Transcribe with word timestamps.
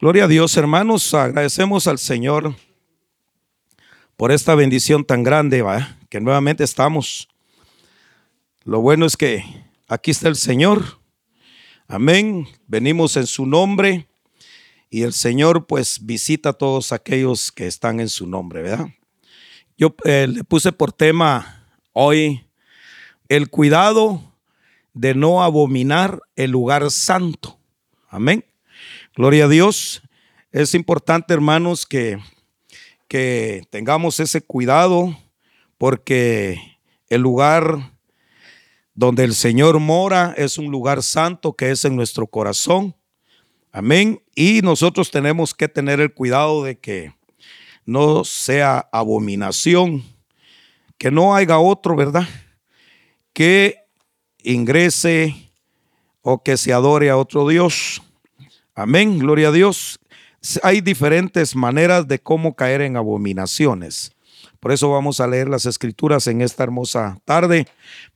Gloria 0.00 0.26
a 0.26 0.28
Dios, 0.28 0.56
hermanos. 0.56 1.12
Agradecemos 1.12 1.88
al 1.88 1.98
Señor 1.98 2.54
por 4.16 4.30
esta 4.30 4.54
bendición 4.54 5.04
tan 5.04 5.24
grande, 5.24 5.60
¿va? 5.60 5.98
que 6.08 6.20
nuevamente 6.20 6.62
estamos. 6.62 7.28
Lo 8.62 8.80
bueno 8.80 9.06
es 9.06 9.16
que 9.16 9.42
aquí 9.88 10.12
está 10.12 10.28
el 10.28 10.36
Señor. 10.36 11.00
Amén. 11.88 12.46
Venimos 12.68 13.16
en 13.16 13.26
su 13.26 13.44
nombre 13.44 14.06
y 14.88 15.02
el 15.02 15.12
Señor 15.12 15.66
pues 15.66 16.06
visita 16.06 16.50
a 16.50 16.52
todos 16.52 16.92
aquellos 16.92 17.50
que 17.50 17.66
están 17.66 17.98
en 17.98 18.08
su 18.08 18.28
nombre, 18.28 18.62
¿verdad? 18.62 18.86
Yo 19.76 19.96
eh, 20.04 20.28
le 20.28 20.44
puse 20.44 20.70
por 20.70 20.92
tema 20.92 21.66
hoy 21.92 22.46
el 23.28 23.50
cuidado 23.50 24.22
de 24.94 25.16
no 25.16 25.42
abominar 25.42 26.20
el 26.36 26.52
lugar 26.52 26.88
santo. 26.92 27.58
Amén. 28.08 28.44
Gloria 29.18 29.46
a 29.46 29.48
Dios. 29.48 30.00
Es 30.52 30.76
importante, 30.76 31.34
hermanos, 31.34 31.86
que, 31.86 32.20
que 33.08 33.64
tengamos 33.68 34.20
ese 34.20 34.42
cuidado 34.42 35.18
porque 35.76 36.78
el 37.08 37.22
lugar 37.22 37.94
donde 38.94 39.24
el 39.24 39.34
Señor 39.34 39.80
mora 39.80 40.34
es 40.36 40.56
un 40.56 40.70
lugar 40.70 41.02
santo 41.02 41.54
que 41.54 41.72
es 41.72 41.84
en 41.84 41.96
nuestro 41.96 42.28
corazón. 42.28 42.94
Amén. 43.72 44.22
Y 44.36 44.60
nosotros 44.62 45.10
tenemos 45.10 45.52
que 45.52 45.66
tener 45.66 45.98
el 45.98 46.14
cuidado 46.14 46.62
de 46.62 46.78
que 46.78 47.12
no 47.84 48.22
sea 48.22 48.88
abominación, 48.92 50.04
que 50.96 51.10
no 51.10 51.34
haya 51.34 51.58
otro, 51.58 51.96
¿verdad? 51.96 52.28
Que 53.32 53.78
ingrese 54.44 55.50
o 56.22 56.40
que 56.40 56.56
se 56.56 56.72
adore 56.72 57.10
a 57.10 57.16
otro 57.16 57.48
Dios. 57.48 58.00
Amén, 58.78 59.18
gloria 59.18 59.48
a 59.48 59.50
Dios. 59.50 59.98
Hay 60.62 60.80
diferentes 60.80 61.56
maneras 61.56 62.06
de 62.06 62.20
cómo 62.20 62.54
caer 62.54 62.80
en 62.82 62.96
abominaciones. 62.96 64.12
Por 64.60 64.70
eso 64.70 64.88
vamos 64.88 65.18
a 65.18 65.26
leer 65.26 65.48
las 65.48 65.66
escrituras 65.66 66.28
en 66.28 66.42
esta 66.42 66.62
hermosa 66.62 67.18
tarde. 67.24 67.66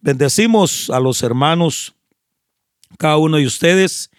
Bendecimos 0.00 0.88
a 0.90 1.00
los 1.00 1.24
hermanos, 1.24 1.96
cada 2.96 3.16
uno 3.16 3.38
de 3.38 3.46
ustedes, 3.46 4.12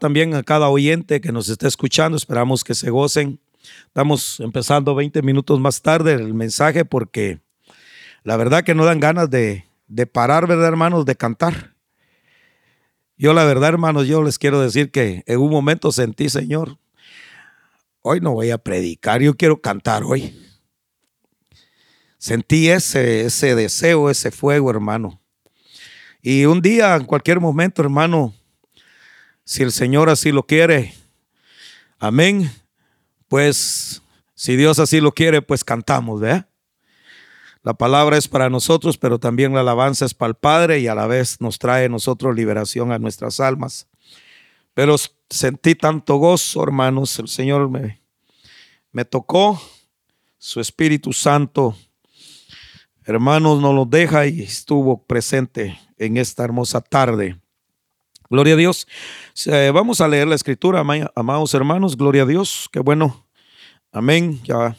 también 0.00 0.34
a 0.34 0.42
cada 0.42 0.70
oyente 0.70 1.20
que 1.20 1.32
nos 1.32 1.50
esté 1.50 1.68
escuchando. 1.68 2.16
Esperamos 2.16 2.64
que 2.64 2.74
se 2.74 2.88
gocen. 2.88 3.38
Estamos 3.88 4.40
empezando 4.40 4.94
20 4.94 5.20
minutos 5.20 5.60
más 5.60 5.82
tarde 5.82 6.14
el 6.14 6.32
mensaje 6.32 6.86
porque 6.86 7.40
la 8.24 8.38
verdad 8.38 8.64
que 8.64 8.74
no 8.74 8.86
dan 8.86 9.00
ganas 9.00 9.28
de, 9.28 9.66
de 9.86 10.06
parar, 10.06 10.46
¿verdad, 10.46 10.68
hermanos? 10.68 11.04
De 11.04 11.14
cantar. 11.14 11.74
Yo 13.20 13.32
la 13.32 13.44
verdad, 13.44 13.70
hermanos, 13.70 14.06
yo 14.06 14.22
les 14.22 14.38
quiero 14.38 14.60
decir 14.60 14.92
que 14.92 15.24
en 15.26 15.40
un 15.40 15.50
momento 15.50 15.90
sentí, 15.90 16.28
Señor, 16.28 16.78
hoy 18.00 18.20
no 18.20 18.32
voy 18.32 18.50
a 18.52 18.58
predicar, 18.58 19.20
yo 19.20 19.36
quiero 19.36 19.60
cantar 19.60 20.04
hoy. 20.04 20.38
Sentí 22.16 22.68
ese, 22.68 23.22
ese 23.22 23.56
deseo, 23.56 24.08
ese 24.08 24.30
fuego, 24.30 24.70
hermano. 24.70 25.20
Y 26.22 26.44
un 26.44 26.62
día, 26.62 26.94
en 26.94 27.06
cualquier 27.06 27.40
momento, 27.40 27.82
hermano, 27.82 28.34
si 29.44 29.64
el 29.64 29.72
Señor 29.72 30.08
así 30.08 30.30
lo 30.30 30.46
quiere, 30.46 30.94
amén, 31.98 32.48
pues 33.26 34.00
si 34.36 34.54
Dios 34.54 34.78
así 34.78 35.00
lo 35.00 35.10
quiere, 35.10 35.42
pues 35.42 35.64
cantamos, 35.64 36.20
¿verdad? 36.20 36.47
La 37.68 37.74
palabra 37.74 38.16
es 38.16 38.28
para 38.28 38.48
nosotros, 38.48 38.96
pero 38.96 39.18
también 39.18 39.52
la 39.52 39.60
alabanza 39.60 40.06
es 40.06 40.14
para 40.14 40.30
el 40.30 40.36
Padre 40.36 40.80
y 40.80 40.86
a 40.86 40.94
la 40.94 41.06
vez 41.06 41.38
nos 41.38 41.58
trae 41.58 41.84
a 41.84 41.88
nosotros 41.90 42.34
liberación 42.34 42.92
a 42.92 42.98
nuestras 42.98 43.40
almas. 43.40 43.86
Pero 44.72 44.96
sentí 45.28 45.74
tanto 45.74 46.16
gozo, 46.16 46.62
hermanos, 46.62 47.18
el 47.18 47.28
Señor 47.28 47.68
me, 47.68 48.00
me 48.90 49.04
tocó, 49.04 49.60
su 50.38 50.60
Espíritu 50.60 51.12
Santo, 51.12 51.76
hermanos, 53.04 53.60
nos 53.60 53.74
lo 53.74 53.84
deja 53.84 54.26
y 54.26 54.40
estuvo 54.40 55.04
presente 55.04 55.78
en 55.98 56.16
esta 56.16 56.44
hermosa 56.44 56.80
tarde. 56.80 57.38
Gloria 58.30 58.54
a 58.54 58.56
Dios. 58.56 58.86
Vamos 59.74 60.00
a 60.00 60.08
leer 60.08 60.26
la 60.26 60.36
escritura, 60.36 60.82
amados 61.14 61.52
hermanos. 61.52 61.98
Gloria 61.98 62.22
a 62.22 62.26
Dios. 62.26 62.70
Qué 62.72 62.80
bueno. 62.80 63.26
Amén. 63.92 64.40
Ya, 64.42 64.74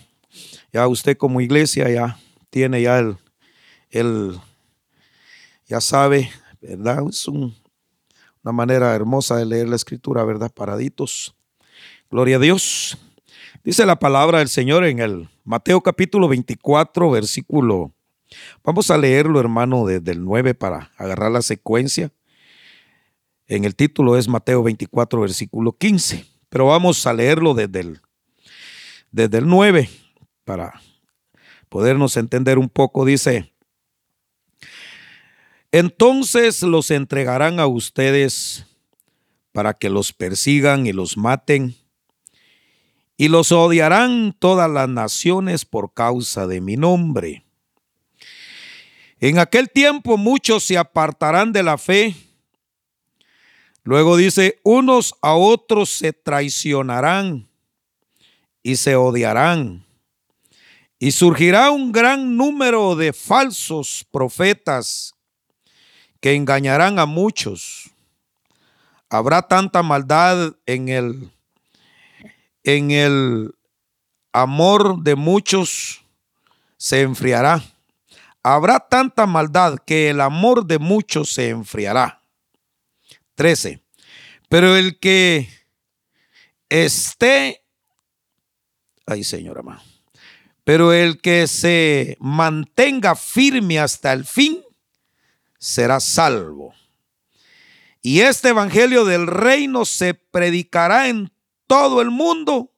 ya 0.74 0.88
usted 0.88 1.18
como 1.18 1.40
iglesia 1.40 1.88
ya 1.88 2.18
tiene 2.50 2.82
ya 2.82 3.00
el, 3.00 3.18
el 3.90 4.40
ya 5.68 5.82
sabe, 5.82 6.32
¿verdad? 6.62 7.08
Es 7.08 7.28
una 7.28 7.54
manera 8.44 8.96
hermosa 8.96 9.38
de 9.38 9.46
leer 9.46 9.70
la 9.70 9.76
escritura, 9.76 10.24
¿verdad? 10.24 10.52
Paraditos. 10.52 11.36
Gloria 12.10 12.38
a 12.38 12.40
Dios. 12.40 12.98
Dice 13.64 13.86
la 13.86 14.00
palabra 14.00 14.40
del 14.40 14.50
Señor 14.50 14.84
en 14.86 15.00
el 15.00 15.30
Mateo 15.44 15.82
capítulo 15.82 16.28
24, 16.28 17.12
versículo. 17.12 17.94
Vamos 18.64 18.90
a 18.90 18.98
leerlo, 18.98 19.40
hermano, 19.40 19.86
desde 19.86 20.12
el 20.12 20.24
9 20.24 20.56
para 20.56 20.92
agarrar 20.98 21.32
la 21.32 21.42
secuencia. 21.42 22.12
En 23.48 23.66
el 23.66 23.76
título 23.76 24.18
es 24.18 24.28
Mateo 24.28 24.64
24, 24.64 25.22
versículo 25.22 25.74
15. 25.74 26.26
Pero 26.50 26.68
vamos 26.68 27.06
a 27.06 27.14
leerlo 27.14 27.54
desde 27.54 27.80
el, 27.82 28.02
desde 29.12 29.40
el 29.40 29.48
9 29.48 29.90
para 30.46 30.82
podernos 31.70 32.18
entender 32.18 32.58
un 32.58 32.70
poco, 32.70 33.06
dice, 33.06 33.54
entonces 35.72 36.64
los 36.64 36.90
entregarán 36.90 37.60
a 37.60 37.68
ustedes 37.68 38.66
para 39.52 39.76
que 39.76 39.90
los 39.90 40.14
persigan 40.14 40.88
y 40.88 40.94
los 40.94 41.16
maten, 41.16 41.76
y 43.18 43.28
los 43.28 43.52
odiarán 43.52 44.36
todas 44.38 44.70
las 44.70 44.90
naciones 44.90 45.66
por 45.66 45.94
causa 45.94 46.48
de 46.48 46.62
mi 46.62 46.78
nombre. 46.78 47.44
En 49.20 49.38
aquel 49.38 49.70
tiempo 49.70 50.18
muchos 50.18 50.64
se 50.64 50.78
apartarán 50.78 51.52
de 51.52 51.62
la 51.62 51.78
fe. 51.78 52.16
Luego 53.84 54.16
dice, 54.16 54.60
unos 54.64 55.14
a 55.22 55.34
otros 55.34 55.90
se 55.90 56.14
traicionarán 56.14 57.50
y 58.64 58.78
se 58.78 58.96
odiarán. 58.96 59.89
Y 61.00 61.12
surgirá 61.12 61.72
un 61.72 61.94
gran 61.94 62.36
número 62.36 62.96
de 62.96 63.14
falsos 63.14 64.06
profetas 64.12 65.16
que 66.20 66.36
engañarán 66.36 67.00
a 67.00 67.06
muchos. 67.06 67.90
Habrá 69.10 69.42
tanta 69.42 69.82
maldad 69.82 70.54
en 70.66 70.90
el 70.90 71.32
en 72.64 72.92
el 72.92 73.56
amor 74.34 75.02
de 75.02 75.16
muchos 75.16 76.04
se 76.78 77.02
enfriará. 77.02 77.64
Habrá 78.44 78.80
tanta 78.80 79.26
maldad 79.26 79.78
que 79.86 80.10
el 80.10 80.22
amor 80.22 80.66
de 80.66 80.80
muchos 80.80 81.32
se 81.32 81.50
enfriará. 81.50 82.22
13. 83.36 83.82
Pero 84.50 84.76
el 84.76 85.00
que 85.00 85.50
esté, 86.70 87.64
ay 89.06 89.24
Señor 89.24 89.60
amado, 89.60 89.82
pero 90.64 90.94
el 90.94 91.20
que 91.20 91.48
se 91.48 92.18
mantenga 92.20 93.16
firme 93.16 93.80
hasta 93.80 94.14
el 94.14 94.26
fin 94.26 94.62
será 95.58 96.00
salvo. 96.00 96.74
Y 98.02 98.22
este 98.22 98.50
evangelio 98.50 99.04
del 99.06 99.28
reino 99.28 99.86
se 99.86 100.14
predicará 100.14 101.10
en 101.10 101.32
todo 101.68 102.02
el 102.02 102.12
mundo 102.12 102.72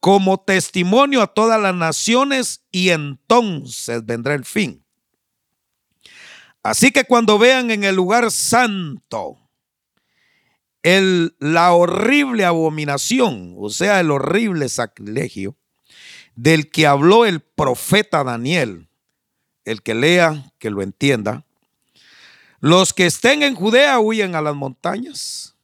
como 0.00 0.38
testimonio 0.38 1.22
a 1.22 1.26
todas 1.26 1.60
las 1.60 1.74
naciones 1.74 2.64
y 2.70 2.90
entonces 2.90 4.04
vendrá 4.04 4.34
el 4.34 4.44
fin. 4.44 4.84
Así 6.62 6.90
que 6.90 7.04
cuando 7.04 7.38
vean 7.38 7.70
en 7.70 7.84
el 7.84 7.96
lugar 7.96 8.30
santo 8.30 9.38
la 11.38 11.72
horrible 11.72 12.44
abominación, 12.44 13.54
o 13.58 13.70
sea, 13.70 13.98
el 13.98 14.12
horrible 14.12 14.68
sacrilegio, 14.68 15.56
del 16.36 16.70
que 16.70 16.86
habló 16.86 17.24
el 17.24 17.40
profeta 17.40 18.22
Daniel. 18.22 18.88
El 19.64 19.82
que 19.82 19.94
lea, 19.94 20.52
que 20.58 20.70
lo 20.70 20.82
entienda. 20.82 21.44
Los 22.60 22.92
que 22.92 23.06
estén 23.06 23.42
en 23.42 23.56
Judea 23.56 23.98
huyen 23.98 24.36
a 24.36 24.42
las 24.42 24.54
montañas. 24.54 25.56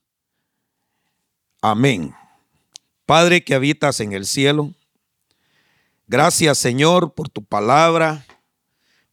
Amén. 1.61 2.13
Padre 3.07 3.45
que 3.45 3.55
habitas 3.55 4.01
en 4.01 4.13
el 4.13 4.27
cielo, 4.27 4.73
gracias 6.07 6.59
Señor 6.59 7.15
por 7.15 7.29
tu 7.29 7.45
palabra, 7.45 8.25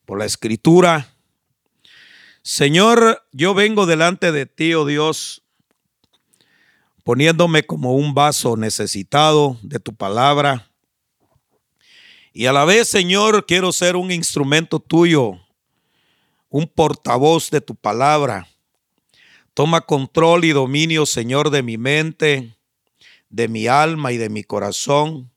por 0.05 0.17
la 0.17 0.25
escritura. 0.25 1.13
Señor, 2.41 3.27
yo 3.31 3.53
vengo 3.53 3.85
delante 3.85 4.31
de 4.31 4.45
ti, 4.45 4.73
oh 4.73 4.85
Dios, 4.85 5.43
poniéndome 7.03 7.63
como 7.63 7.95
un 7.95 8.13
vaso 8.13 8.57
necesitado 8.57 9.57
de 9.61 9.79
tu 9.79 9.93
palabra 9.93 10.68
y 12.33 12.45
a 12.45 12.53
la 12.53 12.65
vez, 12.65 12.87
Señor, 12.87 13.45
quiero 13.45 13.71
ser 13.71 13.95
un 13.95 14.11
instrumento 14.11 14.79
tuyo, 14.79 15.39
un 16.49 16.67
portavoz 16.67 17.49
de 17.49 17.61
tu 17.61 17.75
palabra. 17.75 18.47
Toma 19.53 19.81
control 19.81 20.45
y 20.45 20.51
dominio, 20.51 21.05
Señor, 21.05 21.49
de 21.49 21.63
mi 21.63 21.77
mente, 21.77 22.55
de 23.29 23.47
mi 23.47 23.67
alma 23.67 24.11
y 24.11 24.17
de 24.17 24.29
mi 24.29 24.43
corazón 24.43 25.31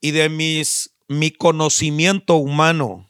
y 0.00 0.10
de 0.10 0.28
mis, 0.28 0.90
mi 1.08 1.30
conocimiento 1.30 2.36
humano. 2.36 3.08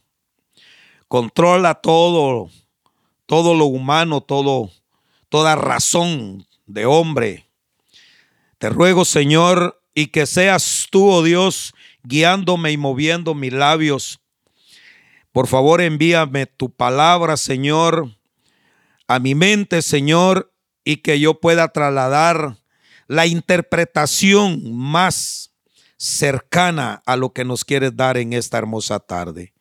Controla 1.09 1.75
todo, 1.75 2.51
todo 3.27 3.55
lo 3.55 3.65
humano, 3.65 4.21
todo, 4.21 4.71
toda 5.29 5.57
razón 5.57 6.47
de 6.67 6.87
hombre. 6.87 7.49
Te 8.59 8.69
ruego, 8.69 9.05
Señor, 9.05 9.83
y 9.95 10.09
que 10.09 10.27
seas 10.27 10.87
tú, 10.91 11.09
oh 11.11 11.23
Dios, 11.23 11.75
guiándome 12.03 12.73
y 12.73 12.77
moviendo 12.77 13.35
mis 13.35 13.53
labios. 13.53 14.21
Por 15.33 15.47
favor, 15.47 15.81
envíame 15.81 16.47
tu 16.47 16.71
palabra, 16.71 17.37
Señor, 17.37 18.17
a 19.07 19.19
mi 19.19 19.35
mente, 19.35 19.83
Señor, 19.83 20.53
y 20.85 20.97
que 20.97 21.21
yo 21.21 21.41
pueda 21.41 21.69
trasladar 21.69 22.59
la 23.07 23.27
interpretación 23.27 24.73
más 24.73 25.53
cercana 25.97 27.03
a 27.07 27.17
lo 27.17 27.33
que 27.33 27.45
nos 27.45 27.65
quieres 27.65 27.95
dar 27.95 28.17
en 28.17 28.33
esta 28.33 28.59
hermosa 28.59 28.99
tarde. 28.99 29.53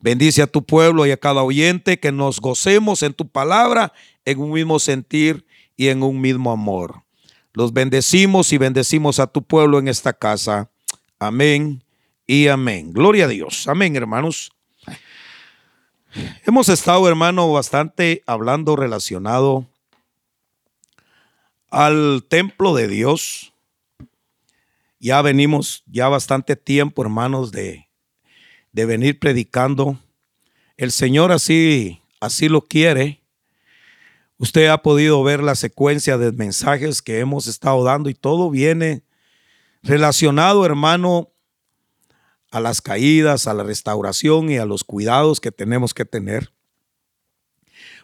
Bendice 0.00 0.42
a 0.42 0.48
tu 0.48 0.64
pueblo 0.64 1.06
y 1.06 1.12
a 1.12 1.16
cada 1.16 1.44
oyente 1.44 2.00
que 2.00 2.10
nos 2.10 2.40
gocemos 2.40 3.04
en 3.04 3.12
tu 3.12 3.28
palabra, 3.28 3.92
en 4.24 4.40
un 4.40 4.50
mismo 4.50 4.80
sentir 4.80 5.46
y 5.76 5.88
en 5.88 6.02
un 6.02 6.20
mismo 6.20 6.50
amor. 6.50 7.04
Los 7.52 7.72
bendecimos 7.72 8.52
y 8.52 8.58
bendecimos 8.58 9.20
a 9.20 9.28
tu 9.28 9.42
pueblo 9.42 9.78
en 9.78 9.86
esta 9.86 10.12
casa. 10.12 10.71
Amén 11.22 11.84
y 12.26 12.48
amén. 12.48 12.92
Gloria 12.92 13.26
a 13.26 13.28
Dios. 13.28 13.68
Amén, 13.68 13.94
hermanos. 13.94 14.50
Hemos 16.44 16.68
estado, 16.68 17.06
hermano, 17.08 17.52
bastante 17.52 18.24
hablando 18.26 18.74
relacionado 18.74 19.68
al 21.70 22.24
templo 22.28 22.74
de 22.74 22.88
Dios. 22.88 23.52
Ya 24.98 25.22
venimos 25.22 25.84
ya 25.86 26.08
bastante 26.08 26.56
tiempo, 26.56 27.02
hermanos, 27.02 27.52
de, 27.52 27.86
de 28.72 28.84
venir 28.84 29.20
predicando. 29.20 30.00
El 30.76 30.90
Señor 30.90 31.30
así, 31.30 32.02
así 32.18 32.48
lo 32.48 32.62
quiere. 32.62 33.22
Usted 34.38 34.66
ha 34.66 34.82
podido 34.82 35.22
ver 35.22 35.40
la 35.40 35.54
secuencia 35.54 36.18
de 36.18 36.32
mensajes 36.32 37.00
que 37.00 37.20
hemos 37.20 37.46
estado 37.46 37.84
dando 37.84 38.10
y 38.10 38.14
todo 38.14 38.50
viene 38.50 39.04
relacionado, 39.82 40.64
hermano, 40.64 41.30
a 42.50 42.60
las 42.60 42.80
caídas, 42.80 43.46
a 43.46 43.54
la 43.54 43.64
restauración 43.64 44.50
y 44.50 44.58
a 44.58 44.66
los 44.66 44.84
cuidados 44.84 45.40
que 45.40 45.50
tenemos 45.50 45.94
que 45.94 46.04
tener. 46.04 46.52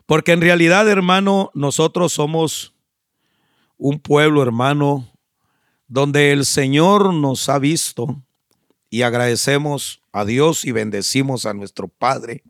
Porque 0.07 0.33
en 0.33 0.41
realidad, 0.41 0.89
hermano, 0.89 1.51
nosotros 1.55 2.15
somos 2.15 2.75
un 3.77 4.01
pueblo, 4.01 4.43
hermano, 4.43 5.07
donde 5.87 6.33
el 6.33 6.47
Señor 6.47 7.13
nos 7.13 7.49
ha 7.49 7.59
visto 7.59 8.23
y 8.91 9.03
agradecemos 9.03 10.03
a 10.13 10.25
Dios 10.25 10.65
y 10.65 10.73
bendecimos 10.73 11.45
a 11.45 11.53
nuestro 11.53 11.89
Padre, 11.89 12.43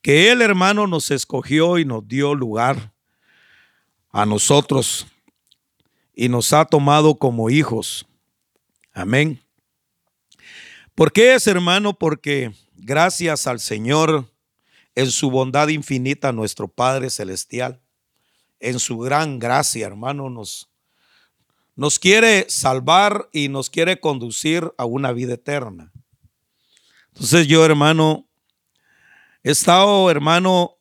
que 0.00 0.32
Él, 0.32 0.40
hermano, 0.40 0.86
nos 0.86 1.10
escogió 1.10 1.78
y 1.78 1.84
nos 1.84 2.08
dio 2.08 2.34
lugar 2.34 2.92
a 4.10 4.24
nosotros 4.24 5.06
y 6.14 6.28
nos 6.28 6.52
ha 6.52 6.64
tomado 6.64 7.16
como 7.16 7.50
hijos. 7.50 8.06
Amén. 9.00 9.42
¿Por 10.94 11.10
qué 11.10 11.34
es, 11.34 11.46
hermano? 11.46 11.98
Porque 11.98 12.52
gracias 12.74 13.46
al 13.46 13.58
Señor, 13.58 14.30
en 14.94 15.10
su 15.10 15.30
bondad 15.30 15.68
infinita, 15.68 16.32
nuestro 16.32 16.68
Padre 16.68 17.08
Celestial, 17.08 17.80
en 18.58 18.78
su 18.78 18.98
gran 18.98 19.38
gracia, 19.38 19.86
hermano, 19.86 20.28
nos, 20.28 20.68
nos 21.76 21.98
quiere 21.98 22.44
salvar 22.50 23.30
y 23.32 23.48
nos 23.48 23.70
quiere 23.70 23.98
conducir 24.00 24.70
a 24.76 24.84
una 24.84 25.12
vida 25.12 25.32
eterna. 25.32 25.90
Entonces 27.14 27.46
yo, 27.46 27.64
hermano, 27.64 28.28
he 29.42 29.52
estado, 29.52 30.10
hermano, 30.10 30.76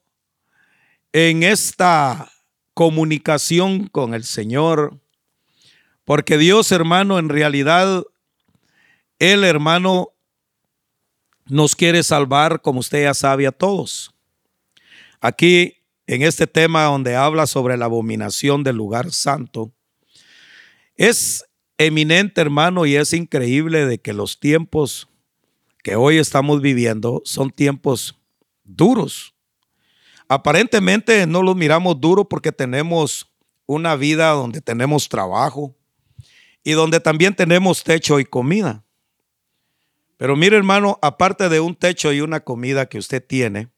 en 1.14 1.44
esta 1.44 2.30
comunicación 2.74 3.88
con 3.88 4.14
el 4.14 4.26
Señor, 4.26 5.00
porque 6.10 6.40
Dios, 6.40 6.72
hermano, 6.72 7.20
en 7.20 7.30
realidad 7.30 8.04
el 9.20 9.44
hermano, 9.44 10.10
nos 11.46 11.76
quiere 11.76 12.02
salvar, 12.02 12.64
como 12.64 12.80
usted 12.80 13.04
ya 13.04 13.14
sabe, 13.14 13.46
a 13.46 13.52
todos. 13.52 14.12
Aquí, 15.22 15.76
en 16.08 16.24
este 16.24 16.48
tema 16.48 16.86
donde 16.86 17.16
habla 17.16 17.46
sobre 17.46 17.78
la 17.78 17.86
abominación 17.86 18.64
del 18.64 18.78
lugar 18.78 19.12
santo, 19.12 19.72
es 20.96 21.46
eminente, 21.78 22.42
hermano, 22.42 22.88
y 22.88 22.96
es 22.96 23.14
increíble 23.14 23.86
de 23.86 24.02
que 24.02 24.14
los 24.14 24.40
tiempos 24.40 25.10
que 25.84 25.96
hoy 25.96 26.18
estamos 26.18 26.60
viviendo 26.60 27.22
son 27.24 27.52
tiempos 27.52 28.20
duros. 28.64 29.36
Aparentemente 30.28 31.28
no 31.28 31.44
los 31.44 31.56
miramos 31.56 32.02
duros 32.02 32.26
porque 32.28 32.52
tenemos 32.52 33.32
una 33.68 33.96
vida 33.96 34.32
donde 34.32 34.60
tenemos 34.60 35.08
trabajo 35.08 35.76
y 36.70 36.74
donde 36.74 37.00
también 37.00 37.34
tenemos 37.34 37.84
techo 37.84 38.20
y 38.20 38.26
comida. 38.26 38.84
Pero 40.18 40.36
mire, 40.36 40.56
hermano, 40.56 41.00
aparte 41.02 41.50
de 41.50 41.60
un 41.60 41.76
techo 41.76 42.14
y 42.14 42.22
una 42.22 42.42
comida 42.42 42.86
que 42.86 43.00
usted 43.00 43.26
tiene, 43.26 43.70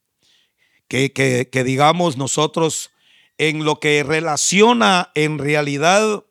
que, 0.90 1.14
que, 1.14 1.64
digamos 1.64 2.18
nosotros 2.18 2.92
en 3.38 3.64
lo 3.64 3.80
que 3.80 4.04
relaciona 4.04 5.10
en 5.16 5.38
realidad 5.38 6.26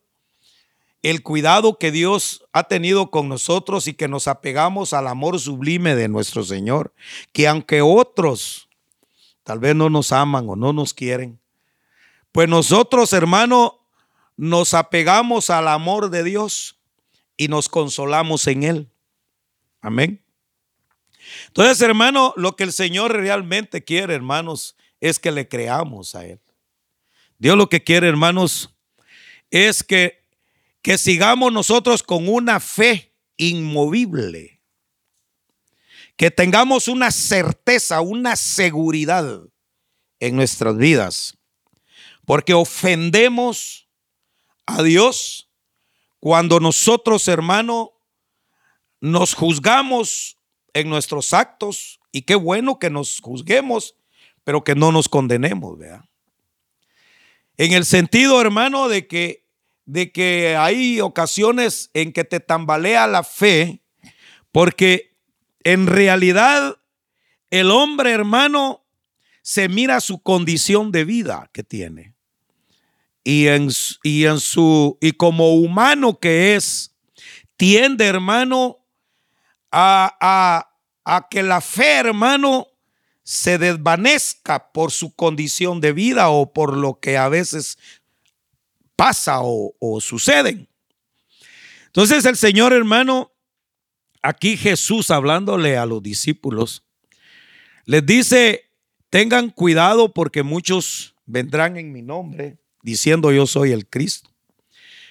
el 1.03 1.23
cuidado 1.23 1.79
que 1.79 1.91
Dios 1.91 2.45
ha 2.53 2.65
tenido 2.65 3.11
con 3.11 3.31
nosotros 3.31 3.89
y 3.89 3.95
que 3.95 4.07
nos 4.07 4.29
apegamos 4.29 4.93
al 4.93 5.09
amor 5.09 5.41
sublime 5.41 5.95
de 5.95 6.09
nuestro 6.09 6.45
Señor, 6.45 6.93
que 7.33 7.49
aunque 7.49 7.81
otros 7.81 8.69
tal 9.45 9.61
vez 9.61 9.75
no 9.75 9.89
nos 9.89 10.13
aman 10.13 10.47
o 10.47 10.57
no 10.57 10.75
nos 10.75 10.93
quieren, 10.93 11.41
pues 12.33 12.51
nosotros, 12.51 13.15
hermano, 13.15 13.80
nos 14.41 14.73
apegamos 14.73 15.51
al 15.51 15.69
amor 15.69 16.09
de 16.09 16.25
Dios 16.25 16.81
y 17.37 17.49
nos 17.49 17.69
consolamos 17.69 18.47
en 18.47 18.63
Él. 18.63 18.91
Amén. 19.83 20.25
Entonces, 21.49 21.79
hermano, 21.83 22.33
lo 22.39 22.57
que 22.57 22.65
el 22.65 22.73
Señor 22.73 23.13
realmente 23.13 23.85
quiere, 23.85 24.15
hermanos, 24.15 24.77
es 24.99 25.19
que 25.19 25.31
le 25.31 25.47
creamos 25.47 26.15
a 26.15 26.25
Él. 26.25 26.41
Dios 27.37 27.55
lo 27.59 27.69
que 27.69 27.85
quiere, 27.85 28.09
hermanos, 28.09 28.75
es 29.51 29.83
que, 29.83 30.25
que 30.81 30.97
sigamos 30.97 31.53
nosotros 31.53 32.03
con 32.03 32.27
una 32.27 32.61
fe 32.61 33.13
inmovible. 33.37 34.63
Que 36.17 36.31
tengamos 36.31 36.89
una 36.89 37.11
certeza, 37.11 38.01
una 38.01 38.37
seguridad 38.37 39.43
en 40.19 40.35
nuestras 40.35 40.79
vidas. 40.79 41.37
Porque 42.25 42.55
ofendemos 42.55 43.90
a 44.79 44.83
Dios 44.83 45.51
cuando 46.21 46.61
nosotros, 46.61 47.27
hermano, 47.29 47.93
nos 49.01 49.35
juzgamos 49.35 50.37
en 50.75 50.89
nuestros 50.89 51.33
actos 51.33 52.01
y 52.13 52.23
qué 52.23 52.35
bueno 52.35 52.79
que 52.79 52.91
nos 52.91 53.21
juzguemos, 53.21 53.97
pero 54.45 54.63
que 54.63 54.75
no 54.75 54.93
nos 54.93 55.09
condenemos, 55.09 55.79
¿vea? 55.79 56.09
En 57.57 57.73
el 57.73 57.85
sentido, 57.85 58.41
hermano, 58.41 58.89
de 58.89 59.07
que, 59.07 59.47
de 59.85 60.13
que 60.13 60.57
hay 60.57 61.01
ocasiones 61.01 61.91
en 61.95 62.13
que 62.13 62.25
te 62.25 62.41
tambalea 62.41 63.07
la 63.07 63.23
fe, 63.23 63.83
porque 64.53 65.15
en 65.63 65.87
realidad 65.87 66.79
el 67.51 67.71
hombre, 67.71 68.13
hermano, 68.13 68.85
se 69.43 69.69
mira 69.69 70.01
su 70.01 70.23
condición 70.23 70.93
de 70.93 71.05
vida 71.05 71.51
que 71.53 71.63
tiene. 71.63 72.15
Y 73.23 73.49
en, 73.49 73.69
y 74.03 74.25
en 74.25 74.41
su, 74.41 74.97
y 75.01 75.13
como 75.13 75.55
humano 75.55 76.19
que 76.19 76.57
es, 76.57 76.95
tiende, 77.57 78.07
hermano, 78.07 78.79
a, 79.71 80.67
que 81.31 81.43
la 81.43 81.61
fe, 81.61 81.99
hermano, 81.99 82.67
se 83.23 83.59
desvanezca 83.59 84.73
por 84.73 84.91
su 84.91 85.15
condición 85.15 85.81
de 85.81 85.93
vida 85.93 86.31
o 86.31 86.53
por 86.53 86.77
lo 86.77 86.99
que 87.01 87.17
a 87.17 87.29
veces 87.29 87.79
pasa 88.97 89.41
o, 89.43 89.75
o 89.79 90.01
suceden. 90.01 90.69
Entonces 91.87 92.25
el 92.25 92.37
Señor, 92.37 92.73
hermano, 92.73 93.33
aquí 94.23 94.57
Jesús 94.57 95.11
hablándole 95.11 95.77
a 95.77 95.87
los 95.87 96.03
discípulos, 96.03 96.85
les 97.85 98.05
dice, 98.07 98.71
tengan 99.11 99.51
cuidado 99.51 100.15
porque 100.15 100.43
muchos 100.43 101.15
vendrán 101.27 101.77
en 101.77 101.93
mi 101.93 102.03
nombre 102.03 102.60
diciendo 102.83 103.33
yo 103.33 103.47
soy 103.47 103.73
el 103.73 103.87
Cristo. 103.87 104.31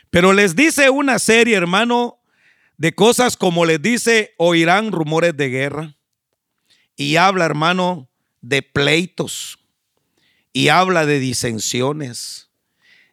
Pero 0.10 0.34
les 0.34 0.56
dice 0.56 0.90
una 0.90 1.20
serie, 1.20 1.56
hermano, 1.56 2.20
de 2.78 2.96
cosas 2.96 3.38
como 3.38 3.66
les 3.66 3.82
dice, 3.82 4.34
oirán 4.38 4.92
rumores 4.92 5.36
de 5.36 5.50
guerra. 5.50 5.96
Y 6.96 7.18
habla, 7.18 7.46
hermano, 7.46 8.10
de 8.42 8.62
pleitos. 8.62 9.60
Y 10.52 10.70
habla 10.70 11.06
de 11.06 11.20
disensiones. 11.20 12.50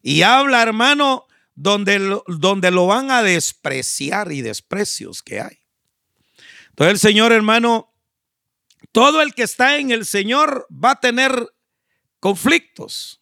Y 0.02 0.22
habla, 0.22 0.62
hermano, 0.62 1.26
donde 1.54 2.20
donde 2.26 2.70
lo 2.70 2.86
van 2.86 3.10
a 3.10 3.22
despreciar 3.22 4.32
y 4.32 4.42
desprecios 4.42 5.22
que 5.22 5.40
hay. 5.40 5.58
Entonces 6.70 6.92
el 6.92 6.98
Señor, 6.98 7.32
hermano, 7.32 7.92
todo 8.92 9.22
el 9.22 9.34
que 9.34 9.42
está 9.42 9.78
en 9.78 9.90
el 9.90 10.06
Señor 10.06 10.66
va 10.72 10.92
a 10.92 11.00
tener 11.00 11.52
conflictos. 12.20 13.20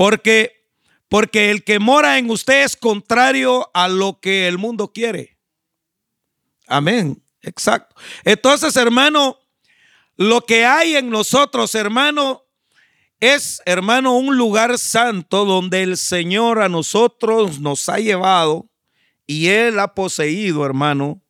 Porque, 0.00 0.64
porque 1.10 1.50
el 1.50 1.62
que 1.62 1.78
mora 1.78 2.16
en 2.16 2.30
usted 2.30 2.64
es 2.64 2.74
contrario 2.74 3.70
a 3.74 3.86
lo 3.86 4.18
que 4.18 4.48
el 4.48 4.56
mundo 4.56 4.94
quiere. 4.94 5.36
Amén. 6.66 7.22
Exacto. 7.42 7.94
Entonces, 8.24 8.74
hermano, 8.76 9.38
lo 10.16 10.40
que 10.46 10.64
hay 10.64 10.96
en 10.96 11.10
nosotros, 11.10 11.74
hermano, 11.74 12.44
es, 13.20 13.60
hermano, 13.66 14.16
un 14.16 14.38
lugar 14.38 14.78
santo 14.78 15.44
donde 15.44 15.82
el 15.82 15.98
Señor 15.98 16.62
a 16.62 16.70
nosotros 16.70 17.60
nos 17.60 17.86
ha 17.90 17.98
llevado 17.98 18.70
y 19.26 19.48
Él 19.48 19.78
ha 19.78 19.94
poseído, 19.94 20.64
hermano, 20.64 21.20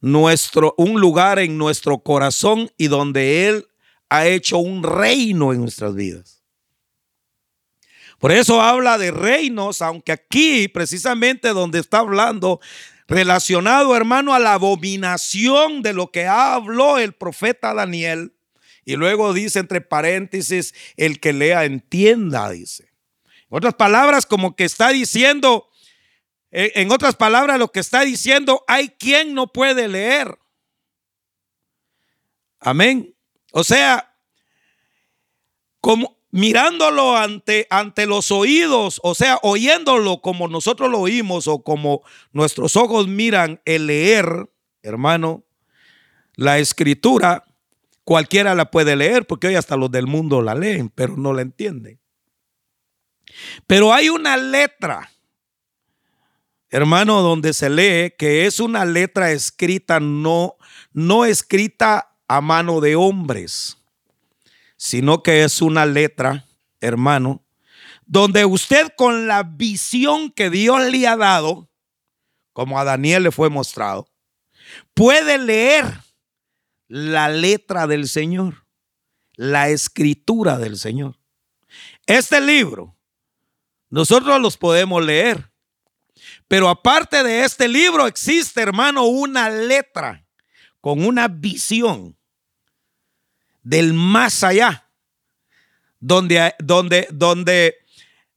nuestro, 0.00 0.74
un 0.76 1.00
lugar 1.00 1.38
en 1.38 1.56
nuestro 1.56 2.00
corazón 2.00 2.72
y 2.76 2.88
donde 2.88 3.46
Él 3.46 3.68
ha 4.08 4.26
hecho 4.26 4.58
un 4.58 4.82
reino 4.82 5.52
en 5.52 5.60
nuestras 5.60 5.94
vidas. 5.94 6.39
Por 8.20 8.32
eso 8.32 8.60
habla 8.60 8.98
de 8.98 9.10
reinos, 9.10 9.80
aunque 9.80 10.12
aquí 10.12 10.68
precisamente 10.68 11.48
donde 11.48 11.78
está 11.78 12.00
hablando, 12.00 12.60
relacionado 13.08 13.96
hermano 13.96 14.34
a 14.34 14.38
la 14.38 14.52
abominación 14.52 15.80
de 15.80 15.94
lo 15.94 16.12
que 16.12 16.26
habló 16.26 16.98
el 16.98 17.14
profeta 17.14 17.72
Daniel, 17.72 18.34
y 18.84 18.96
luego 18.96 19.32
dice 19.32 19.58
entre 19.58 19.80
paréntesis, 19.80 20.74
el 20.98 21.18
que 21.18 21.32
lea 21.32 21.64
entienda, 21.64 22.50
dice. 22.50 22.90
En 23.50 23.56
otras 23.56 23.74
palabras, 23.74 24.26
como 24.26 24.54
que 24.54 24.64
está 24.64 24.90
diciendo, 24.90 25.70
eh, 26.50 26.72
en 26.74 26.92
otras 26.92 27.16
palabras, 27.16 27.58
lo 27.58 27.72
que 27.72 27.80
está 27.80 28.02
diciendo, 28.02 28.64
hay 28.68 28.90
quien 28.90 29.32
no 29.32 29.50
puede 29.50 29.88
leer. 29.88 30.38
Amén. 32.58 33.16
O 33.52 33.64
sea, 33.64 34.14
como 35.80 36.19
mirándolo 36.30 37.16
ante, 37.16 37.66
ante 37.70 38.06
los 38.06 38.30
oídos, 38.30 39.00
o 39.02 39.14
sea, 39.14 39.38
oyéndolo 39.42 40.20
como 40.20 40.48
nosotros 40.48 40.90
lo 40.90 41.00
oímos 41.00 41.48
o 41.48 41.62
como 41.62 42.02
nuestros 42.32 42.76
ojos 42.76 43.08
miran 43.08 43.60
el 43.64 43.86
leer, 43.86 44.48
hermano, 44.82 45.44
la 46.34 46.58
escritura, 46.58 47.44
cualquiera 48.04 48.54
la 48.54 48.70
puede 48.70 48.96
leer, 48.96 49.26
porque 49.26 49.48
hoy 49.48 49.56
hasta 49.56 49.76
los 49.76 49.90
del 49.90 50.06
mundo 50.06 50.40
la 50.42 50.54
leen, 50.54 50.88
pero 50.88 51.16
no 51.16 51.32
la 51.32 51.42
entienden. 51.42 52.00
Pero 53.66 53.92
hay 53.92 54.08
una 54.08 54.36
letra, 54.36 55.10
hermano, 56.70 57.22
donde 57.22 57.52
se 57.52 57.70
lee 57.70 58.14
que 58.18 58.46
es 58.46 58.60
una 58.60 58.84
letra 58.84 59.32
escrita, 59.32 60.00
no, 60.00 60.56
no 60.92 61.24
escrita 61.24 62.16
a 62.28 62.40
mano 62.40 62.80
de 62.80 62.96
hombres 62.96 63.79
sino 64.82 65.22
que 65.22 65.44
es 65.44 65.60
una 65.60 65.84
letra, 65.84 66.46
hermano, 66.80 67.44
donde 68.06 68.46
usted 68.46 68.90
con 68.96 69.26
la 69.26 69.42
visión 69.42 70.30
que 70.30 70.48
Dios 70.48 70.80
le 70.90 71.06
ha 71.06 71.18
dado, 71.18 71.68
como 72.54 72.80
a 72.80 72.84
Daniel 72.84 73.24
le 73.24 73.30
fue 73.30 73.50
mostrado, 73.50 74.10
puede 74.94 75.36
leer 75.36 75.84
la 76.88 77.28
letra 77.28 77.86
del 77.86 78.08
Señor, 78.08 78.64
la 79.34 79.68
escritura 79.68 80.56
del 80.56 80.78
Señor. 80.78 81.18
Este 82.06 82.40
libro, 82.40 82.96
nosotros 83.90 84.40
los 84.40 84.56
podemos 84.56 85.04
leer, 85.04 85.52
pero 86.48 86.70
aparte 86.70 87.22
de 87.22 87.44
este 87.44 87.68
libro 87.68 88.06
existe, 88.06 88.62
hermano, 88.62 89.04
una 89.04 89.50
letra 89.50 90.26
con 90.80 91.04
una 91.04 91.28
visión 91.28 92.16
del 93.62 93.92
más 93.92 94.42
allá, 94.44 94.88
donde, 95.98 96.54
donde, 96.58 97.08
donde 97.10 97.76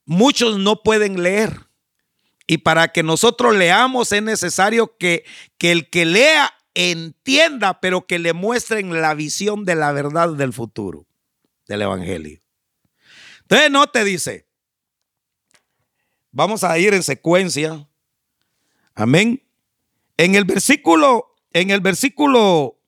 muchos 0.06 0.60
no 0.60 0.84
pueden 0.84 1.22
leer. 1.22 1.68
Y 2.46 2.58
para 2.58 2.90
que 2.90 3.04
nosotros 3.04 3.56
leamos 3.56 4.12
es 4.12 4.22
necesario 4.22 4.98
que, 4.98 5.24
que 5.58 5.72
el 5.72 5.90
que 5.90 6.06
lea 6.06 6.54
entienda, 6.74 7.80
pero 7.80 8.06
que 8.06 8.20
le 8.20 8.34
muestren 8.34 9.02
la 9.02 9.14
visión 9.14 9.64
de 9.66 9.76
la 9.76 9.92
verdad 9.92 10.30
del 10.34 10.54
futuro, 10.54 11.06
del 11.68 11.84
Evangelio. 11.84 12.42
Entonces 13.42 13.72
no 13.72 13.88
te 13.88 14.04
dice, 14.04 14.48
vamos 16.32 16.64
a 16.64 16.78
ir 16.78 16.94
en 16.94 17.04
secuencia. 17.04 17.88
Amén. 18.96 19.42
En 20.18 20.36
el 20.36 20.46
versículo, 20.46 21.36
en 21.52 21.70
el 21.70 21.82
versículo 21.82 22.80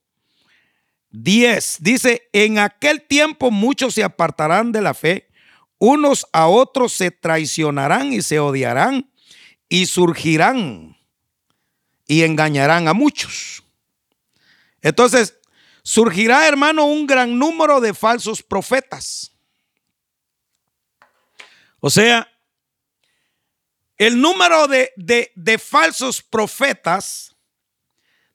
10 1.24 1.77
dice, 1.79 2.29
en 2.34 2.60
aquel 2.60 3.01
tiempo 3.01 3.51
muchos 3.51 3.93
se 3.93 4.03
apartarán 4.03 4.72
de 4.72 4.81
la 4.81 4.93
fe, 4.93 5.29
unos 5.77 6.25
a 6.34 6.48
otros 6.48 6.93
se 6.93 7.12
traicionarán 7.12 8.13
y 8.13 8.22
se 8.22 8.39
odiarán 8.39 9.10
y 9.69 9.86
surgirán 9.86 10.98
y 12.07 12.24
engañarán 12.24 12.88
a 12.88 12.93
muchos. 12.93 13.63
Entonces, 14.81 15.38
surgirá, 15.84 16.48
hermano, 16.48 16.86
un 16.86 17.07
gran 17.07 17.38
número 17.39 17.79
de 17.81 17.93
falsos 17.93 18.43
profetas. 18.43 19.31
O 21.79 21.89
sea, 21.89 22.29
el 23.98 24.19
número 24.19 24.67
de, 24.67 24.91
de, 24.95 25.31
de 25.36 25.57
falsos 25.57 26.22
profetas 26.22 27.36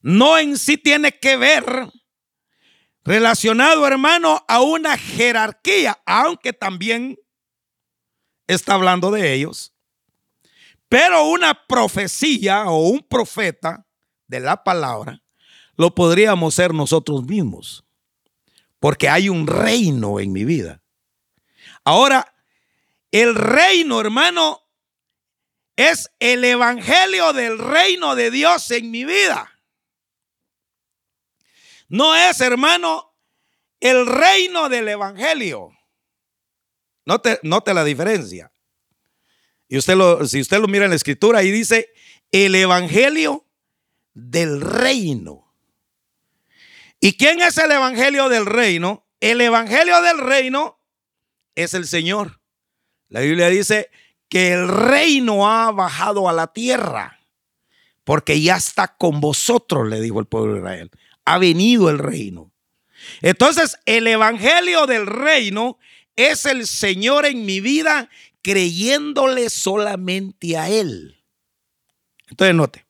no 0.00 0.38
en 0.38 0.56
sí 0.56 0.78
tiene 0.78 1.18
que 1.18 1.36
ver 1.36 1.90
relacionado, 3.04 3.86
hermano, 3.86 4.44
a 4.48 4.60
una 4.60 4.96
jerarquía, 4.96 6.00
aunque 6.06 6.52
también 6.52 7.18
está 8.46 8.74
hablando 8.74 9.10
de 9.10 9.32
ellos. 9.32 9.72
Pero 10.88 11.24
una 11.26 11.66
profecía 11.66 12.64
o 12.64 12.88
un 12.88 13.00
profeta 13.00 13.86
de 14.26 14.40
la 14.40 14.64
palabra 14.64 15.22
lo 15.76 15.94
podríamos 15.94 16.54
ser 16.54 16.74
nosotros 16.74 17.24
mismos, 17.24 17.84
porque 18.80 19.08
hay 19.08 19.28
un 19.28 19.46
reino 19.46 20.20
en 20.20 20.32
mi 20.32 20.44
vida. 20.44 20.82
Ahora, 21.84 22.34
el 23.12 23.34
reino, 23.34 24.00
hermano, 24.00 24.60
es 25.76 26.10
el 26.18 26.44
evangelio 26.44 27.32
del 27.32 27.58
reino 27.58 28.14
de 28.14 28.30
Dios 28.30 28.70
en 28.70 28.90
mi 28.90 29.04
vida. 29.04 29.50
No 31.90 32.14
es, 32.14 32.40
hermano, 32.40 33.16
el 33.80 34.06
reino 34.06 34.68
del 34.68 34.86
evangelio. 34.88 35.72
Note, 37.04 37.40
note 37.42 37.74
la 37.74 37.82
diferencia. 37.82 38.52
Y 39.66 39.76
usted 39.76 39.96
lo, 39.96 40.24
si 40.24 40.40
usted 40.40 40.60
lo 40.60 40.68
mira 40.68 40.84
en 40.84 40.90
la 40.90 40.96
escritura, 40.96 41.40
ahí 41.40 41.50
dice 41.50 41.90
el 42.30 42.54
evangelio 42.54 43.44
del 44.14 44.60
reino. 44.60 45.52
¿Y 47.00 47.16
quién 47.16 47.40
es 47.42 47.58
el 47.58 47.72
evangelio 47.72 48.28
del 48.28 48.46
reino? 48.46 49.04
El 49.18 49.40
evangelio 49.40 50.00
del 50.00 50.18
reino 50.18 50.78
es 51.56 51.74
el 51.74 51.88
Señor. 51.88 52.40
La 53.08 53.18
Biblia 53.20 53.48
dice 53.48 53.90
que 54.28 54.52
el 54.52 54.68
reino 54.68 55.50
ha 55.50 55.72
bajado 55.72 56.28
a 56.28 56.32
la 56.32 56.52
tierra 56.52 57.18
porque 58.04 58.40
ya 58.40 58.56
está 58.56 58.96
con 58.96 59.20
vosotros, 59.20 59.88
le 59.88 60.00
dijo 60.00 60.20
el 60.20 60.26
pueblo 60.26 60.54
de 60.54 60.60
Israel 60.60 60.90
ha 61.30 61.38
venido 61.38 61.90
el 61.90 61.98
reino. 61.98 62.52
Entonces, 63.22 63.78
el 63.86 64.06
evangelio 64.08 64.86
del 64.86 65.06
reino 65.06 65.78
es 66.16 66.44
el 66.44 66.66
Señor 66.66 67.24
en 67.24 67.46
mi 67.46 67.60
vida 67.60 68.10
creyéndole 68.42 69.48
solamente 69.48 70.56
a 70.56 70.68
Él. 70.68 71.22
Entonces, 72.28 72.54
note. 72.54 72.86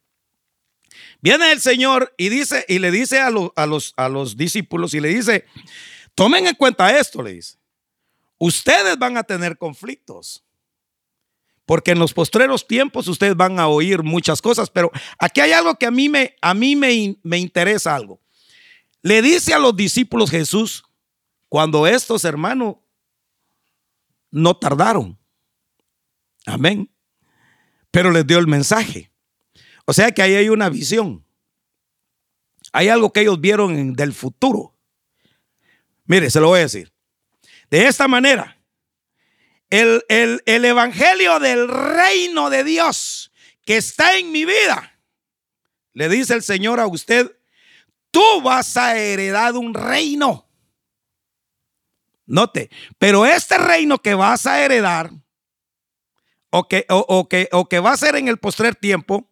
Viene 1.20 1.52
el 1.52 1.60
Señor 1.60 2.14
y 2.16 2.30
dice, 2.30 2.64
y 2.66 2.78
le 2.78 2.90
dice 2.90 3.20
a, 3.20 3.26
a, 3.56 3.66
los, 3.66 3.92
a 3.96 4.08
los 4.08 4.38
discípulos 4.38 4.94
y 4.94 5.00
le 5.00 5.08
dice, 5.08 5.44
tomen 6.14 6.46
en 6.46 6.54
cuenta 6.54 6.98
esto, 6.98 7.22
le 7.22 7.34
dice. 7.34 7.58
Ustedes 8.38 8.98
van 8.98 9.18
a 9.18 9.22
tener 9.22 9.58
conflictos. 9.58 10.42
Porque 11.66 11.90
en 11.90 11.98
los 11.98 12.14
postreros 12.14 12.66
tiempos 12.66 13.06
ustedes 13.06 13.36
van 13.36 13.60
a 13.60 13.68
oír 13.68 14.02
muchas 14.02 14.40
cosas, 14.40 14.70
pero 14.70 14.90
aquí 15.18 15.40
hay 15.40 15.52
algo 15.52 15.76
que 15.76 15.86
a 15.86 15.90
mí 15.90 16.08
me, 16.08 16.34
a 16.40 16.54
mí 16.54 16.74
me, 16.74 17.16
me 17.22 17.38
interesa 17.38 17.94
algo. 17.94 18.20
Le 19.02 19.22
dice 19.22 19.54
a 19.54 19.58
los 19.58 19.74
discípulos 19.74 20.30
Jesús, 20.30 20.84
cuando 21.48 21.86
estos 21.86 22.24
hermanos 22.24 22.76
no 24.30 24.56
tardaron. 24.56 25.18
Amén. 26.46 26.90
Pero 27.90 28.10
les 28.10 28.26
dio 28.26 28.38
el 28.38 28.46
mensaje. 28.46 29.10
O 29.84 29.92
sea 29.92 30.12
que 30.12 30.22
ahí 30.22 30.34
hay 30.34 30.48
una 30.48 30.68
visión. 30.68 31.24
Hay 32.72 32.88
algo 32.88 33.12
que 33.12 33.20
ellos 33.20 33.40
vieron 33.40 33.94
del 33.94 34.12
futuro. 34.12 34.76
Mire, 36.04 36.30
se 36.30 36.40
lo 36.40 36.48
voy 36.48 36.60
a 36.60 36.62
decir. 36.62 36.92
De 37.70 37.86
esta 37.86 38.06
manera, 38.06 38.60
el, 39.70 40.04
el, 40.08 40.42
el 40.46 40.64
evangelio 40.64 41.38
del 41.40 41.68
reino 41.68 42.50
de 42.50 42.64
Dios 42.64 43.32
que 43.64 43.76
está 43.76 44.16
en 44.16 44.32
mi 44.32 44.44
vida, 44.44 44.98
le 45.92 46.08
dice 46.08 46.34
el 46.34 46.42
Señor 46.42 46.80
a 46.80 46.86
usted, 46.86 47.36
tú 48.10 48.42
vas 48.42 48.76
a 48.76 48.96
heredar 48.98 49.54
un 49.56 49.74
reino. 49.74 50.48
Note, 52.26 52.70
pero 52.98 53.26
este 53.26 53.58
reino 53.58 53.98
que 53.98 54.14
vas 54.14 54.46
a 54.46 54.64
heredar 54.64 55.10
o 56.50 56.68
que, 56.68 56.86
o, 56.88 57.28
que, 57.28 57.48
o 57.52 57.68
que 57.68 57.80
va 57.80 57.92
a 57.92 57.96
ser 57.96 58.16
en 58.16 58.28
el 58.28 58.38
postrer 58.38 58.74
tiempo, 58.74 59.30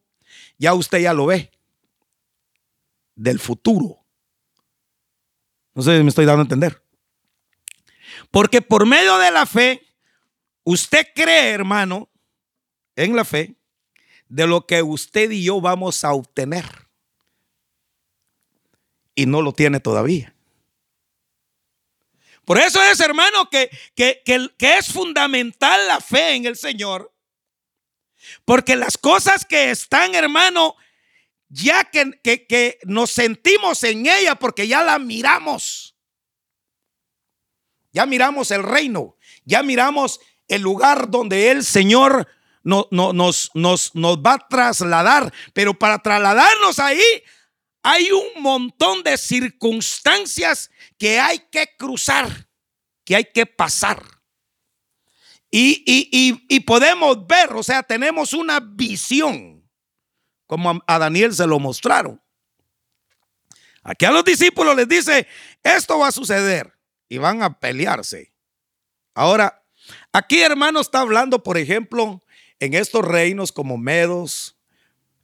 ya 0.56 0.74
usted 0.74 0.98
ya 0.98 1.12
lo 1.12 1.26
ve. 1.26 1.50
Del 3.14 3.38
futuro. 3.38 4.04
No 5.74 5.82
sé 5.82 5.96
si 5.96 6.02
me 6.02 6.08
estoy 6.08 6.24
dando 6.24 6.40
a 6.40 6.44
entender. 6.44 6.82
Porque 8.30 8.62
por 8.62 8.86
medio 8.86 9.18
de 9.18 9.30
la 9.30 9.46
fe, 9.46 9.86
usted 10.64 11.06
cree, 11.14 11.50
hermano, 11.50 12.08
en 12.96 13.14
la 13.14 13.24
fe, 13.24 13.56
de 14.28 14.46
lo 14.46 14.66
que 14.66 14.82
usted 14.82 15.30
y 15.30 15.44
yo 15.44 15.60
vamos 15.60 16.04
a 16.04 16.12
obtener. 16.12 16.87
Y 19.18 19.26
no 19.26 19.42
lo 19.42 19.52
tiene 19.52 19.80
todavía. 19.80 20.32
Por 22.44 22.56
eso 22.56 22.80
es, 22.80 23.00
hermano, 23.00 23.50
que, 23.50 23.68
que, 23.96 24.22
que, 24.24 24.78
es 24.78 24.92
fundamental 24.92 25.88
la 25.88 25.98
fe 26.00 26.36
en 26.36 26.46
el 26.46 26.54
Señor. 26.54 27.12
Porque 28.44 28.76
las 28.76 28.96
cosas 28.96 29.44
que 29.44 29.72
están, 29.72 30.14
hermano, 30.14 30.76
ya 31.48 31.82
que, 31.82 32.12
que, 32.22 32.78
nos 32.84 33.10
sentimos 33.10 33.82
en 33.82 34.06
ella 34.06 34.36
porque 34.36 34.68
ya 34.68 34.84
la 34.84 35.00
miramos. 35.00 35.96
Ya 37.90 38.06
miramos 38.06 38.52
el 38.52 38.62
reino, 38.62 39.16
ya 39.44 39.64
miramos 39.64 40.20
el 40.46 40.62
lugar 40.62 41.10
donde 41.10 41.50
el 41.50 41.64
Señor 41.64 42.28
no, 42.62 42.86
no, 42.92 43.12
nos, 43.12 43.50
nos, 43.54 43.96
nos 43.96 44.18
va 44.18 44.34
a 44.34 44.48
trasladar. 44.48 45.32
Pero 45.54 45.76
para 45.76 45.98
trasladarnos 45.98 46.78
ahí 46.78 47.02
hay 47.82 48.10
un 48.10 48.42
montón 48.42 49.02
de 49.02 49.16
circunstancias 49.16 50.70
que 50.98 51.18
hay 51.18 51.38
que 51.50 51.68
cruzar, 51.78 52.48
que 53.04 53.16
hay 53.16 53.24
que 53.24 53.46
pasar. 53.46 54.02
Y, 55.50 55.82
y, 56.48 56.60
podemos 56.60 57.26
ver, 57.26 57.54
o 57.54 57.62
sea, 57.62 57.82
tenemos 57.82 58.34
una 58.34 58.60
visión, 58.60 59.66
como 60.46 60.82
a 60.86 60.98
Daniel 60.98 61.32
se 61.34 61.46
lo 61.46 61.58
mostraron. 61.58 62.20
Aquí 63.82 64.04
a 64.04 64.10
los 64.10 64.24
discípulos 64.24 64.76
les 64.76 64.86
dice, 64.86 65.26
esto 65.62 65.98
va 65.98 66.08
a 66.08 66.12
suceder 66.12 66.78
y 67.08 67.16
van 67.16 67.42
a 67.42 67.58
pelearse. 67.58 68.34
Ahora, 69.14 69.64
aquí 70.12 70.40
hermano 70.42 70.80
está 70.80 71.00
hablando, 71.00 71.42
por 71.42 71.56
ejemplo, 71.56 72.22
en 72.60 72.74
estos 72.74 73.02
reinos 73.02 73.52
como 73.52 73.78
Medos 73.78 74.58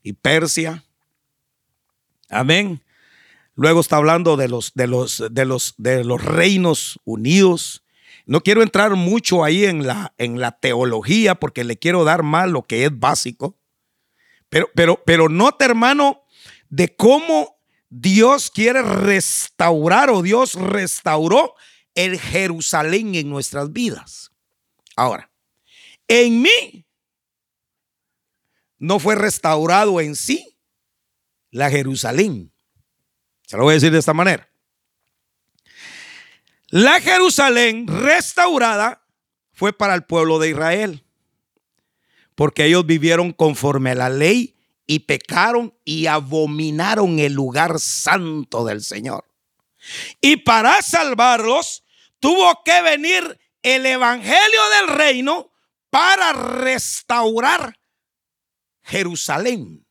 y 0.02 0.14
Persia, 0.14 0.83
Amén. 2.34 2.82
Luego 3.54 3.80
está 3.80 3.96
hablando 3.96 4.36
de 4.36 4.48
los, 4.48 4.72
de 4.74 4.86
los, 4.86 5.22
de 5.30 5.44
los, 5.44 5.74
de 5.78 6.04
los 6.04 6.22
reinos 6.24 6.98
unidos. 7.04 7.84
No 8.26 8.42
quiero 8.42 8.62
entrar 8.62 8.96
mucho 8.96 9.44
ahí 9.44 9.64
en 9.64 9.86
la, 9.86 10.12
en 10.18 10.40
la 10.40 10.58
teología 10.58 11.36
porque 11.36 11.62
le 11.62 11.78
quiero 11.78 12.04
dar 12.04 12.22
más 12.22 12.50
lo 12.50 12.66
que 12.66 12.84
es 12.84 12.98
básico. 12.98 13.58
Pero, 14.48 14.68
pero, 14.74 15.02
pero 15.04 15.28
nota, 15.28 15.64
hermano, 15.64 16.24
de 16.68 16.94
cómo 16.96 17.56
Dios 17.88 18.50
quiere 18.50 18.82
restaurar 18.82 20.10
o 20.10 20.22
Dios 20.22 20.54
restauró 20.54 21.54
el 21.94 22.18
Jerusalén 22.18 23.14
en 23.14 23.30
nuestras 23.30 23.72
vidas. 23.72 24.32
Ahora, 24.96 25.30
en 26.08 26.42
mí 26.42 26.86
no 28.78 28.98
fue 28.98 29.14
restaurado 29.14 30.00
en 30.00 30.16
sí, 30.16 30.53
la 31.54 31.70
Jerusalén. 31.70 32.52
Se 33.46 33.56
lo 33.56 33.62
voy 33.62 33.72
a 33.72 33.74
decir 33.74 33.92
de 33.92 34.00
esta 34.00 34.12
manera. 34.12 34.50
La 36.66 37.00
Jerusalén 37.00 37.86
restaurada 37.86 39.06
fue 39.52 39.72
para 39.72 39.94
el 39.94 40.02
pueblo 40.02 40.40
de 40.40 40.50
Israel, 40.50 41.06
porque 42.34 42.64
ellos 42.64 42.84
vivieron 42.84 43.32
conforme 43.32 43.92
a 43.92 43.94
la 43.94 44.08
ley 44.08 44.56
y 44.88 45.00
pecaron 45.00 45.72
y 45.84 46.06
abominaron 46.06 47.20
el 47.20 47.34
lugar 47.34 47.78
santo 47.78 48.64
del 48.64 48.82
Señor. 48.82 49.24
Y 50.20 50.38
para 50.38 50.82
salvarlos 50.82 51.84
tuvo 52.18 52.64
que 52.64 52.82
venir 52.82 53.38
el 53.62 53.86
evangelio 53.86 54.60
del 54.80 54.96
reino 54.96 55.52
para 55.88 56.32
restaurar 56.32 57.78
Jerusalén. 58.82 59.83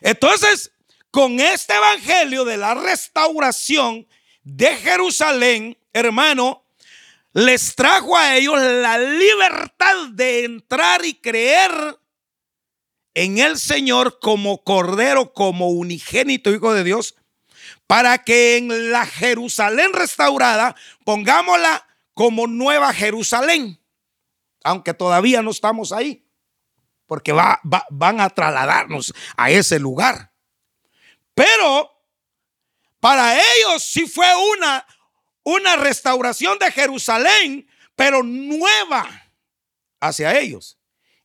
Entonces, 0.00 0.72
con 1.10 1.40
este 1.40 1.74
evangelio 1.74 2.44
de 2.44 2.56
la 2.56 2.74
restauración 2.74 4.06
de 4.42 4.76
Jerusalén, 4.76 5.76
hermano, 5.92 6.64
les 7.32 7.74
trajo 7.74 8.16
a 8.16 8.36
ellos 8.36 8.60
la 8.60 8.98
libertad 8.98 10.08
de 10.12 10.44
entrar 10.44 11.04
y 11.04 11.14
creer 11.14 11.70
en 13.14 13.38
el 13.38 13.58
Señor 13.58 14.18
como 14.20 14.62
Cordero, 14.62 15.32
como 15.32 15.68
unigénito 15.68 16.50
Hijo 16.50 16.72
de 16.72 16.84
Dios, 16.84 17.16
para 17.86 18.18
que 18.18 18.56
en 18.56 18.92
la 18.92 19.04
Jerusalén 19.04 19.92
restaurada 19.92 20.76
pongámosla 21.04 21.86
como 22.14 22.46
Nueva 22.46 22.92
Jerusalén, 22.94 23.80
aunque 24.62 24.94
todavía 24.94 25.42
no 25.42 25.50
estamos 25.50 25.92
ahí 25.92 26.24
porque 27.10 27.32
va, 27.32 27.60
van 27.90 28.20
a 28.20 28.30
trasladarnos 28.30 29.12
a 29.36 29.50
ese 29.50 29.80
lugar. 29.80 30.32
Pero 31.34 31.90
para 33.00 33.34
ellos 33.34 33.82
sí 33.82 34.06
fue 34.06 34.32
una, 34.54 34.86
una 35.42 35.74
restauración 35.74 36.56
de 36.60 36.70
Jerusalén, 36.70 37.68
pero 37.96 38.22
nueva 38.22 39.08
hacia 39.98 40.38
ellos. 40.38 40.78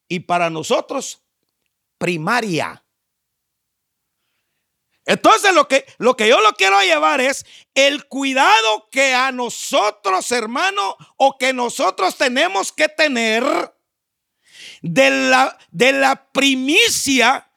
Y 0.07 0.21
para 0.21 0.49
nosotros, 0.49 1.21
primaria. 1.99 2.83
Entonces 5.05 5.53
lo 5.53 5.67
que, 5.67 5.85
lo 5.99 6.17
que 6.17 6.27
yo 6.27 6.41
lo 6.41 6.53
quiero 6.53 6.81
llevar 6.81 7.21
es 7.21 7.45
el 7.75 8.07
cuidado 8.07 8.89
que 8.89 9.13
a 9.13 9.31
nosotros, 9.31 10.31
hermano, 10.31 10.97
o 11.17 11.37
que 11.37 11.53
nosotros 11.53 12.17
tenemos 12.17 12.71
que 12.71 12.89
tener 12.89 13.74
de 14.85 15.09
la, 15.09 15.57
de 15.71 15.93
la 15.93 16.31
primicia 16.31 17.49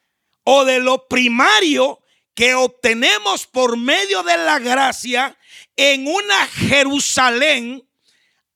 o 0.45 0.65
de 0.65 0.81
lo 0.81 1.09
primario 1.09 2.01
que 2.35 2.55
obtenemos 2.55 3.47
por 3.47 3.77
medio 3.77 4.23
de 4.23 4.39
la 4.39 4.59
gracia 4.59 5.37
en 5.77 6.07
una 6.07 6.47
Jerusalén 6.47 7.87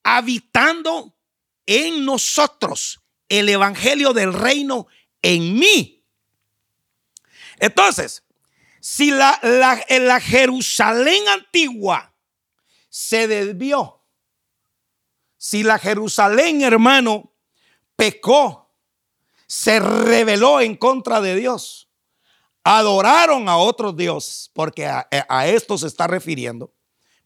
habitando 0.03 1.15
en 1.67 2.07
nosotros 2.07 3.01
el 3.29 3.51
Evangelio 3.51 4.15
del 4.15 4.33
Reino 4.33 4.87
en 5.21 5.59
mí. 5.59 6.03
Entonces, 7.59 8.25
si 8.81 9.11
la, 9.11 9.39
la, 9.43 9.85
la 9.87 10.19
Jerusalén 10.19 11.29
antigua 11.29 12.15
se 12.89 13.29
desvió, 13.29 14.03
si 15.37 15.63
la 15.63 15.79
Jerusalén, 15.79 16.63
hermano, 16.63 17.33
pecó, 17.97 18.62
se 19.53 19.81
rebeló 19.81 20.63
en 20.63 20.77
contra 20.77 21.21
de 21.21 21.37
Dios. 21.37 21.91
Adoraron 22.65 23.51
a 23.51 23.59
otros 23.59 23.95
dioses, 23.95 24.51
porque 24.55 24.87
a, 24.87 25.47
esto 25.47 25.77
se 25.77 25.89
está 25.89 26.07
refiriendo. 26.07 26.73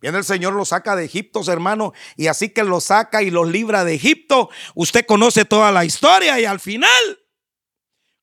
Viene 0.01 0.19
el 0.19 0.25
Señor, 0.25 0.53
lo 0.53 0.65
saca 0.65 0.97
de 0.97 1.05
Egipto, 1.05 1.41
hermano, 1.47 1.93
y 2.17 2.27
así 2.27 2.49
que 2.49 2.65
lo 2.65 2.81
saca 2.81 3.23
y 3.23 3.31
los 3.31 3.49
libra 3.49 3.85
de 3.85 3.95
Egipto. 3.95 4.51
Usted 4.75 5.07
conoce 5.07 5.45
toda 5.45 5.71
la 5.71 5.85
historia 5.85 6.41
y 6.41 6.45
al 6.45 6.59
final, 6.59 7.21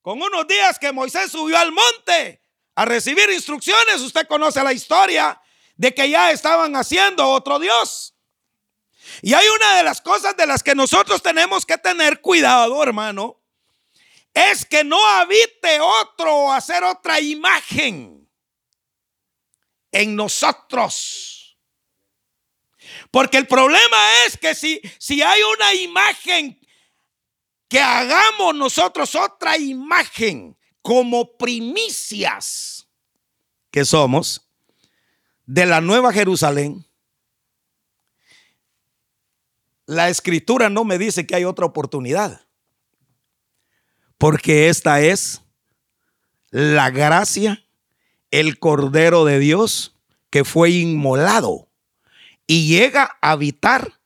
con 0.01 0.21
unos 0.21 0.47
días 0.47 0.79
que 0.79 0.91
Moisés 0.91 1.31
subió 1.31 1.57
al 1.57 1.71
monte 1.71 2.41
a 2.75 2.83
recibir 2.83 3.29
instrucciones, 3.29 4.01
usted 4.01 4.27
conoce 4.27 4.61
la 4.65 4.73
historia 4.73 5.41
de 5.77 5.95
que 5.95 6.09
ya 6.09 6.31
estaban 6.31 6.75
haciendo 6.75 7.29
otro 7.29 7.57
Dios. 7.57 8.15
Y 9.21 9.33
hay 9.33 9.47
una 9.47 9.77
de 9.77 9.83
las 9.83 10.01
cosas 10.01 10.35
de 10.35 10.45
las 10.45 10.61
que 10.61 10.75
nosotros 10.75 11.23
tenemos 11.23 11.65
que 11.65 11.77
tener 11.77 12.19
cuidado, 12.19 12.83
hermano, 12.83 13.42
es 14.33 14.65
que 14.65 14.83
no 14.83 15.03
habite 15.05 15.79
otro 15.79 16.51
hacer 16.51 16.83
otra 16.83 17.19
imagen 17.19 18.29
en 19.91 20.15
nosotros. 20.15 21.57
Porque 23.11 23.37
el 23.37 23.47
problema 23.47 23.97
es 24.25 24.37
que 24.37 24.55
si, 24.55 24.81
si 24.97 25.21
hay 25.21 25.41
una 25.43 25.73
imagen, 25.75 26.59
que 27.69 27.79
hagamos 27.79 28.55
nosotros 28.55 29.15
otra 29.15 29.57
imagen 29.57 30.55
como 30.81 31.37
primicias 31.37 32.87
que 33.71 33.83
somos 33.83 34.47
de 35.45 35.65
la 35.65 35.81
nueva 35.81 36.13
Jerusalén, 36.13 36.85
la 39.85 40.09
escritura 40.09 40.69
no 40.69 40.83
me 40.83 40.97
dice 40.97 41.25
que 41.25 41.35
hay 41.35 41.45
otra 41.45 41.65
oportunidad. 41.65 42.42
Porque 44.23 44.69
esta 44.69 45.01
es 45.01 45.41
la 46.49 46.91
gracia, 46.91 47.61
el 48.31 48.57
Cordero 48.57 49.25
de 49.25 49.37
Dios 49.37 49.97
que 50.29 50.45
fue 50.45 50.69
inmolado 50.69 51.67
y 52.47 52.69
llega 52.69 53.17
a 53.21 53.31
habitar 53.31 53.99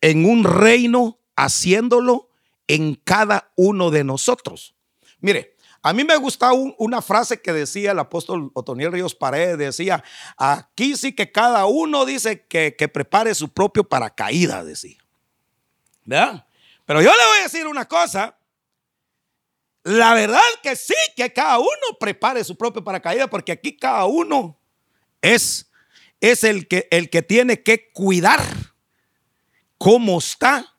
en 0.00 0.26
un 0.26 0.44
reino 0.44 1.18
haciéndolo 1.34 2.30
en 2.68 2.94
cada 2.94 3.50
uno 3.56 3.90
de 3.90 4.04
nosotros. 4.04 4.76
Mire, 5.18 5.56
a 5.82 5.92
mí 5.92 6.04
me 6.04 6.14
gusta 6.18 6.52
una 6.52 7.02
frase 7.02 7.42
que 7.42 7.52
decía 7.52 7.90
el 7.90 7.98
apóstol 7.98 8.52
Otoniel 8.54 8.92
Ríos 8.92 9.16
Paredes, 9.16 9.58
decía, 9.58 10.04
aquí 10.36 10.96
sí 10.96 11.16
que 11.16 11.32
cada 11.32 11.66
uno 11.66 12.04
dice 12.04 12.46
que, 12.46 12.76
que 12.76 12.86
prepare 12.86 13.34
su 13.34 13.48
propio 13.48 13.82
paracaídas, 13.82 14.64
decía. 14.64 14.98
¿Verdad? 16.04 16.46
Pero 16.86 17.02
yo 17.02 17.10
le 17.10 17.26
voy 17.26 17.38
a 17.40 17.42
decir 17.42 17.66
una 17.66 17.86
cosa, 17.86 18.37
la 19.84 20.14
verdad 20.14 20.40
que 20.62 20.76
sí, 20.76 20.94
que 21.16 21.32
cada 21.32 21.58
uno 21.58 21.68
prepare 21.98 22.44
su 22.44 22.56
propio 22.56 22.84
paracaídas, 22.84 23.28
porque 23.28 23.52
aquí 23.52 23.76
cada 23.76 24.04
uno 24.04 24.58
es, 25.22 25.70
es 26.20 26.44
el, 26.44 26.68
que, 26.68 26.88
el 26.90 27.10
que 27.10 27.22
tiene 27.22 27.62
que 27.62 27.90
cuidar 27.92 28.42
cómo 29.78 30.18
está 30.18 30.76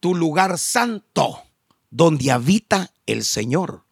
tu 0.00 0.14
lugar 0.14 0.58
santo, 0.58 1.44
donde 1.90 2.30
habita 2.30 2.92
el 3.06 3.24
Señor. 3.24 3.84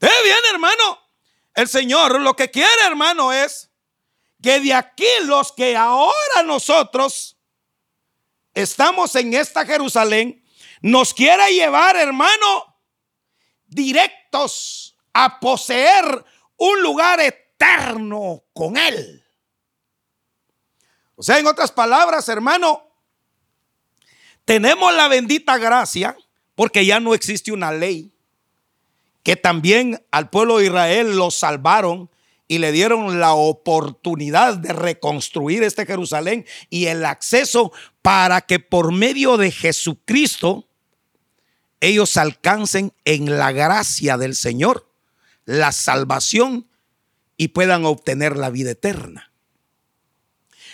Eh, 0.00 0.08
bien, 0.24 0.38
hermano. 0.52 0.98
El 1.54 1.68
Señor 1.68 2.20
lo 2.20 2.34
que 2.34 2.50
quiere, 2.50 2.86
hermano, 2.86 3.32
es 3.32 3.70
que 4.42 4.58
de 4.60 4.72
aquí 4.72 5.06
los 5.24 5.52
que 5.52 5.76
ahora 5.76 6.42
nosotros 6.44 7.36
estamos 8.54 9.14
en 9.16 9.34
esta 9.34 9.64
Jerusalén, 9.64 10.42
nos 10.80 11.14
quiera 11.14 11.48
llevar, 11.48 11.96
hermano, 11.96 12.71
directos 13.74 14.96
a 15.12 15.40
poseer 15.40 16.24
un 16.56 16.82
lugar 16.82 17.20
eterno 17.20 18.44
con 18.52 18.76
Él. 18.76 19.24
O 21.16 21.22
sea, 21.22 21.38
en 21.38 21.46
otras 21.46 21.72
palabras, 21.72 22.28
hermano, 22.28 22.82
tenemos 24.44 24.94
la 24.94 25.08
bendita 25.08 25.58
gracia 25.58 26.16
porque 26.54 26.84
ya 26.84 27.00
no 27.00 27.14
existe 27.14 27.52
una 27.52 27.72
ley 27.72 28.12
que 29.22 29.36
también 29.36 30.04
al 30.10 30.30
pueblo 30.30 30.58
de 30.58 30.66
Israel 30.66 31.16
lo 31.16 31.30
salvaron 31.30 32.10
y 32.48 32.58
le 32.58 32.72
dieron 32.72 33.20
la 33.20 33.34
oportunidad 33.34 34.56
de 34.56 34.72
reconstruir 34.72 35.62
este 35.62 35.86
Jerusalén 35.86 36.44
y 36.68 36.86
el 36.86 37.04
acceso 37.04 37.72
para 38.02 38.40
que 38.40 38.58
por 38.58 38.92
medio 38.92 39.36
de 39.36 39.50
Jesucristo 39.50 40.66
ellos 41.82 42.16
alcancen 42.16 42.92
en 43.04 43.38
la 43.38 43.50
gracia 43.50 44.16
del 44.16 44.36
Señor 44.36 44.88
la 45.44 45.72
salvación 45.72 46.68
y 47.36 47.48
puedan 47.48 47.84
obtener 47.84 48.36
la 48.36 48.50
vida 48.50 48.70
eterna. 48.70 49.32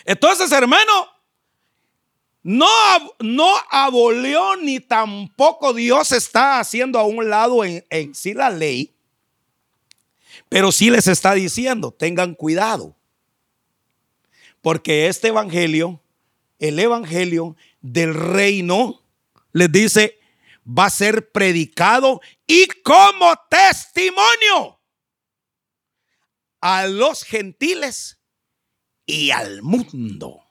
Entonces, 0.05 0.53
hermano, 0.53 1.09
no, 2.43 2.67
no 3.21 3.51
abolió 3.71 4.57
ni 4.57 4.81
tampoco 4.81 5.73
Dios 5.73 6.13
está 6.13 6.61
haciendo 6.61 6.99
a 6.99 7.05
un 7.05 7.31
lado 7.31 7.65
en, 7.65 7.87
en 7.89 8.15
sí 8.15 8.35
la 8.35 8.51
ley, 8.51 8.95
pero 10.51 10.71
sí 10.73 10.91
les 10.91 11.07
está 11.07 11.33
diciendo, 11.33 11.91
tengan 11.91 12.35
cuidado, 12.35 12.95
porque 14.61 15.09
este 15.09 15.29
evangelio, 15.29 16.03
el 16.59 16.79
evangelio 16.79 17.57
del 17.81 18.13
reino, 18.13 19.01
les 19.53 19.73
dice, 19.73 20.18
va 20.69 20.87
a 20.87 20.91
ser 20.91 21.33
predicado 21.33 22.21
y 22.47 22.67
como 22.83 23.35
testimonio 23.49 24.81
a 26.61 26.87
los 26.87 27.23
gentiles 27.23 28.19
y 29.07 29.31
al 29.31 29.63
mundo. 29.63 30.45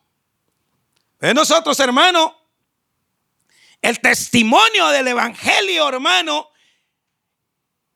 De 1.19 1.33
nosotros, 1.33 1.79
hermano, 1.79 2.35
el 3.81 3.99
testimonio 3.99 4.87
del 4.87 5.09
Evangelio, 5.09 5.87
hermano, 5.87 6.49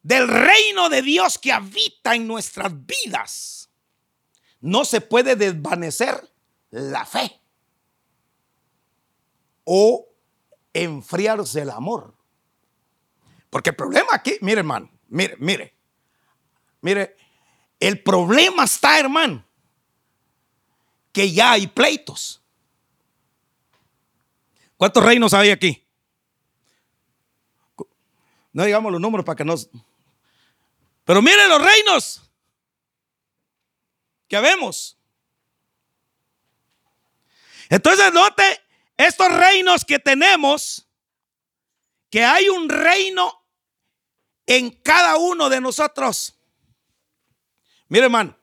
del 0.03 0.27
reino 0.27 0.89
de 0.89 1.01
Dios 1.01 1.38
que 1.38 1.51
habita 1.51 2.15
en 2.15 2.27
nuestras 2.27 2.71
vidas, 2.86 3.69
no 4.60 4.86
se 4.86 5.01
puede 5.01 5.36
desvanecer 5.36 6.31
la 6.69 7.05
fe 7.05 7.39
o 9.63 10.11
enfriarse 10.73 11.62
el 11.62 11.69
amor. 11.69 12.13
Porque 13.49 13.71
el 13.71 13.75
problema 13.75 14.10
aquí, 14.13 14.38
mire 14.41 14.60
hermano, 14.60 14.89
mire, 15.07 15.36
mire, 15.38 15.75
mire, 16.81 17.17
el 17.79 18.01
problema 18.01 18.63
está, 18.63 18.99
hermano, 18.99 19.45
que 21.12 21.31
ya 21.31 21.51
hay 21.51 21.67
pleitos. 21.67 22.41
¿Cuántos 24.77 25.03
reinos 25.03 25.34
hay 25.34 25.49
aquí? 25.49 25.86
No 28.53 28.63
digamos 28.63 28.91
los 28.91 29.01
números 29.01 29.25
para 29.25 29.36
que 29.36 29.45
nos... 29.45 29.69
Pero 31.05 31.21
miren 31.21 31.49
los 31.49 31.62
reinos 31.62 32.31
que 34.27 34.39
vemos. 34.39 34.97
Entonces 37.69 38.13
note 38.13 38.62
estos 39.01 39.31
reinos 39.31 39.85
que 39.85 39.99
tenemos, 39.99 40.87
que 42.09 42.23
hay 42.23 42.49
un 42.49 42.69
reino 42.69 43.45
en 44.45 44.69
cada 44.69 45.17
uno 45.17 45.49
de 45.49 45.61
nosotros. 45.61 46.39
Mire 47.87 48.05
hermano, 48.05 48.37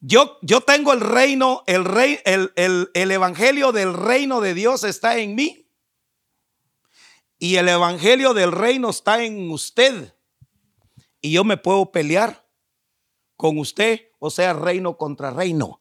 yo, 0.00 0.38
yo 0.42 0.60
tengo 0.60 0.92
el 0.92 1.00
reino, 1.00 1.64
el, 1.66 1.84
rey, 1.84 2.20
el, 2.24 2.52
el 2.54 3.10
evangelio 3.10 3.72
del 3.72 3.94
reino 3.94 4.40
de 4.40 4.54
Dios 4.54 4.84
está 4.84 5.18
en 5.18 5.34
mí. 5.34 5.68
Y 7.38 7.56
el 7.56 7.68
evangelio 7.68 8.34
del 8.34 8.52
reino 8.52 8.90
está 8.90 9.22
en 9.22 9.50
usted. 9.50 10.14
Y 11.20 11.32
yo 11.32 11.44
me 11.44 11.56
puedo 11.56 11.90
pelear 11.92 12.48
con 13.36 13.58
usted, 13.58 14.08
o 14.18 14.30
sea, 14.30 14.52
reino 14.52 14.96
contra 14.96 15.30
reino. 15.30 15.80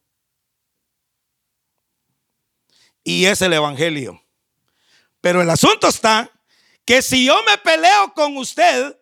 Y 3.07 3.25
es 3.25 3.41
el 3.41 3.53
evangelio. 3.53 4.21
Pero 5.21 5.41
el 5.41 5.49
asunto 5.49 5.87
está 5.87 6.29
que 6.83 7.01
si 7.01 7.25
yo 7.25 7.41
me 7.45 7.57
peleo 7.57 8.13
con 8.13 8.35
usted, 8.35 8.99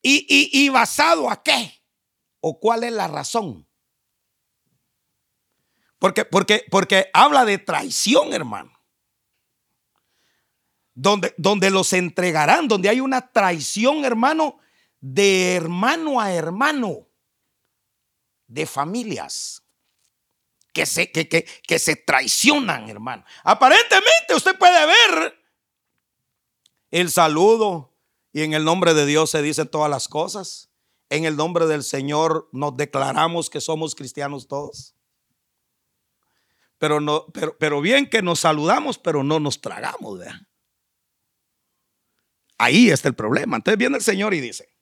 y, 0.00 0.48
y, 0.50 0.70
basado 0.70 1.28
a 1.28 1.42
qué? 1.42 1.84
¿O 2.40 2.58
cuál 2.58 2.84
es 2.84 2.92
la 2.92 3.08
razón? 3.08 3.68
Porque, 5.98 6.24
porque, 6.24 6.64
porque 6.70 7.10
habla 7.12 7.44
de 7.44 7.58
traición, 7.58 8.32
hermano. 8.32 8.72
Donde, 10.94 11.34
donde 11.36 11.68
los 11.68 11.92
entregarán, 11.92 12.68
donde 12.68 12.88
hay 12.88 13.00
una 13.00 13.32
traición, 13.32 14.02
hermano, 14.06 14.60
de 14.98 15.56
hermano 15.56 16.22
a 16.22 16.32
hermano, 16.32 17.06
de 18.46 18.64
familias 18.64 19.61
que 20.72 20.86
se, 20.86 21.10
que, 21.10 21.28
que, 21.28 21.46
que 21.66 21.78
se 21.78 21.96
traicionan, 21.96 22.88
hermano. 22.88 23.24
Aparentemente 23.44 24.34
usted 24.34 24.56
puede 24.56 24.86
ver 24.86 25.38
el 26.90 27.10
saludo 27.10 27.92
y 28.32 28.42
en 28.42 28.54
el 28.54 28.64
nombre 28.64 28.94
de 28.94 29.06
Dios 29.06 29.30
se 29.30 29.42
dicen 29.42 29.68
todas 29.68 29.90
las 29.90 30.08
cosas. 30.08 30.70
En 31.10 31.24
el 31.26 31.36
nombre 31.36 31.66
del 31.66 31.82
Señor 31.82 32.48
nos 32.52 32.76
declaramos 32.76 33.50
que 33.50 33.60
somos 33.60 33.94
cristianos 33.94 34.48
todos. 34.48 34.94
Pero, 36.78 37.00
no, 37.00 37.26
pero, 37.32 37.56
pero 37.58 37.80
bien 37.80 38.08
que 38.08 38.22
nos 38.22 38.40
saludamos, 38.40 38.98
pero 38.98 39.22
no 39.22 39.38
nos 39.38 39.60
tragamos. 39.60 40.20
Ahí 42.58 42.90
está 42.90 43.08
el 43.08 43.14
problema. 43.14 43.56
Entonces 43.56 43.78
viene 43.78 43.98
el 43.98 44.02
Señor 44.02 44.34
y 44.34 44.40
dice, 44.40 44.74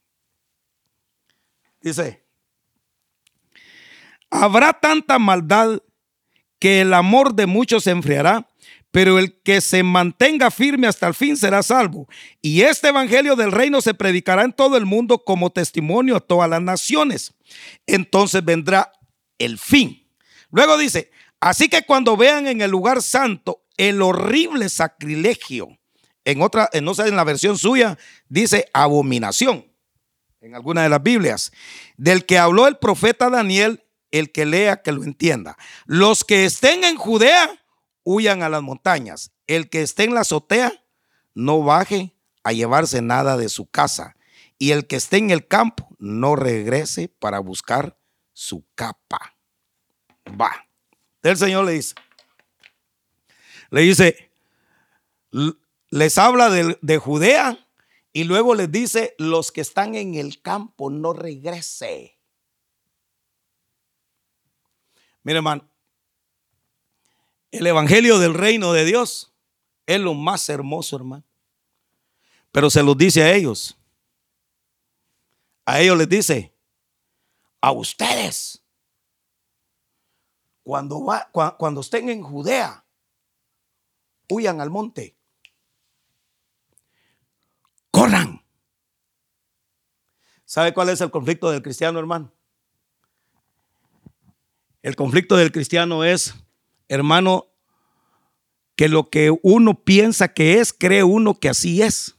dice, 1.80 2.24
habrá 4.30 4.72
tanta 4.72 5.18
maldad 5.18 5.80
que 6.58 6.82
el 6.82 6.94
amor 6.94 7.34
de 7.34 7.46
muchos 7.46 7.84
se 7.84 7.90
enfriará, 7.90 8.48
pero 8.90 9.18
el 9.18 9.40
que 9.42 9.60
se 9.60 9.82
mantenga 9.82 10.50
firme 10.50 10.86
hasta 10.86 11.06
el 11.06 11.14
fin 11.14 11.36
será 11.36 11.62
salvo. 11.62 12.08
Y 12.42 12.62
este 12.62 12.88
evangelio 12.88 13.36
del 13.36 13.52
reino 13.52 13.80
se 13.80 13.94
predicará 13.94 14.42
en 14.42 14.52
todo 14.52 14.76
el 14.76 14.84
mundo 14.84 15.24
como 15.24 15.50
testimonio 15.50 16.16
a 16.16 16.20
todas 16.20 16.50
las 16.50 16.60
naciones. 16.60 17.34
Entonces 17.86 18.44
vendrá 18.44 18.92
el 19.38 19.58
fin. 19.58 20.06
Luego 20.50 20.76
dice, 20.76 21.10
Así 21.40 21.70
que 21.70 21.82
cuando 21.82 22.18
vean 22.18 22.46
en 22.46 22.60
el 22.60 22.70
lugar 22.70 23.02
santo 23.02 23.64
el 23.78 24.02
horrible 24.02 24.68
sacrilegio, 24.68 25.78
en 26.26 26.42
otra, 26.42 26.68
no 26.82 26.94
sé, 26.94 27.08
en 27.08 27.16
la 27.16 27.24
versión 27.24 27.56
suya 27.56 27.98
dice 28.28 28.68
abominación, 28.74 29.66
en 30.42 30.54
alguna 30.54 30.82
de 30.82 30.90
las 30.90 31.02
Biblias, 31.02 31.50
del 31.96 32.26
que 32.26 32.38
habló 32.38 32.68
el 32.68 32.76
profeta 32.76 33.30
Daniel, 33.30 33.82
el 34.10 34.32
que 34.32 34.46
lea 34.46 34.82
que 34.82 34.92
lo 34.92 35.04
entienda. 35.04 35.56
Los 35.86 36.24
que 36.24 36.44
estén 36.44 36.84
en 36.84 36.96
Judea, 36.96 37.60
huyan 38.02 38.42
a 38.42 38.48
las 38.48 38.62
montañas. 38.62 39.32
El 39.46 39.68
que 39.68 39.82
esté 39.82 40.04
en 40.04 40.14
la 40.14 40.20
azotea, 40.20 40.72
no 41.34 41.62
baje 41.62 42.14
a 42.42 42.52
llevarse 42.52 43.02
nada 43.02 43.36
de 43.36 43.48
su 43.48 43.66
casa. 43.66 44.16
Y 44.58 44.72
el 44.72 44.86
que 44.86 44.96
esté 44.96 45.18
en 45.18 45.30
el 45.30 45.46
campo, 45.46 45.88
no 45.98 46.36
regrese 46.36 47.08
para 47.08 47.38
buscar 47.38 47.98
su 48.32 48.64
capa. 48.74 49.36
Va. 50.40 50.66
El 51.22 51.36
Señor 51.36 51.64
le 51.64 51.72
dice, 51.72 51.94
le 53.70 53.82
dice, 53.82 54.30
les 55.90 56.18
habla 56.18 56.50
de, 56.50 56.78
de 56.80 56.98
Judea 56.98 57.58
y 58.12 58.24
luego 58.24 58.54
les 58.54 58.70
dice, 58.70 59.14
los 59.18 59.52
que 59.52 59.60
están 59.60 59.94
en 59.94 60.14
el 60.14 60.42
campo, 60.42 60.90
no 60.90 61.12
regrese. 61.12 62.19
Mire, 65.22 65.38
hermano, 65.38 65.68
el 67.50 67.66
evangelio 67.66 68.18
del 68.18 68.34
reino 68.34 68.72
de 68.72 68.84
Dios 68.84 69.32
es 69.86 70.00
lo 70.00 70.14
más 70.14 70.48
hermoso, 70.48 70.96
hermano. 70.96 71.24
Pero 72.52 72.70
se 72.70 72.82
los 72.82 72.96
dice 72.96 73.22
a 73.22 73.34
ellos. 73.34 73.76
A 75.64 75.80
ellos 75.80 75.98
les 75.98 76.08
dice, 76.08 76.54
a 77.60 77.72
ustedes, 77.72 78.64
cuando, 80.62 81.04
va, 81.04 81.30
cuando 81.58 81.80
estén 81.80 82.08
en 82.08 82.22
Judea, 82.22 82.84
huyan 84.28 84.60
al 84.60 84.70
monte. 84.70 85.16
Corran. 87.90 88.44
¿Sabe 90.44 90.72
cuál 90.74 90.88
es 90.88 91.00
el 91.00 91.10
conflicto 91.10 91.50
del 91.50 91.62
cristiano, 91.62 91.98
hermano? 91.98 92.32
El 94.82 94.96
conflicto 94.96 95.36
del 95.36 95.52
cristiano 95.52 96.04
es, 96.04 96.34
hermano, 96.88 97.48
que 98.76 98.88
lo 98.88 99.10
que 99.10 99.30
uno 99.42 99.84
piensa 99.84 100.32
que 100.32 100.58
es, 100.58 100.72
cree 100.72 101.04
uno 101.04 101.38
que 101.38 101.50
así 101.50 101.82
es. 101.82 102.16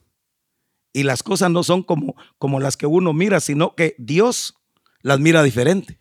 Y 0.93 1.03
las 1.03 1.23
cosas 1.23 1.49
no 1.49 1.63
son 1.63 1.81
como, 1.81 2.15
como 2.37 2.59
las 2.59 2.77
que 2.77 2.85
uno 2.85 3.13
mira, 3.13 3.39
sino 3.39 3.75
que 3.75 3.95
Dios 3.97 4.55
las 5.01 5.19
mira 5.19 5.41
diferente. 5.41 5.99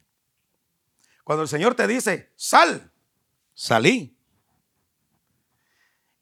Cuando 1.24 1.44
el 1.44 1.48
Señor 1.48 1.76
te 1.76 1.86
dice, 1.86 2.32
sal, 2.36 2.92
salí. 3.54 4.18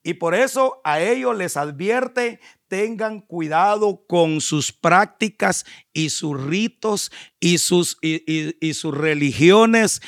Y 0.04 0.14
por 0.14 0.34
eso 0.34 0.80
a 0.84 1.00
ellos 1.00 1.36
les 1.36 1.56
advierte, 1.56 2.40
tengan 2.68 3.20
cuidado 3.20 4.04
con 4.06 4.40
sus 4.40 4.70
prácticas 4.70 5.66
y 5.92 6.10
sus 6.10 6.40
ritos 6.40 7.10
y 7.40 7.58
sus, 7.58 7.98
y 8.02 8.74
sus 8.74 8.96
religiones 8.96 10.00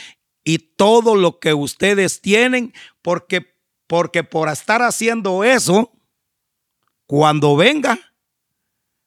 y 0.45 0.59
todo 0.59 1.15
lo 1.15 1.39
que 1.39 1.55
ustedes 1.55 2.21
tienen, 2.21 2.73
porque, 3.03 3.55
porque 3.87 4.25
por 4.25 4.49
estar 4.49 4.83
haciendo 4.83 5.45
eso, 5.45 5.93
cuando 7.07 7.57
venga, 7.57 7.99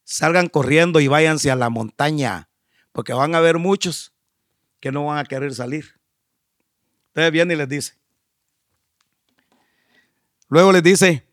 salgan 0.03 0.47
corriendo 0.47 0.99
y 0.99 1.07
váyanse 1.07 1.51
a 1.51 1.55
la 1.55 1.69
montaña, 1.69 2.49
porque 2.91 3.13
van 3.13 3.35
a 3.35 3.39
haber 3.39 3.57
muchos 3.57 4.13
que 4.79 4.91
no 4.91 5.05
van 5.05 5.17
a 5.17 5.23
querer 5.23 5.53
salir. 5.53 5.99
Entonces 7.07 7.31
viene 7.31 7.53
y 7.53 7.57
les 7.57 7.69
dice. 7.69 7.93
Luego 10.49 10.71
les 10.71 10.83
dice, 10.83 11.25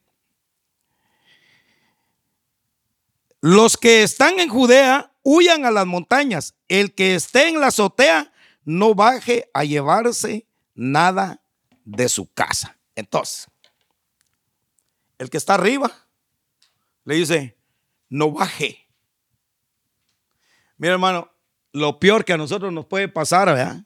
los 3.41 3.77
que 3.77 4.03
están 4.03 4.39
en 4.39 4.49
Judea 4.49 5.13
huyan 5.23 5.65
a 5.65 5.71
las 5.71 5.87
montañas, 5.87 6.55
el 6.69 6.95
que 6.95 7.15
esté 7.15 7.49
en 7.49 7.61
la 7.61 7.69
azotea 7.69 8.33
no 8.71 8.95
baje 8.95 9.51
a 9.53 9.65
llevarse 9.65 10.47
nada 10.75 11.43
de 11.85 12.09
su 12.09 12.33
casa. 12.33 12.79
Entonces, 12.95 13.49
el 15.19 15.29
que 15.29 15.39
está 15.39 15.55
arriba 15.55 15.91
le 17.05 17.17
dice, 17.17 17.59
no 18.09 18.31
baje. 18.31 18.87
Mira 20.77 20.93
hermano, 20.93 21.33
lo 21.73 21.99
peor 21.99 22.25
que 22.25 22.33
a 22.33 22.37
nosotros 22.37 22.73
nos 22.73 22.87
puede 22.87 23.09
pasar, 23.09 23.49
¿verdad? 23.49 23.85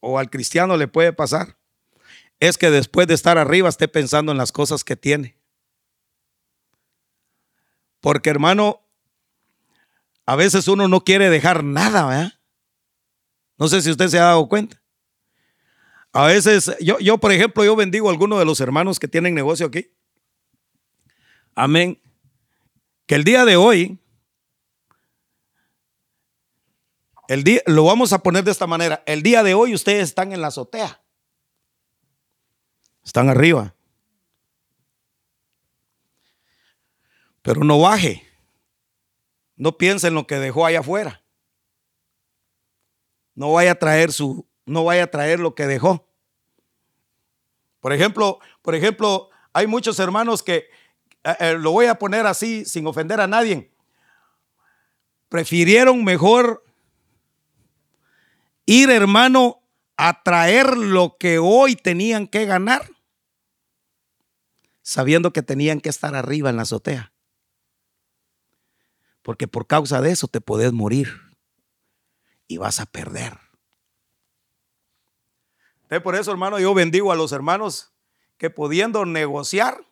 O 0.00 0.18
al 0.18 0.28
cristiano 0.28 0.76
le 0.76 0.88
puede 0.88 1.14
pasar, 1.14 1.56
es 2.38 2.58
que 2.58 2.70
después 2.70 3.06
de 3.06 3.14
estar 3.14 3.38
arriba 3.38 3.70
esté 3.70 3.88
pensando 3.88 4.30
en 4.30 4.38
las 4.38 4.52
cosas 4.52 4.84
que 4.84 4.94
tiene. 4.94 5.38
Porque 8.00 8.28
hermano, 8.28 8.82
a 10.26 10.36
veces 10.36 10.68
uno 10.68 10.86
no 10.86 11.02
quiere 11.02 11.30
dejar 11.30 11.64
nada, 11.64 12.06
¿verdad? 12.06 12.37
No 13.58 13.66
sé 13.66 13.82
si 13.82 13.90
usted 13.90 14.08
se 14.08 14.18
ha 14.18 14.24
dado 14.24 14.48
cuenta. 14.48 14.80
A 16.12 16.26
veces, 16.26 16.74
yo, 16.80 16.98
yo 17.00 17.18
por 17.18 17.32
ejemplo, 17.32 17.64
yo 17.64 17.76
bendigo 17.76 18.08
a 18.08 18.12
algunos 18.12 18.38
de 18.38 18.44
los 18.44 18.60
hermanos 18.60 18.98
que 18.98 19.08
tienen 19.08 19.34
negocio 19.34 19.66
aquí. 19.66 19.90
Amén. 21.54 22.00
Que 23.06 23.16
el 23.16 23.24
día 23.24 23.44
de 23.44 23.56
hoy, 23.56 23.98
el 27.26 27.42
día, 27.42 27.60
lo 27.66 27.84
vamos 27.84 28.12
a 28.12 28.22
poner 28.22 28.44
de 28.44 28.52
esta 28.52 28.66
manera. 28.66 29.02
El 29.06 29.22
día 29.22 29.42
de 29.42 29.54
hoy 29.54 29.74
ustedes 29.74 30.04
están 30.04 30.32
en 30.32 30.40
la 30.40 30.48
azotea. 30.48 31.02
Están 33.04 33.28
arriba. 33.28 33.74
Pero 37.42 37.64
no 37.64 37.80
baje. 37.80 38.24
No 39.56 39.76
piense 39.76 40.08
en 40.08 40.14
lo 40.14 40.26
que 40.26 40.36
dejó 40.36 40.64
allá 40.64 40.80
afuera 40.80 41.22
no 43.38 43.52
vaya 43.52 43.70
a 43.70 43.74
traer 43.76 44.10
su, 44.12 44.48
no 44.66 44.82
vaya 44.82 45.04
a 45.04 45.06
traer 45.06 45.38
lo 45.38 45.54
que 45.54 45.68
dejó. 45.68 46.04
Por 47.78 47.92
ejemplo, 47.92 48.40
por 48.62 48.74
ejemplo, 48.74 49.30
hay 49.52 49.68
muchos 49.68 50.00
hermanos 50.00 50.42
que, 50.42 50.68
eh, 51.22 51.36
eh, 51.38 51.56
lo 51.56 51.70
voy 51.70 51.86
a 51.86 52.00
poner 52.00 52.26
así 52.26 52.64
sin 52.64 52.84
ofender 52.88 53.20
a 53.20 53.28
nadie, 53.28 53.70
prefirieron 55.28 56.02
mejor 56.02 56.64
ir, 58.66 58.90
hermano, 58.90 59.62
a 59.96 60.24
traer 60.24 60.76
lo 60.76 61.16
que 61.16 61.38
hoy 61.38 61.76
tenían 61.76 62.26
que 62.26 62.44
ganar, 62.44 62.90
sabiendo 64.82 65.32
que 65.32 65.44
tenían 65.44 65.80
que 65.80 65.90
estar 65.90 66.16
arriba 66.16 66.50
en 66.50 66.56
la 66.56 66.62
azotea. 66.62 67.12
Porque 69.22 69.46
por 69.46 69.68
causa 69.68 70.00
de 70.00 70.10
eso 70.10 70.26
te 70.26 70.40
puedes 70.40 70.72
morir 70.72 71.27
y 72.48 72.56
vas 72.56 72.80
a 72.80 72.86
perder. 72.86 73.38
por 76.02 76.16
eso, 76.16 76.32
hermano, 76.32 76.58
yo 76.58 76.74
bendigo 76.74 77.12
a 77.12 77.16
los 77.16 77.32
hermanos 77.32 77.92
que 78.38 78.50
pudiendo 78.50 79.04
negociar 79.04 79.86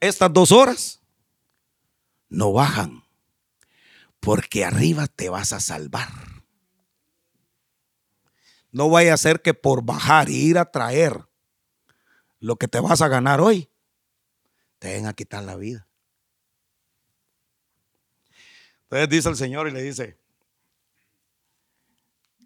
estas 0.00 0.32
dos 0.32 0.52
horas, 0.52 1.00
no 2.28 2.52
bajan, 2.52 3.04
porque 4.20 4.64
arriba 4.64 5.06
te 5.06 5.28
vas 5.28 5.52
a 5.52 5.60
salvar. 5.60 6.08
No 8.72 8.90
vaya 8.90 9.14
a 9.14 9.18
ser 9.18 9.40
que 9.40 9.54
por 9.54 9.84
bajar 9.84 10.28
y 10.28 10.36
ir 10.36 10.58
a 10.58 10.70
traer 10.70 11.28
lo 12.40 12.56
que 12.56 12.68
te 12.68 12.80
vas 12.80 13.00
a 13.02 13.08
ganar 13.08 13.40
hoy, 13.40 13.70
te 14.78 14.88
den 14.88 15.06
a 15.06 15.14
quitar 15.14 15.44
la 15.44 15.56
vida. 15.56 15.86
Entonces 18.82 19.08
dice 19.08 19.28
el 19.28 19.36
Señor 19.36 19.68
y 19.68 19.70
le 19.70 19.82
dice, 19.82 20.18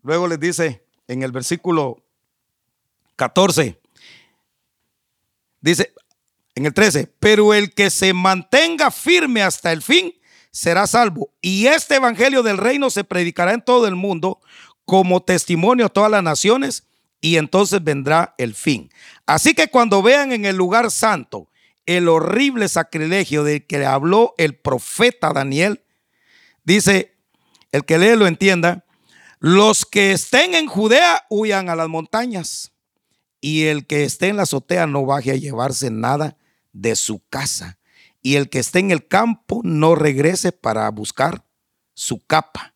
Luego 0.03 0.29
les 0.29 0.41
dice 0.41 0.85
en 1.07 1.23
el 1.23 1.33
versículo 1.33 2.03
14, 3.17 3.81
dice 5.61 5.93
en 6.55 6.67
el 6.67 6.75
13, 6.75 7.13
pero 7.19 7.55
el 7.55 7.73
que 7.73 7.91
se 7.91 8.13
mantenga 8.13 8.91
firme 8.91 9.43
hasta 9.43 9.73
el 9.73 9.83
fin 9.83 10.15
será 10.51 10.87
salvo. 10.87 11.31
Y 11.41 11.67
este 11.67 11.97
evangelio 11.97 12.43
del 12.43 12.59
reino 12.59 12.91
se 12.91 13.05
predicará 13.05 13.53
en 13.53 13.63
todo 13.63 13.87
el 13.87 13.95
mundo 13.95 14.41
como 14.85 15.23
testimonio 15.23 15.87
a 15.87 15.91
todas 15.91 16.11
las 16.11 16.23
naciones 16.23 16.85
y 17.21 17.37
entonces 17.37 17.83
vendrá 17.83 18.35
el 18.39 18.55
fin. 18.55 18.91
Así 19.27 19.55
que 19.55 19.69
cuando 19.69 20.03
vean 20.03 20.33
en 20.33 20.45
el 20.45 20.57
lugar 20.57 20.91
santo 20.91 21.49
el 21.87 22.09
horrible 22.09 22.69
sacrilegio 22.69 23.45
del 23.45 23.67
que 23.67 23.85
habló 23.85 24.35
el 24.37 24.55
profeta 24.57 25.33
Daniel, 25.33 25.83
dice, 26.65 27.15
el 27.73 27.85
que 27.85 27.99
lee 27.99 28.17
lo 28.17 28.27
entienda, 28.27 28.85
los 29.41 29.87
que 29.87 30.13
estén 30.13 30.55
en 30.55 30.67
Judea 30.67 31.25
huyan 31.31 31.69
a 31.69 31.77
las 31.77 31.89
montañas 31.89 32.73
y 33.41 33.67
el 33.67 33.87
que 33.87 34.03
esté 34.03 34.29
en 34.29 34.37
la 34.37 34.43
azotea 34.43 34.87
no 34.87 35.07
baje 35.07 35.31
a 35.31 35.37
llevarse 35.37 35.91
nada 35.91 36.37
de 36.73 36.97
su 36.97 37.23
casa 37.29 37.79
y 38.21 38.35
el 38.35 38.51
que 38.51 38.59
esté 38.59 38.81
en 38.81 38.91
el 38.91 39.07
campo 39.07 39.61
no 39.63 39.95
regrese 39.95 40.51
para 40.51 40.91
buscar 40.91 41.45
su 41.95 42.19
capa. 42.27 42.75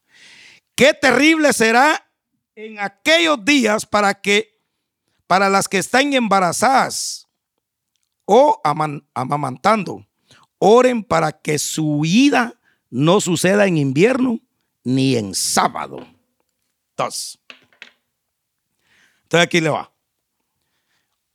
Qué 0.76 0.94
terrible 0.94 1.52
será 1.52 2.08
en 2.54 2.78
aquellos 2.78 3.44
días 3.44 3.84
para 3.84 4.14
que 4.14 4.52
para 5.26 5.48
las 5.48 5.66
que 5.66 5.78
están 5.78 6.12
embarazadas 6.12 7.26
o 8.24 8.60
amamantando, 9.14 10.06
oren 10.58 11.02
para 11.02 11.32
que 11.32 11.58
su 11.58 12.02
ida 12.04 12.60
no 12.88 13.20
suceda 13.20 13.66
en 13.66 13.78
invierno 13.78 14.38
ni 14.84 15.16
en 15.16 15.34
sábado 15.34 16.06
entonces 19.32 19.46
aquí 19.46 19.60
le 19.60 19.70
va. 19.70 19.92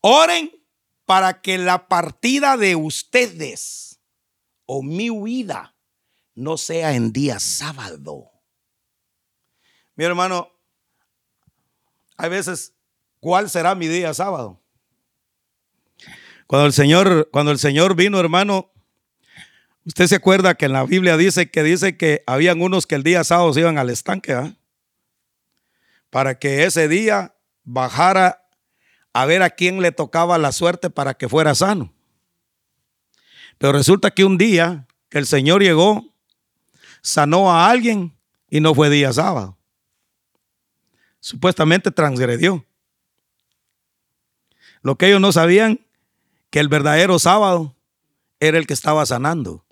Oren 0.02 0.52
para 1.06 1.42
que 1.42 1.58
la 1.58 1.88
partida 1.88 2.58
de 2.58 2.76
ustedes 2.76 4.00
o 4.66 4.84
mi 4.84 5.10
huida 5.10 5.76
no 6.36 6.58
sea 6.58 6.94
en 6.94 7.12
día 7.12 7.40
sábado. 7.40 8.30
Mi 9.96 10.06
hermano, 10.06 10.52
hay 12.18 12.30
veces, 12.30 12.74
¿cuál 13.20 13.50
será 13.50 13.74
mi 13.74 13.88
día 13.88 14.14
sábado? 14.14 14.62
Cuando 16.46 16.68
el 16.68 16.74
Señor, 16.74 17.30
cuando 17.32 17.52
el 17.52 17.58
Señor 17.58 17.96
vino, 17.96 18.20
hermano, 18.20 18.72
usted 19.86 20.06
se 20.06 20.16
acuerda 20.16 20.56
que 20.56 20.66
en 20.66 20.74
la 20.74 20.84
Biblia 20.84 21.18
dice 21.18 21.50
que 21.50 21.64
dice 21.64 21.98
que 21.98 22.24
habían 22.28 22.62
unos 22.62 22.86
que 22.86 22.96
el 22.96 23.04
día 23.04 23.24
sábado 23.24 23.54
se 23.54 23.62
iban 23.62 23.78
al 23.78 23.90
estanque, 23.90 24.34
¿ah? 24.34 24.56
Para 26.10 26.40
que 26.40 26.64
ese 26.64 26.88
día 26.88 27.36
bajara 27.64 28.44
a 29.14 29.26
ver 29.26 29.42
a 29.42 29.50
quién 29.50 29.82
le 29.82 29.92
tocaba 29.92 30.38
la 30.38 30.52
suerte 30.52 30.90
para 30.90 31.16
que 31.16 31.28
fuera 31.28 31.56
sano. 31.56 31.94
Pero 33.58 33.74
resulta 33.74 34.12
que 34.12 34.24
un 34.24 34.38
día 34.38 34.88
que 35.10 35.18
el 35.18 35.26
Señor 35.26 35.62
llegó, 35.62 36.14
sanó 37.02 37.52
a 37.52 37.70
alguien 37.70 38.16
y 38.50 38.60
no 38.60 38.76
fue 38.76 38.90
día 38.90 39.12
sábado. 39.12 39.58
Supuestamente 41.20 41.92
transgredió. 41.92 42.66
Lo 44.82 44.98
que 44.98 45.08
ellos 45.08 45.20
no 45.20 45.32
sabían 45.32 45.80
que 46.50 46.60
el 46.60 46.70
verdadero 46.70 47.20
sábado 47.20 47.76
era 48.40 48.58
el 48.58 48.68
que 48.68 48.74
estaba 48.74 49.06
sanando. 49.06 49.66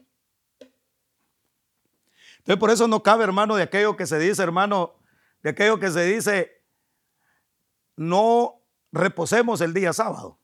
Entonces 2.40 2.60
por 2.60 2.72
eso 2.72 2.88
no 2.88 3.02
cabe, 3.04 3.24
hermano, 3.24 3.56
de 3.56 3.64
aquello 3.64 3.96
que 3.96 4.06
se 4.06 4.20
dice, 4.20 4.42
hermano, 4.42 4.96
de 5.46 5.52
aquello 5.52 5.80
que 5.80 5.92
se 5.92 6.04
dice, 6.04 6.60
no 7.96 8.64
reposemos 8.92 9.62
el 9.62 9.76
día 9.76 9.94
sábado. 9.94 10.40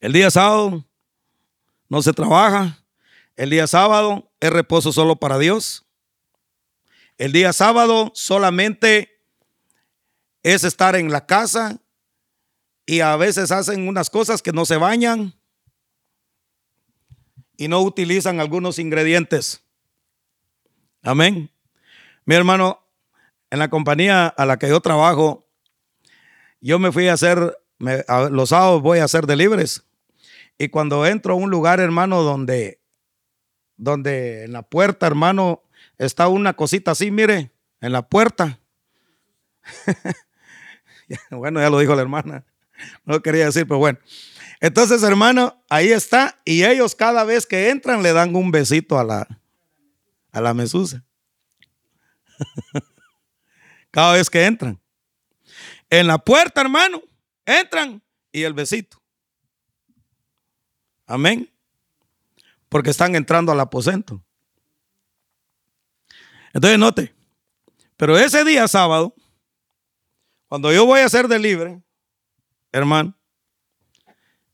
El 0.00 0.12
día 0.12 0.28
sábado 0.28 0.84
no 1.88 2.02
se 2.02 2.12
trabaja. 2.12 2.84
El 3.36 3.50
día 3.50 3.68
sábado 3.68 4.28
es 4.40 4.52
reposo 4.52 4.90
solo 4.90 5.14
para 5.14 5.38
Dios. 5.38 5.86
El 7.16 7.30
día 7.30 7.52
sábado 7.52 8.10
solamente 8.12 9.20
es 10.42 10.64
estar 10.64 10.96
en 10.96 11.12
la 11.12 11.26
casa 11.26 11.80
y 12.86 13.02
a 13.02 13.14
veces 13.14 13.52
hacen 13.52 13.86
unas 13.86 14.10
cosas 14.10 14.42
que 14.42 14.50
no 14.50 14.64
se 14.64 14.78
bañan 14.78 15.32
y 17.56 17.68
no 17.68 17.82
utilizan 17.82 18.40
algunos 18.40 18.80
ingredientes. 18.80 19.62
Amén. 21.02 21.53
Mi 22.26 22.34
hermano, 22.34 22.80
en 23.50 23.58
la 23.58 23.68
compañía 23.68 24.26
a 24.26 24.46
la 24.46 24.58
que 24.58 24.68
yo 24.68 24.80
trabajo, 24.80 25.46
yo 26.60 26.78
me 26.78 26.90
fui 26.90 27.08
a 27.08 27.12
hacer, 27.12 27.58
los 28.30 28.48
sábados 28.48 28.80
voy 28.80 28.98
a 28.98 29.04
hacer 29.04 29.26
delibres. 29.26 29.84
Y 30.58 30.68
cuando 30.68 31.04
entro 31.04 31.34
a 31.34 31.36
un 31.36 31.50
lugar, 31.50 31.80
hermano, 31.80 32.22
donde, 32.22 32.80
donde 33.76 34.44
en 34.44 34.52
la 34.52 34.62
puerta, 34.62 35.06
hermano, 35.06 35.62
está 35.98 36.28
una 36.28 36.54
cosita 36.54 36.92
así, 36.92 37.10
mire, 37.10 37.52
en 37.80 37.92
la 37.92 38.08
puerta. 38.08 38.58
bueno, 41.30 41.60
ya 41.60 41.68
lo 41.68 41.78
dijo 41.78 41.94
la 41.94 42.02
hermana. 42.02 42.44
No 43.04 43.20
quería 43.20 43.46
decir, 43.46 43.66
pero 43.66 43.78
bueno. 43.78 43.98
Entonces, 44.60 45.02
hermano, 45.02 45.62
ahí 45.68 45.92
está. 45.92 46.40
Y 46.46 46.64
ellos 46.64 46.94
cada 46.94 47.24
vez 47.24 47.44
que 47.44 47.68
entran 47.68 48.02
le 48.02 48.14
dan 48.14 48.34
un 48.34 48.50
besito 48.50 48.98
a 48.98 49.04
la, 49.04 49.40
a 50.32 50.40
la 50.40 50.54
mesusa. 50.54 51.03
Cada 53.90 54.14
vez 54.14 54.28
que 54.28 54.44
entran. 54.44 54.80
En 55.90 56.06
la 56.06 56.18
puerta, 56.18 56.60
hermano, 56.60 57.02
entran 57.46 58.02
y 58.32 58.42
el 58.42 58.52
besito. 58.52 59.00
Amén. 61.06 61.50
Porque 62.68 62.90
están 62.90 63.14
entrando 63.14 63.52
al 63.52 63.60
aposento. 63.60 64.22
Entonces 66.52 66.78
note, 66.78 67.14
pero 67.96 68.16
ese 68.16 68.44
día 68.44 68.66
sábado, 68.68 69.14
cuando 70.48 70.72
yo 70.72 70.86
voy 70.86 71.00
a 71.00 71.06
hacer 71.06 71.26
de 71.26 71.38
libre, 71.38 71.82
hermano, 72.70 73.16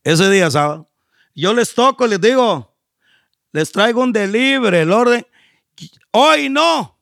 ese 0.02 0.30
día 0.30 0.50
sábado, 0.50 0.90
yo 1.34 1.52
les 1.52 1.74
toco 1.74 2.06
les 2.06 2.20
digo, 2.20 2.74
les 3.52 3.70
traigo 3.70 4.02
un 4.02 4.12
delibre, 4.12 4.80
el 4.80 4.92
orden, 4.92 5.26
hoy 6.10 6.48
no, 6.48 6.98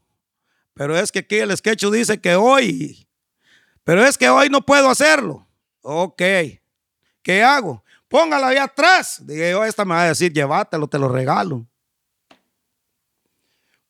pero 0.78 0.96
es 0.96 1.10
que 1.10 1.18
aquí 1.18 1.38
el 1.38 1.54
sketch 1.56 1.86
dice 1.86 2.20
que 2.20 2.36
hoy, 2.36 3.04
pero 3.82 4.04
es 4.04 4.16
que 4.16 4.28
hoy 4.28 4.48
no 4.48 4.64
puedo 4.64 4.88
hacerlo. 4.88 5.44
Ok, 5.82 6.22
¿qué 7.20 7.42
hago? 7.42 7.82
Póngalo 8.06 8.46
ahí 8.46 8.58
atrás. 8.58 9.26
Dije 9.26 9.50
yo, 9.50 9.64
esta 9.64 9.84
me 9.84 9.96
va 9.96 10.02
a 10.02 10.08
decir, 10.08 10.32
llévatelo, 10.32 10.86
te 10.86 10.96
lo 11.00 11.08
regalo. 11.08 11.66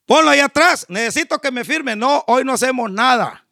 Ponlo 0.06 0.30
ahí 0.30 0.40
atrás. 0.40 0.86
Necesito 0.88 1.38
que 1.38 1.50
me 1.50 1.62
firme. 1.62 1.94
No, 1.94 2.24
hoy 2.26 2.42
no 2.42 2.54
hacemos 2.54 2.90
nada. 2.90 3.46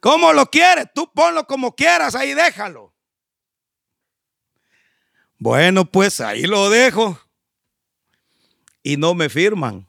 ¿Cómo 0.00 0.34
lo 0.34 0.44
quieres? 0.50 0.88
Tú 0.94 1.10
ponlo 1.10 1.46
como 1.46 1.74
quieras, 1.74 2.14
ahí 2.14 2.34
déjalo. 2.34 2.92
Bueno, 5.38 5.86
pues 5.86 6.20
ahí 6.20 6.42
lo 6.42 6.68
dejo. 6.68 7.18
Y 8.84 8.96
no 8.96 9.14
me 9.14 9.28
firman. 9.28 9.88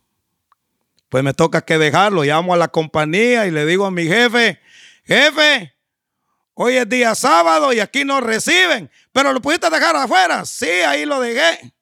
Pues 1.10 1.24
me 1.24 1.36
toca 1.36 1.62
que 1.62 1.78
dejarlo. 1.78 2.24
Llamo 2.24 2.56
a 2.56 2.58
la 2.58 2.70
compañía 2.70 3.46
y 3.46 3.52
le 3.52 3.68
digo 3.68 3.86
a 3.86 3.92
mi 3.92 4.08
jefe, 4.08 4.60
jefe, 5.04 5.76
hoy 6.56 6.78
es 6.78 6.90
día 6.90 7.14
sábado 7.14 7.72
y 7.74 7.80
aquí 7.80 8.04
no 8.04 8.22
reciben, 8.22 8.90
pero 9.12 9.32
lo 9.34 9.42
pudiste 9.42 9.70
dejar 9.70 9.96
afuera. 9.96 10.46
Sí, 10.46 10.66
ahí 10.66 11.06
lo 11.06 11.20
dejé. 11.20 11.74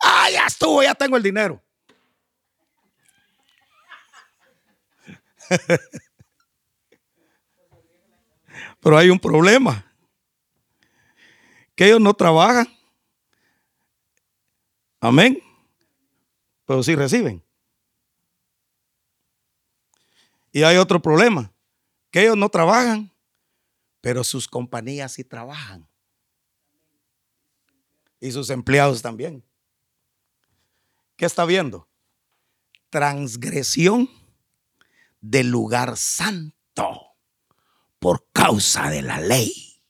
Ah, 0.00 0.28
ya 0.30 0.46
estuvo, 0.46 0.82
ya 0.82 0.94
tengo 0.94 1.16
el 1.16 1.22
dinero. 1.22 1.60
Pero 8.80 8.96
hay 8.96 9.10
un 9.10 9.18
problema. 9.18 9.84
Que 11.74 11.86
ellos 11.86 12.00
no 12.00 12.14
trabajan. 12.14 12.66
Amén. 15.00 15.49
Pero 16.70 16.84
sí 16.84 16.94
reciben. 16.94 17.44
Y 20.52 20.62
hay 20.62 20.76
otro 20.76 21.02
problema. 21.02 21.52
Que 22.12 22.22
ellos 22.22 22.36
no 22.36 22.48
trabajan. 22.48 23.12
Pero 24.00 24.22
sus 24.22 24.46
compañías 24.46 25.10
sí 25.14 25.24
trabajan. 25.24 25.88
Y 28.20 28.30
sus 28.30 28.50
empleados 28.50 29.02
también. 29.02 29.44
¿Qué 31.16 31.24
está 31.24 31.44
viendo? 31.44 31.88
Transgresión 32.88 34.08
del 35.20 35.50
lugar 35.50 35.96
santo 35.96 37.16
por 37.98 38.30
causa 38.30 38.90
de 38.90 39.02
la 39.02 39.18
ley. 39.18 39.82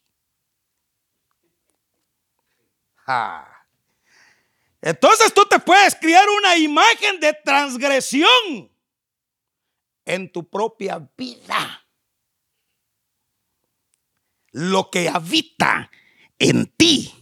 Entonces 4.81 5.33
tú 5.33 5.45
te 5.47 5.59
puedes 5.59 5.95
crear 5.95 6.25
una 6.39 6.57
imagen 6.57 7.19
de 7.19 7.37
transgresión 7.45 8.71
en 10.05 10.31
tu 10.31 10.49
propia 10.49 11.07
vida. 11.15 11.85
Lo 14.51 14.89
que 14.89 15.07
habita 15.07 15.91
en 16.39 16.65
ti 16.75 17.13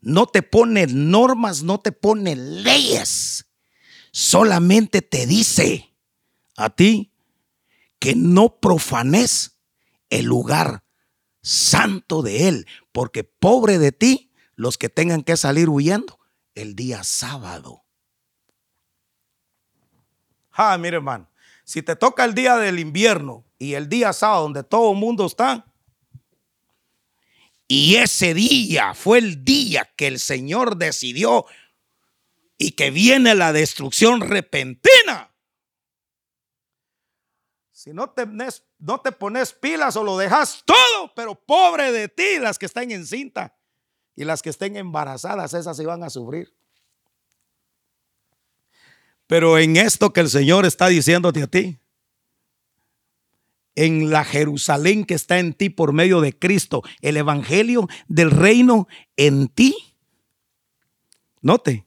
no 0.00 0.26
te 0.26 0.42
pone 0.42 0.86
normas, 0.86 1.62
no 1.62 1.80
te 1.80 1.90
pone 1.90 2.36
leyes. 2.36 3.46
Solamente 4.12 5.00
te 5.00 5.26
dice 5.26 5.96
a 6.56 6.68
ti 6.70 7.14
que 7.98 8.14
no 8.14 8.60
profanes 8.60 9.58
el 10.10 10.26
lugar 10.26 10.84
santo 11.42 12.22
de 12.22 12.48
Él, 12.48 12.66
porque 12.92 13.24
pobre 13.24 13.78
de 13.78 13.92
ti 13.92 14.32
los 14.54 14.76
que 14.76 14.90
tengan 14.90 15.22
que 15.22 15.36
salir 15.38 15.70
huyendo 15.70 16.19
el 16.54 16.74
día 16.74 17.04
sábado. 17.04 17.84
Ah, 20.52 20.76
mire 20.78 20.96
hermano, 20.96 21.28
si 21.64 21.82
te 21.82 21.96
toca 21.96 22.24
el 22.24 22.34
día 22.34 22.56
del 22.56 22.78
invierno 22.78 23.44
y 23.58 23.74
el 23.74 23.88
día 23.88 24.12
sábado 24.12 24.42
donde 24.42 24.64
todo 24.64 24.92
el 24.92 24.98
mundo 24.98 25.26
está, 25.26 25.66
y 27.68 27.96
ese 27.96 28.34
día 28.34 28.94
fue 28.94 29.18
el 29.18 29.44
día 29.44 29.88
que 29.96 30.08
el 30.08 30.18
Señor 30.18 30.76
decidió 30.76 31.46
y 32.58 32.72
que 32.72 32.90
viene 32.90 33.34
la 33.36 33.52
destrucción 33.52 34.20
repentina. 34.20 35.32
Si 37.70 37.92
no 37.92 38.10
te, 38.10 38.26
no 38.78 39.00
te 39.00 39.12
pones 39.12 39.52
pilas 39.52 39.96
o 39.96 40.02
lo 40.02 40.18
dejas 40.18 40.64
todo, 40.66 41.14
pero 41.14 41.34
pobre 41.34 41.92
de 41.92 42.08
ti, 42.08 42.38
las 42.40 42.58
que 42.58 42.66
están 42.66 42.90
en 42.90 43.06
cinta 43.06 43.56
y 44.16 44.24
las 44.24 44.42
que 44.42 44.50
estén 44.50 44.76
embarazadas, 44.76 45.54
esas 45.54 45.82
van 45.84 46.02
a 46.02 46.10
sufrir. 46.10 46.52
Pero 49.26 49.58
en 49.58 49.76
esto 49.76 50.12
que 50.12 50.20
el 50.20 50.28
Señor 50.28 50.66
está 50.66 50.88
diciéndote 50.88 51.42
a 51.42 51.46
ti, 51.46 51.78
en 53.76 54.10
la 54.10 54.24
Jerusalén 54.24 55.04
que 55.04 55.14
está 55.14 55.38
en 55.38 55.54
ti 55.54 55.70
por 55.70 55.92
medio 55.92 56.20
de 56.20 56.36
Cristo, 56.36 56.82
el 57.00 57.16
Evangelio 57.16 57.88
del 58.08 58.30
reino 58.30 58.88
en 59.16 59.48
ti. 59.48 59.74
Note, 61.40 61.86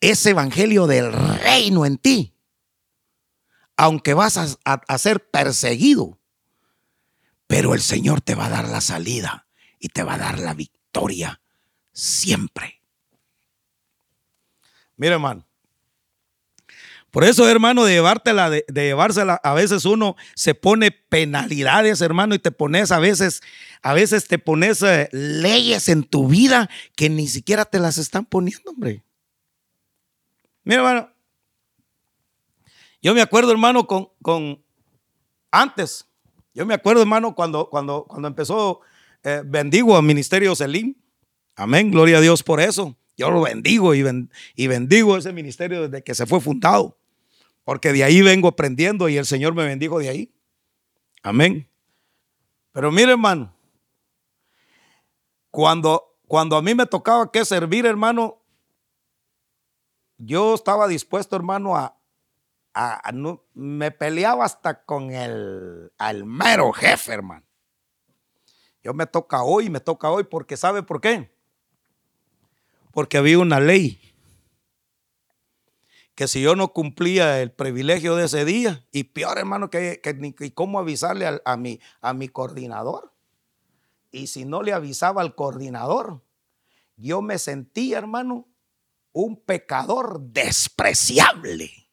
ese 0.00 0.30
Evangelio 0.30 0.86
del 0.86 1.12
reino 1.12 1.86
en 1.86 1.98
ti, 1.98 2.34
aunque 3.76 4.12
vas 4.12 4.58
a, 4.64 4.98
ser 4.98 5.30
perseguido, 5.30 6.18
pero 7.46 7.74
el 7.74 7.80
Señor 7.80 8.20
te 8.20 8.34
va 8.34 8.46
a 8.46 8.50
dar 8.50 8.68
la 8.68 8.80
salida 8.80 9.46
y 9.78 9.88
te 9.88 10.02
va 10.02 10.14
a 10.14 10.18
dar 10.18 10.38
la 10.38 10.52
victoria 10.54 10.73
siempre. 11.92 12.80
Mira, 14.96 15.14
hermano, 15.14 15.44
por 17.10 17.24
eso, 17.24 17.48
hermano, 17.48 17.84
de 17.84 17.92
llevártela, 17.92 18.50
de, 18.50 18.64
llevársela, 18.68 19.40
a 19.42 19.54
veces 19.54 19.84
uno 19.84 20.16
se 20.34 20.54
pone 20.54 20.90
penalidades, 20.90 22.00
hermano, 22.00 22.34
y 22.34 22.40
te 22.40 22.50
pones 22.50 22.90
a 22.90 22.98
veces, 22.98 23.40
a 23.82 23.92
veces 23.92 24.26
te 24.26 24.38
pones 24.38 24.82
eh, 24.82 25.08
leyes 25.12 25.88
en 25.88 26.02
tu 26.02 26.26
vida 26.26 26.68
que 26.96 27.08
ni 27.08 27.28
siquiera 27.28 27.64
te 27.64 27.78
las 27.78 27.98
están 27.98 28.24
poniendo, 28.24 28.70
hombre. 28.70 29.04
Mira, 30.64 30.80
hermano, 30.80 31.10
yo 33.00 33.14
me 33.14 33.22
acuerdo, 33.22 33.52
hermano, 33.52 33.86
con, 33.86 34.08
con 34.20 34.64
antes, 35.52 36.08
yo 36.52 36.66
me 36.66 36.74
acuerdo, 36.74 37.02
hermano, 37.02 37.34
cuando, 37.36 37.68
cuando, 37.70 38.06
cuando 38.08 38.26
empezó 38.26 38.80
eh, 39.24 39.42
bendigo 39.44 39.96
al 39.96 40.02
ministerio 40.02 40.54
Selim. 40.54 40.94
Amén, 41.56 41.90
gloria 41.90 42.18
a 42.18 42.20
Dios 42.20 42.42
por 42.42 42.60
eso. 42.60 42.96
Yo 43.16 43.30
lo 43.30 43.42
bendigo 43.42 43.94
y, 43.94 44.02
bendigo 44.66 45.16
ese 45.16 45.32
ministerio 45.32 45.88
desde 45.88 46.02
que 46.02 46.14
se 46.14 46.26
fue 46.26 46.40
fundado. 46.40 46.98
Porque 47.64 47.92
de 47.92 48.04
ahí 48.04 48.20
vengo 48.20 48.48
aprendiendo 48.48 49.08
y 49.08 49.16
el 49.16 49.24
Señor 49.24 49.54
me 49.54 49.64
bendijo 49.64 49.98
de 49.98 50.08
ahí. 50.10 50.34
Amén. 51.22 51.70
Pero 52.72 52.92
mire, 52.92 53.12
hermano, 53.12 53.54
cuando, 55.50 56.18
cuando 56.26 56.56
a 56.56 56.62
mí 56.62 56.74
me 56.74 56.86
tocaba 56.86 57.30
que 57.30 57.44
servir, 57.44 57.86
hermano, 57.86 58.42
yo 60.18 60.54
estaba 60.54 60.86
dispuesto, 60.88 61.36
hermano, 61.36 61.76
a, 61.76 61.96
a, 62.74 63.12
no, 63.12 63.44
me 63.54 63.90
peleaba 63.92 64.44
hasta 64.44 64.84
con 64.84 65.12
el 65.12 65.92
al 65.96 66.24
mero 66.24 66.72
jefe, 66.72 67.12
hermano. 67.12 67.46
Yo 68.84 68.92
me 68.92 69.06
toca 69.06 69.42
hoy, 69.42 69.70
me 69.70 69.80
toca 69.80 70.10
hoy, 70.10 70.24
porque 70.24 70.58
¿sabe 70.58 70.82
por 70.82 71.00
qué? 71.00 71.34
Porque 72.92 73.16
había 73.16 73.38
una 73.38 73.58
ley 73.58 73.98
que 76.14 76.28
si 76.28 76.42
yo 76.42 76.54
no 76.54 76.68
cumplía 76.68 77.40
el 77.40 77.50
privilegio 77.50 78.14
de 78.14 78.26
ese 78.26 78.44
día, 78.44 78.86
y 78.92 79.04
peor 79.04 79.38
hermano 79.38 79.70
que, 79.70 80.00
ni 80.18 80.50
cómo 80.50 80.78
avisarle 80.78 81.40
a, 81.44 81.56
mi, 81.56 81.80
a 82.02 82.12
mi 82.12 82.28
coordinador. 82.28 83.12
Y 84.12 84.28
si 84.28 84.44
no 84.44 84.62
le 84.62 84.72
avisaba 84.72 85.22
al 85.22 85.34
coordinador, 85.34 86.22
yo 86.96 87.20
me 87.20 87.38
sentía, 87.38 87.98
hermano, 87.98 88.46
un 89.12 89.40
pecador 89.40 90.20
despreciable. 90.20 91.88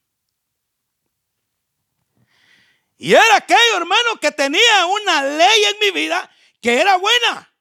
Y 2.98 3.14
era 3.14 3.38
aquello, 3.38 3.78
hermano, 3.78 4.20
que 4.22 4.32
tenía 4.32 4.86
una 4.86 5.24
ley 5.24 5.64
en 5.74 5.80
mi 5.80 6.00
vida 6.00 6.30
que 6.62 6.80
era 6.80 6.98
buena, 6.98 7.54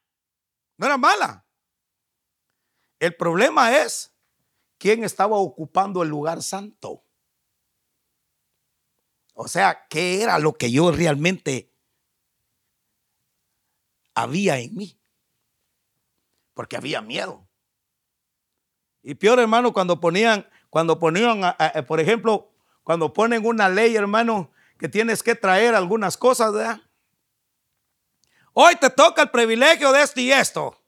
no 0.77 0.87
era 0.87 0.97
mala. 0.97 1.47
El 2.99 3.17
problema 3.17 3.79
es 3.79 4.15
quién 4.79 5.03
estaba 5.05 5.37
ocupando 5.37 6.03
el 6.03 6.11
lugar 6.11 6.43
santo. 6.43 7.05
O 9.35 9.49
sea, 9.49 9.87
¿qué 9.89 10.23
era 10.23 10.39
lo 10.39 10.53
que 10.53 10.71
yo 10.71 10.93
realmente 10.93 11.75
había 14.15 14.59
en 14.59 14.75
mí? 14.75 15.01
Porque 16.53 16.77
había 16.77 17.01
miedo. 17.01 17.49
Y 19.03 19.15
peor, 19.15 19.39
hermano, 19.39 19.73
cuando 19.73 19.99
ponían, 19.99 20.47
cuando 20.69 20.99
ponían, 20.99 21.41
por 21.89 22.01
ejemplo, 22.01 22.53
cuando 22.85 23.15
ponen 23.15 23.47
una 23.47 23.71
ley, 23.71 23.97
hermano, 23.97 24.53
que 24.79 24.91
tienes 24.91 25.23
que 25.23 25.35
traer 25.35 25.75
algunas 25.75 26.19
cosas, 26.19 26.53
¿verdad? 26.53 26.83
Hoy 28.63 28.77
te 28.77 28.91
toca 28.91 29.23
el 29.23 29.31
privilegio 29.31 29.91
de 29.91 30.03
esto 30.03 30.21
y 30.21 30.31
esto. 30.31 30.79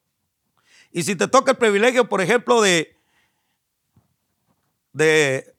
Y 0.90 1.02
si 1.04 1.16
te 1.16 1.26
toca 1.26 1.52
el 1.52 1.56
privilegio, 1.56 2.06
por 2.06 2.20
ejemplo, 2.20 2.60
de, 2.60 2.94
de, 4.92 5.56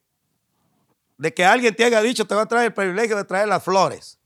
de 1.17 1.33
que 1.33 1.43
alguien 1.43 1.75
te 1.75 1.83
haya 1.83 2.03
dicho, 2.03 2.27
te 2.27 2.35
va 2.35 2.43
a 2.43 2.45
traer 2.45 2.67
el 2.67 2.73
privilegio 2.75 3.17
de 3.17 3.23
traer 3.23 3.47
las 3.47 3.63
flores. 3.63 4.19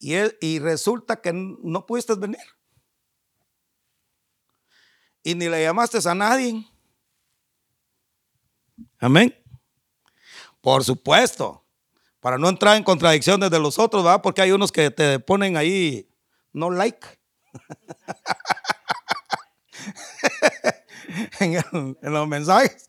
Y, 0.00 0.14
y 0.40 0.58
resulta 0.58 1.20
que 1.20 1.32
no 1.32 1.86
pudiste 1.86 2.16
venir. 2.16 2.40
Y 5.22 5.36
ni 5.36 5.48
le 5.48 5.62
llamaste 5.62 5.98
a 6.04 6.14
nadie. 6.16 6.66
Amén. 8.98 9.32
Por 10.60 10.82
supuesto. 10.82 11.59
Para 12.20 12.38
no 12.38 12.48
entrar 12.48 12.76
en 12.76 12.84
contradicciones 12.84 13.50
de 13.50 13.58
los 13.58 13.78
otros, 13.78 14.04
¿verdad? 14.04 14.22
Porque 14.22 14.42
hay 14.42 14.52
unos 14.52 14.70
que 14.70 14.90
te 14.90 15.18
ponen 15.18 15.56
ahí 15.56 16.08
no 16.52 16.70
like. 16.70 17.06
en, 21.40 21.96
los 22.02 22.28
mensajes. 22.28 22.88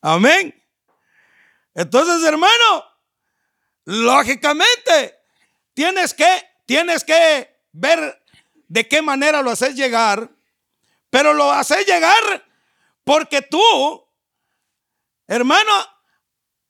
Amén. 0.00 0.54
Entonces, 1.74 2.26
hermano, 2.26 2.84
lógicamente, 3.84 5.20
tienes 5.74 6.14
que, 6.14 6.48
tienes 6.66 7.04
que 7.04 7.54
ver 7.72 8.22
de 8.66 8.88
qué 8.88 9.02
manera 9.02 9.42
lo 9.42 9.50
haces 9.50 9.74
llegar, 9.74 10.30
pero 11.10 11.34
lo 11.34 11.52
haces 11.52 11.86
llegar 11.86 12.46
porque 13.04 13.42
tú, 13.42 13.62
hermano, 15.26 15.72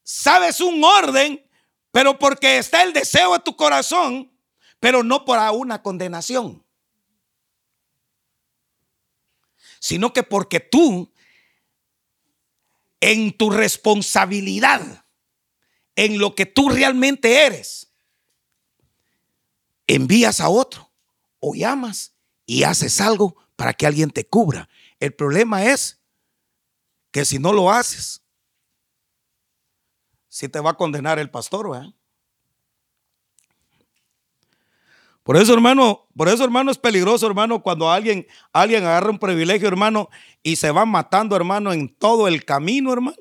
sabes 0.04 0.60
un 0.60 0.82
orden, 0.84 1.47
pero 1.98 2.16
porque 2.16 2.58
está 2.58 2.84
el 2.84 2.92
deseo 2.92 3.32
de 3.32 3.40
tu 3.40 3.56
corazón, 3.56 4.30
pero 4.78 5.02
no 5.02 5.24
por 5.24 5.36
una 5.52 5.82
condenación 5.82 6.64
sino 9.80 10.12
que 10.12 10.22
porque 10.22 10.60
tú, 10.60 11.12
en 13.00 13.36
tu 13.36 13.50
responsabilidad, 13.50 15.06
en 15.96 16.18
lo 16.18 16.36
que 16.36 16.46
tú 16.46 16.68
realmente 16.68 17.44
eres, 17.46 17.92
envías 19.88 20.38
a 20.40 20.50
otro 20.50 20.92
o 21.40 21.56
llamas 21.56 22.14
y 22.46 22.62
haces 22.62 23.00
algo 23.00 23.34
para 23.56 23.74
que 23.74 23.88
alguien 23.88 24.12
te 24.12 24.24
cubra. 24.24 24.68
El 25.00 25.14
problema 25.14 25.64
es 25.64 26.00
que 27.10 27.24
si 27.24 27.40
no 27.40 27.52
lo 27.52 27.72
haces, 27.72 28.22
si 30.28 30.48
te 30.48 30.60
va 30.60 30.70
a 30.70 30.74
condenar 30.74 31.18
el 31.18 31.30
pastor, 31.30 31.70
¿verdad? 31.70 31.92
Por 35.22 35.36
eso, 35.36 35.52
hermano, 35.52 36.06
por 36.16 36.28
eso, 36.28 36.42
hermano, 36.42 36.70
es 36.70 36.78
peligroso, 36.78 37.26
hermano, 37.26 37.62
cuando 37.62 37.90
alguien, 37.90 38.26
alguien 38.50 38.84
agarra 38.84 39.10
un 39.10 39.18
privilegio, 39.18 39.68
hermano, 39.68 40.08
y 40.42 40.56
se 40.56 40.70
va 40.70 40.86
matando, 40.86 41.36
hermano, 41.36 41.72
en 41.72 41.94
todo 41.94 42.28
el 42.28 42.46
camino, 42.46 42.92
hermano, 42.94 43.18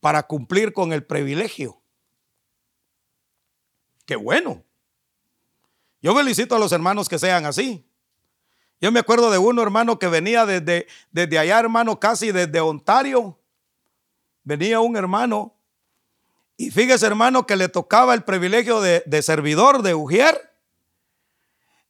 para 0.00 0.24
cumplir 0.24 0.72
con 0.72 0.92
el 0.92 1.04
privilegio. 1.04 1.80
Qué 4.06 4.16
bueno. 4.16 4.64
Yo 6.02 6.16
felicito 6.16 6.56
a 6.56 6.58
los 6.58 6.72
hermanos 6.72 7.08
que 7.08 7.18
sean 7.18 7.44
así. 7.44 7.86
Yo 8.80 8.90
me 8.90 8.98
acuerdo 8.98 9.30
de 9.30 9.38
uno, 9.38 9.62
hermano, 9.62 9.98
que 9.98 10.08
venía 10.08 10.46
desde, 10.46 10.88
desde 11.12 11.38
allá, 11.38 11.60
hermano, 11.60 12.00
casi 12.00 12.32
desde 12.32 12.60
Ontario. 12.60 13.39
Venía 14.42 14.80
un 14.80 14.96
hermano 14.96 15.60
y 16.60 16.70
fíjese, 16.70 17.06
hermano, 17.06 17.46
que 17.46 17.56
le 17.56 17.70
tocaba 17.70 18.12
el 18.12 18.22
privilegio 18.22 18.82
de, 18.82 19.22
servidor 19.22 19.80
de 19.80 19.94
Ujier. 19.94 20.54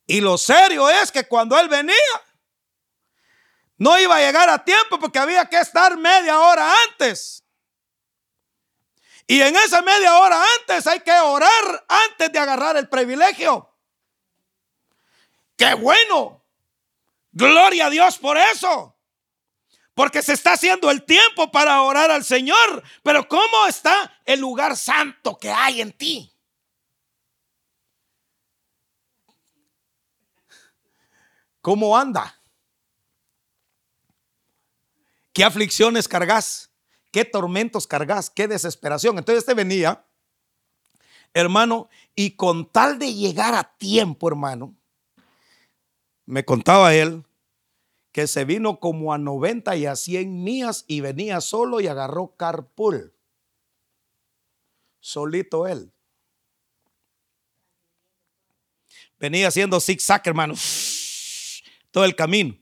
Y 0.06 0.20
lo 0.20 0.38
serio 0.38 0.88
es 0.88 1.10
que 1.10 1.26
cuando 1.26 1.58
él 1.58 1.68
venía, 1.68 1.96
no 3.78 3.98
iba 3.98 4.14
a 4.14 4.20
llegar 4.20 4.48
a 4.48 4.64
tiempo 4.64 5.00
porque 5.00 5.18
había 5.18 5.44
que 5.46 5.58
estar 5.58 5.98
media 5.98 6.38
hora 6.38 6.72
antes. 6.88 7.42
Y 9.26 9.40
en 9.42 9.56
esa 9.56 9.82
media 9.82 10.18
hora 10.18 10.40
antes 10.60 10.86
hay 10.86 11.00
que 11.00 11.18
orar 11.18 11.84
antes 11.88 12.30
de 12.30 12.38
agarrar 12.38 12.76
el 12.76 12.88
privilegio. 12.88 13.74
¡Qué 15.56 15.74
bueno! 15.74 16.44
Gloria 17.32 17.86
a 17.86 17.90
Dios 17.90 18.18
por 18.18 18.38
eso. 18.38 18.96
Porque 20.00 20.22
se 20.22 20.32
está 20.32 20.54
haciendo 20.54 20.90
el 20.90 21.04
tiempo 21.04 21.52
para 21.52 21.82
orar 21.82 22.10
al 22.10 22.24
Señor. 22.24 22.82
Pero 23.02 23.28
¿cómo 23.28 23.66
está 23.68 24.10
el 24.24 24.40
lugar 24.40 24.74
santo 24.74 25.36
que 25.36 25.50
hay 25.50 25.82
en 25.82 25.92
ti? 25.92 26.32
¿Cómo 31.60 31.98
anda? 31.98 32.40
¿Qué 35.34 35.44
aflicciones 35.44 36.08
cargas? 36.08 36.70
¿Qué 37.10 37.26
tormentos 37.26 37.86
cargas? 37.86 38.30
¿Qué 38.30 38.48
desesperación? 38.48 39.18
Entonces 39.18 39.42
este 39.42 39.52
venía 39.52 40.06
Hermano, 41.34 41.90
y 42.14 42.36
con 42.36 42.72
tal 42.72 42.98
de 42.98 43.12
llegar 43.12 43.52
a 43.52 43.76
tiempo, 43.76 44.28
hermano, 44.28 44.74
me 46.24 46.42
contaba 46.42 46.94
él 46.94 47.22
que 48.12 48.26
se 48.26 48.44
vino 48.44 48.80
como 48.80 49.12
a 49.12 49.18
90 49.18 49.76
y 49.76 49.86
a 49.86 49.96
100 49.96 50.42
millas 50.42 50.84
y 50.88 51.00
venía 51.00 51.40
solo 51.40 51.80
y 51.80 51.86
agarró 51.86 52.36
carpool. 52.36 53.14
Solito 55.00 55.66
él. 55.66 55.92
Venía 59.18 59.48
haciendo 59.48 59.80
zigzag, 59.80 60.22
hermano, 60.24 60.54
todo 61.90 62.04
el 62.04 62.16
camino. 62.16 62.56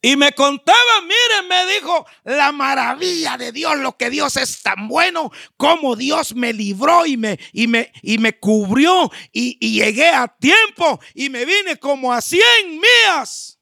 Y 0.00 0.16
me 0.16 0.30
contaba, 0.32 1.00
miren, 1.02 1.48
me 1.48 1.74
dijo, 1.74 2.06
la 2.22 2.52
maravilla 2.52 3.36
de 3.36 3.50
Dios, 3.50 3.76
lo 3.78 3.96
que 3.96 4.10
Dios 4.10 4.36
es 4.36 4.62
tan 4.62 4.86
bueno, 4.86 5.32
como 5.56 5.96
Dios 5.96 6.36
me 6.36 6.52
libró 6.52 7.04
y 7.04 7.16
me, 7.16 7.38
y 7.52 7.66
me, 7.66 7.92
y 8.02 8.18
me 8.18 8.38
cubrió 8.38 9.10
y, 9.32 9.58
llegué 9.58 10.08
a 10.08 10.28
tiempo 10.28 11.00
y 11.14 11.30
me 11.30 11.44
vine 11.44 11.78
como 11.78 12.12
a 12.12 12.20
100 12.20 12.42
millas. 12.70 13.57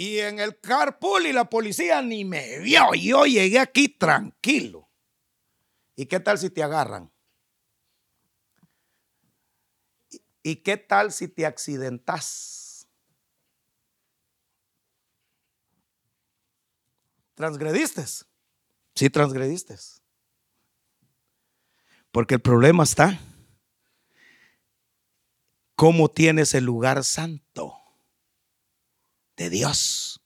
Y 0.00 0.20
en 0.20 0.38
el 0.38 0.58
carpool 0.58 1.26
y 1.26 1.32
la 1.34 1.44
policía 1.44 2.00
ni 2.00 2.24
me 2.24 2.58
vio. 2.60 2.94
Yo 2.94 3.26
llegué 3.26 3.58
aquí 3.58 3.86
tranquilo. 3.86 4.88
¿Y 5.94 6.06
qué 6.06 6.18
tal 6.20 6.38
si 6.38 6.48
te 6.48 6.62
agarran? 6.62 7.12
¿Y 10.42 10.56
qué 10.56 10.78
tal 10.78 11.12
si 11.12 11.28
te 11.28 11.44
accidentas? 11.44 12.88
¿Transgrediste? 17.34 18.02
Sí, 18.94 19.10
transgrediste. 19.10 19.76
Porque 22.10 22.36
el 22.36 22.40
problema 22.40 22.84
está, 22.84 23.20
¿cómo 25.74 26.08
tienes 26.08 26.54
el 26.54 26.64
lugar 26.64 27.04
santo 27.04 27.79
de 29.40 29.48
Dios? 29.48 30.22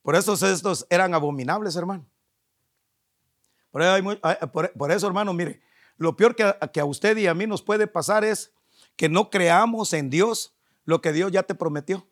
Por 0.00 0.14
eso 0.14 0.34
estos 0.34 0.86
eran 0.88 1.14
abominables, 1.14 1.74
hermano. 1.74 2.06
Por 3.72 4.92
eso, 4.92 5.06
hermano, 5.08 5.32
mire, 5.32 5.60
lo 5.96 6.16
peor 6.16 6.36
que 6.36 6.54
que 6.72 6.78
a 6.78 6.84
usted 6.84 7.16
y 7.16 7.26
a 7.26 7.34
mí 7.34 7.44
nos 7.44 7.62
puede 7.62 7.88
pasar 7.88 8.24
es 8.24 8.52
que 8.94 9.08
no 9.08 9.30
creamos 9.30 9.92
en 9.92 10.10
Dios 10.10 10.54
lo 10.84 11.00
que 11.00 11.12
Dios 11.12 11.32
ya 11.32 11.42
te 11.42 11.56
prometió. 11.56 12.06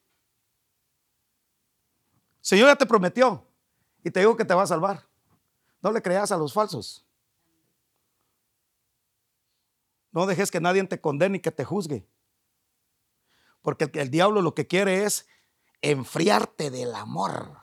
Señor 2.41 2.67
ya 2.67 2.77
te 2.77 2.85
prometió 2.85 3.47
y 4.03 4.11
te 4.11 4.21
digo 4.21 4.37
que 4.37 4.45
te 4.45 4.55
va 4.55 4.65
a 4.65 4.67
salvar. 4.67 5.07
No 5.81 5.93
le 5.93 6.03
creas 6.03 6.33
a 6.33 6.37
los 6.37 6.53
falsos. 6.53 7.07
No 10.11 10.27
dejes 10.27 10.51
que 10.51 10.61
nadie 10.61 10.83
te 10.85 11.01
condene 11.01 11.37
y 11.37 11.41
que 11.41 11.53
te 11.53 11.65
juzgue. 11.65 12.05
Porque 13.63 13.89
el, 13.95 14.11
diablo 14.11 14.43
lo 14.43 14.55
que 14.55 14.67
quiere 14.67 15.05
es 15.05 15.27
enfriarte 15.91 16.70
del 16.70 16.95
amor. 16.95 17.59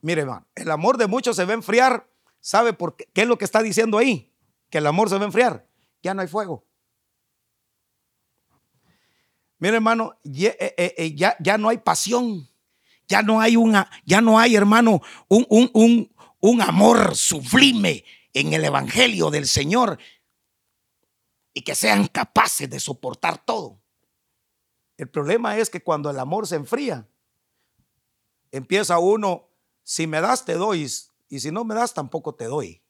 Mire, 0.00 0.22
hermano, 0.22 0.46
el 0.54 0.70
amor 0.70 0.98
de 0.98 1.06
muchos 1.06 1.36
se 1.36 1.44
va 1.44 1.52
a 1.52 1.54
enfriar. 1.54 2.08
¿Sabe 2.40 2.72
por 2.72 2.96
qué? 2.96 3.08
¿Qué 3.12 3.22
es 3.22 3.28
lo 3.28 3.38
que 3.38 3.44
está 3.44 3.62
diciendo 3.62 3.98
ahí? 3.98 4.32
Que 4.70 4.78
el 4.78 4.86
amor 4.86 5.08
se 5.08 5.16
va 5.16 5.22
a 5.22 5.26
enfriar. 5.26 5.66
Ya 6.02 6.14
no 6.14 6.22
hay 6.22 6.28
fuego. 6.28 6.64
Mira, 9.58 9.76
hermano, 9.76 10.18
eh, 10.24 10.56
eh, 10.60 10.94
eh, 10.96 11.14
ya, 11.14 11.36
ya, 11.40 11.56
no 11.56 11.68
hay 11.68 11.78
pasión. 11.78 12.48
Ya 13.08 13.22
no 13.22 13.40
hay 13.40 13.56
una, 13.56 13.90
ya 14.04 14.20
no 14.20 14.38
hay, 14.38 14.56
hermano, 14.56 15.00
un, 15.28 15.46
un, 15.48 16.12
un 16.40 16.60
amor 16.60 17.14
sublime 17.14 18.04
en 18.32 18.52
el 18.52 18.64
Evangelio 18.64 19.30
del 19.30 19.46
Señor 19.46 19.98
y 21.54 21.62
que 21.62 21.74
sean 21.74 22.08
capaces 22.08 22.68
de 22.68 22.80
soportar 22.80 23.44
todo. 23.44 23.80
El 24.96 25.08
problema 25.08 25.56
es 25.58 25.68
que 25.68 25.82
cuando 25.82 26.10
el 26.10 26.18
amor 26.18 26.46
se 26.46 26.56
enfría, 26.56 27.06
empieza 28.50 28.98
uno, 28.98 29.48
si 29.82 30.06
me 30.06 30.20
das 30.20 30.44
te 30.44 30.54
doy, 30.54 30.90
y 31.28 31.40
si 31.40 31.50
no 31.50 31.64
me 31.64 31.74
das 31.74 31.92
tampoco 31.92 32.34
te 32.34 32.44
doy. 32.44 32.82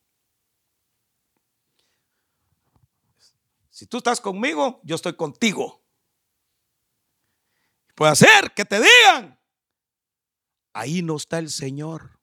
Si 3.70 3.86
tú 3.86 3.98
estás 3.98 4.20
conmigo, 4.20 4.80
yo 4.84 4.94
estoy 4.94 5.14
contigo. 5.16 5.82
Puede 7.94 8.14
ser 8.16 8.52
que 8.54 8.64
te 8.64 8.80
digan, 8.80 9.38
ahí 10.72 11.02
no 11.02 11.16
está 11.16 11.38
el 11.38 11.50
Señor. 11.50 12.18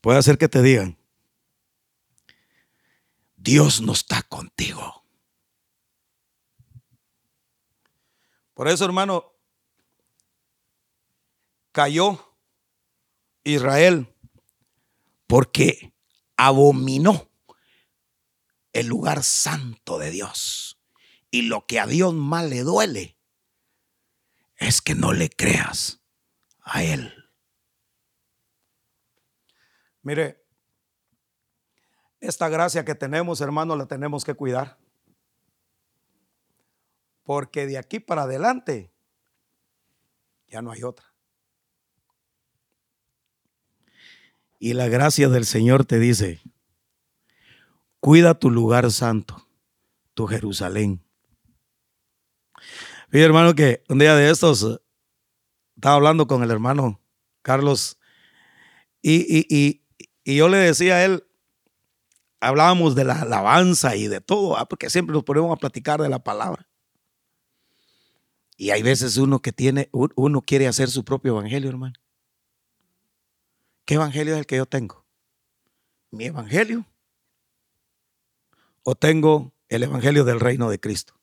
Puede 0.00 0.22
ser 0.22 0.36
que 0.36 0.48
te 0.48 0.60
digan, 0.60 0.98
Dios 3.44 3.82
no 3.82 3.92
está 3.92 4.22
contigo. 4.22 5.04
Por 8.54 8.68
eso, 8.68 8.86
hermano, 8.86 9.34
cayó 11.70 12.38
Israel 13.44 14.08
porque 15.26 15.92
abominó 16.38 17.28
el 18.72 18.86
lugar 18.86 19.22
santo 19.22 19.98
de 19.98 20.10
Dios. 20.10 20.80
Y 21.30 21.42
lo 21.42 21.66
que 21.66 21.80
a 21.80 21.86
Dios 21.86 22.14
más 22.14 22.46
le 22.46 22.62
duele 22.62 23.18
es 24.56 24.80
que 24.80 24.94
no 24.94 25.12
le 25.12 25.28
creas 25.28 26.00
a 26.62 26.82
Él. 26.82 27.12
Mire, 30.00 30.43
esta 32.26 32.48
gracia 32.48 32.84
que 32.84 32.94
tenemos, 32.94 33.40
hermano, 33.40 33.76
la 33.76 33.86
tenemos 33.86 34.24
que 34.24 34.34
cuidar. 34.34 34.78
Porque 37.22 37.66
de 37.66 37.78
aquí 37.78 38.00
para 38.00 38.22
adelante 38.22 38.92
ya 40.48 40.62
no 40.62 40.70
hay 40.70 40.82
otra. 40.82 41.06
Y 44.58 44.74
la 44.74 44.88
gracia 44.88 45.28
del 45.28 45.44
Señor 45.44 45.84
te 45.84 45.98
dice, 45.98 46.40
Cuida 48.04 48.38
tu 48.38 48.50
lugar 48.50 48.90
santo, 48.90 49.48
tu 50.12 50.26
Jerusalén. 50.26 51.02
Fíjate, 53.08 53.24
hermano, 53.24 53.54
que 53.54 53.82
un 53.88 53.98
día 53.98 54.14
de 54.14 54.28
estos 54.28 54.62
eh, 54.62 54.76
estaba 55.74 55.94
hablando 55.94 56.26
con 56.26 56.42
el 56.42 56.50
hermano 56.50 57.00
Carlos 57.40 57.98
y, 59.00 59.80
yo 60.26 60.48
le 60.50 60.58
decía 60.58 60.96
a 60.96 61.04
él, 61.06 61.24
hablábamos 62.48 62.94
de 62.94 63.04
la 63.04 63.22
alabanza 63.22 63.96
y 63.96 64.08
de 64.08 64.20
todo, 64.20 64.56
ah, 64.56 64.66
porque 64.66 64.90
siempre 64.90 65.14
nos 65.14 65.24
ponemos 65.24 65.52
a 65.52 65.58
platicar 65.58 66.00
de 66.00 66.08
la 66.08 66.18
palabra. 66.18 66.68
Y 68.56 68.70
hay 68.70 68.82
veces 68.82 69.16
uno 69.16 69.40
que 69.40 69.52
tiene, 69.52 69.88
uno 69.92 70.40
quiere 70.42 70.68
hacer 70.68 70.88
su 70.90 71.04
propio 71.04 71.32
evangelio, 71.32 71.68
hermano. 71.68 71.94
¿Qué 73.84 73.94
evangelio 73.94 74.34
es 74.34 74.40
el 74.40 74.46
que 74.46 74.56
yo 74.56 74.66
tengo? 74.66 75.04
Mi 76.10 76.26
evangelio 76.26 76.86
o 78.84 78.94
tengo 78.94 79.52
el 79.68 79.82
Evangelio 79.82 80.24
del 80.24 80.40
Reino 80.40 80.70
de 80.70 80.78
Cristo. 80.78 81.14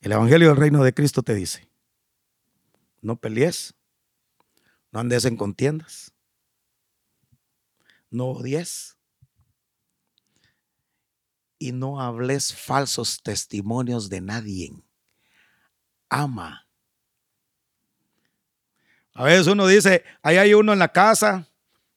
El 0.00 0.12
Evangelio 0.12 0.48
del 0.48 0.56
Reino 0.56 0.84
de 0.84 0.92
Cristo 0.92 1.22
te 1.22 1.34
dice, 1.34 1.68
no 3.00 3.16
pelees, 3.16 3.74
no 4.92 5.00
andes 5.00 5.24
en 5.24 5.36
contiendas, 5.36 6.12
no 8.10 8.26
odies 8.26 8.98
y 11.68 11.72
no 11.72 12.00
hables 12.00 12.54
falsos 12.54 13.22
testimonios 13.22 14.08
de 14.08 14.20
nadie. 14.20 14.72
Ama. 16.08 16.66
A 19.14 19.24
veces 19.24 19.46
uno 19.46 19.66
dice, 19.66 20.04
ahí 20.22 20.36
hay 20.38 20.54
uno 20.54 20.72
en 20.72 20.78
la 20.78 20.92
casa, 20.92 21.48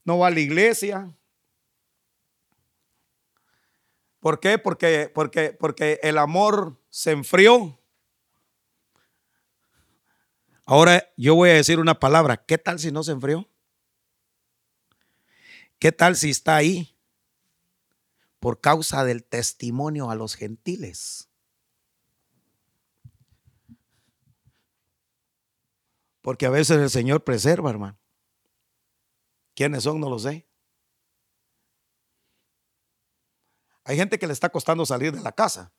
no 0.03 0.20
va 0.20 0.28
a 0.28 0.32
la 0.32 0.39
iglesia, 0.39 1.16
¿Por 4.26 4.39
qué? 4.39 4.57
Porque, 4.57 5.11
porque, 5.13 5.51
porque 5.51 5.99
el 6.01 6.18
amor 6.18 6.82
se 6.89 7.11
enfrió. 7.11 7.80
Ahora 10.66 11.07
yo 11.16 11.36
voy 11.36 11.51
a 11.51 11.53
decir 11.53 11.78
una 11.78 11.99
palabra. 11.99 12.43
¿Qué 12.43 12.57
tal 12.57 12.80
si 12.80 12.91
no 12.91 13.03
se 13.03 13.11
enfrió? 13.11 13.47
¿Qué 15.78 15.91
tal 15.91 16.16
si 16.16 16.32
está 16.32 16.55
ahí 16.55 16.95
por 18.46 18.62
causa 18.62 19.04
del 19.04 19.24
testimonio 19.24 20.12
a 20.12 20.16
los 20.16 20.36
gentiles? 20.36 21.32
Porque 26.22 26.46
a 26.46 26.52
veces 26.52 26.78
el 26.78 26.91
Señor 26.91 27.24
preserva, 27.24 27.72
hermano. 27.72 27.98
¿Quiénes 29.56 29.82
son? 29.82 30.00
No 30.00 30.12
lo 30.12 30.20
sé. 30.20 30.48
Hay 33.84 33.98
gente 33.98 34.20
que 34.20 34.28
le 34.28 34.34
está 34.34 34.50
costando 34.50 34.86
salir 34.86 35.12
de 35.12 35.22
la 35.22 35.32
casa. 35.32 35.74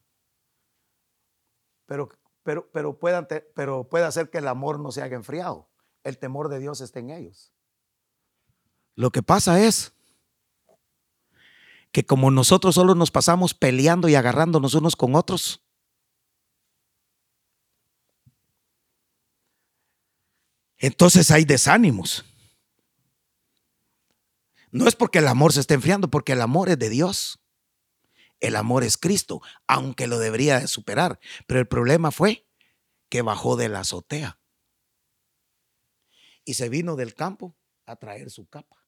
Pero, 1.86 2.08
pero, 2.42 2.68
pero, 2.72 2.98
puede, 2.98 3.42
pero 3.54 3.88
puede 3.88 4.06
hacer 4.06 4.28
que 4.28 4.38
el 4.38 4.48
amor 4.48 4.80
no 4.80 4.90
se 4.90 5.02
haya 5.02 5.14
enfriado. 5.14 5.70
el 6.02 6.18
temor 6.18 6.48
de 6.48 6.58
Dios 6.58 6.80
está 6.80 6.98
en 6.98 7.10
ellos. 7.10 7.52
Lo 8.96 9.12
que 9.12 9.22
pasa 9.22 9.62
es 9.62 9.95
que 11.96 12.04
como 12.04 12.30
nosotros 12.30 12.74
solo 12.74 12.94
nos 12.94 13.10
pasamos 13.10 13.54
peleando 13.54 14.06
y 14.10 14.16
agarrándonos 14.16 14.74
unos 14.74 14.96
con 14.96 15.14
otros, 15.14 15.64
entonces 20.76 21.30
hay 21.30 21.46
desánimos. 21.46 22.26
No 24.70 24.86
es 24.86 24.94
porque 24.94 25.20
el 25.20 25.26
amor 25.26 25.54
se 25.54 25.60
esté 25.60 25.72
enfriando, 25.72 26.10
porque 26.10 26.32
el 26.32 26.42
amor 26.42 26.68
es 26.68 26.78
de 26.78 26.90
Dios. 26.90 27.40
El 28.40 28.56
amor 28.56 28.84
es 28.84 28.98
Cristo, 28.98 29.40
aunque 29.66 30.06
lo 30.06 30.18
debería 30.18 30.60
de 30.60 30.68
superar. 30.68 31.18
Pero 31.46 31.60
el 31.60 31.66
problema 31.66 32.10
fue 32.10 32.46
que 33.08 33.22
bajó 33.22 33.56
de 33.56 33.70
la 33.70 33.80
azotea 33.80 34.38
y 36.44 36.52
se 36.52 36.68
vino 36.68 36.94
del 36.94 37.14
campo 37.14 37.56
a 37.86 37.96
traer 37.96 38.30
su 38.30 38.46
capa. 38.46 38.85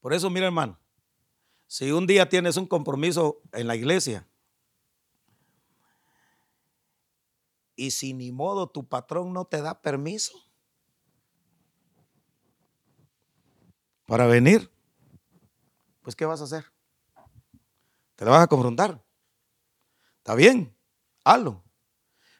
Por 0.00 0.14
eso, 0.14 0.30
mira 0.30 0.46
hermano, 0.46 0.78
si 1.66 1.92
un 1.92 2.06
día 2.06 2.28
tienes 2.28 2.56
un 2.56 2.66
compromiso 2.66 3.42
en 3.52 3.66
la 3.66 3.76
iglesia 3.76 4.26
y 7.76 7.92
si 7.92 8.12
ni 8.12 8.32
modo 8.32 8.66
tu 8.66 8.88
patrón 8.88 9.32
no 9.32 9.44
te 9.44 9.60
da 9.60 9.80
permiso 9.80 10.32
para 14.06 14.26
venir, 14.26 14.72
pues 16.02 16.16
¿qué 16.16 16.24
vas 16.24 16.40
a 16.40 16.44
hacer? 16.44 16.64
¿Te 18.16 18.24
la 18.24 18.32
vas 18.32 18.42
a 18.42 18.48
confrontar? 18.48 19.04
Está 20.16 20.34
bien, 20.34 20.76
hazlo, 21.24 21.62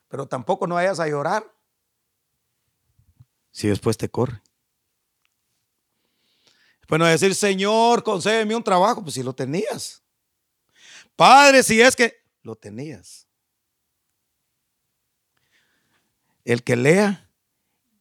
pero 0.08 0.26
tampoco 0.26 0.66
no 0.66 0.74
vayas 0.74 0.98
a 0.98 1.08
llorar 1.08 1.54
si 3.50 3.68
después 3.68 3.96
te 3.96 4.08
corre. 4.08 4.42
Bueno, 6.90 7.06
decir, 7.06 7.36
Señor, 7.36 8.02
concédeme 8.02 8.56
un 8.56 8.64
trabajo, 8.64 9.00
pues 9.00 9.14
si 9.14 9.22
lo 9.22 9.32
tenías. 9.32 10.02
Padre, 11.14 11.62
si 11.62 11.80
es 11.80 11.94
que 11.94 12.16
lo 12.42 12.56
tenías. 12.56 13.28
El 16.44 16.64
que 16.64 16.74
lea, 16.74 17.30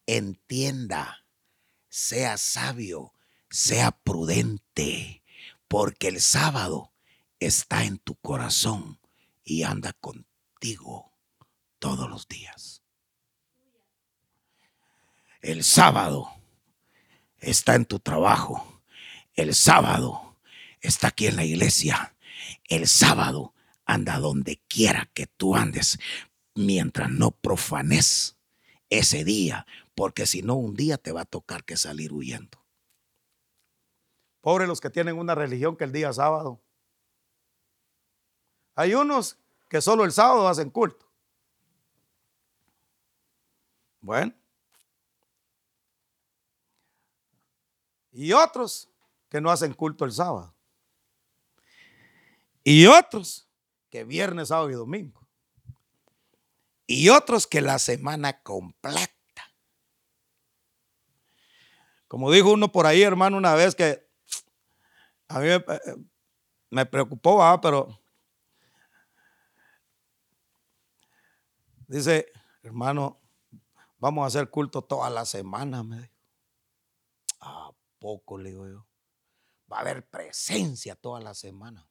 entienda, 0.07 1.23
sea 1.87 2.35
sabio, 2.37 3.13
sea 3.51 3.91
prudente, 3.91 5.21
porque 5.67 6.07
el 6.07 6.19
sábado 6.19 6.91
está 7.39 7.83
en 7.83 7.99
tu 7.99 8.15
corazón 8.15 8.99
y 9.43 9.61
anda 9.61 9.93
contigo 9.93 11.13
todos 11.77 12.09
los 12.09 12.27
días. 12.27 12.81
El 15.41 15.63
sábado 15.63 16.27
está 17.37 17.75
en 17.75 17.85
tu 17.85 17.99
trabajo 17.99 18.78
el 19.39 19.55
sábado 19.55 20.35
está 20.81 21.07
aquí 21.07 21.27
en 21.27 21.35
la 21.35 21.43
iglesia. 21.43 22.15
El 22.67 22.87
sábado 22.87 23.53
anda 23.85 24.19
donde 24.19 24.61
quiera 24.67 25.09
que 25.13 25.27
tú 25.27 25.55
andes, 25.55 25.99
mientras 26.55 27.09
no 27.09 27.31
profanes 27.31 28.37
ese 28.89 29.23
día, 29.23 29.65
porque 29.95 30.25
si 30.25 30.41
no, 30.41 30.55
un 30.55 30.75
día 30.75 30.97
te 30.97 31.11
va 31.11 31.21
a 31.21 31.25
tocar 31.25 31.63
que 31.63 31.77
salir 31.77 32.13
huyendo. 32.13 32.63
Pobre 34.41 34.67
los 34.67 34.79
que 34.79 34.89
tienen 34.89 35.17
una 35.17 35.35
religión 35.35 35.75
que 35.75 35.83
el 35.83 35.91
día 35.91 36.13
sábado. 36.13 36.61
Hay 38.75 38.93
unos 38.93 39.37
que 39.69 39.81
solo 39.81 40.05
el 40.05 40.11
sábado 40.11 40.47
hacen 40.47 40.69
culto. 40.69 41.05
Bueno. 44.01 44.33
Y 48.11 48.33
otros 48.33 48.88
que 49.29 49.39
no 49.39 49.51
hacen 49.51 49.73
culto 49.73 50.05
el 50.05 50.11
sábado. 50.11 50.53
Y 52.63 52.87
otros 52.87 53.47
que 53.89 54.03
viernes, 54.03 54.49
sábado 54.49 54.69
y 54.69 54.73
domingo. 54.73 55.27
Y 56.85 57.09
otros 57.09 57.47
que 57.47 57.61
la 57.61 57.79
semana 57.79 58.41
completa. 58.41 59.09
Como 62.07 62.31
dijo 62.31 62.51
uno 62.51 62.71
por 62.71 62.87
ahí, 62.87 63.03
hermano, 63.03 63.37
una 63.37 63.53
vez 63.53 63.75
que 63.75 64.09
a 65.27 65.39
mí 65.39 65.47
me, 66.71 66.85
preocupó, 66.87 67.59
pero 67.61 67.99
dice, 71.87 72.31
hermano, 72.63 73.19
vamos 73.99 74.23
a 74.23 74.27
hacer 74.27 74.49
culto 74.49 74.81
toda 74.81 75.11
la 75.11 75.25
semana, 75.25 75.83
me 75.83 75.99
dijo. 76.01 76.13
¿A 77.41 77.71
poco 77.99 78.39
le 78.39 78.49
digo 78.49 78.67
yo? 78.67 78.88
Va 79.71 79.77
a 79.77 79.81
haber 79.81 80.07
presencia 80.07 80.95
toda 80.95 81.19
la 81.19 81.33
semana. 81.33 81.87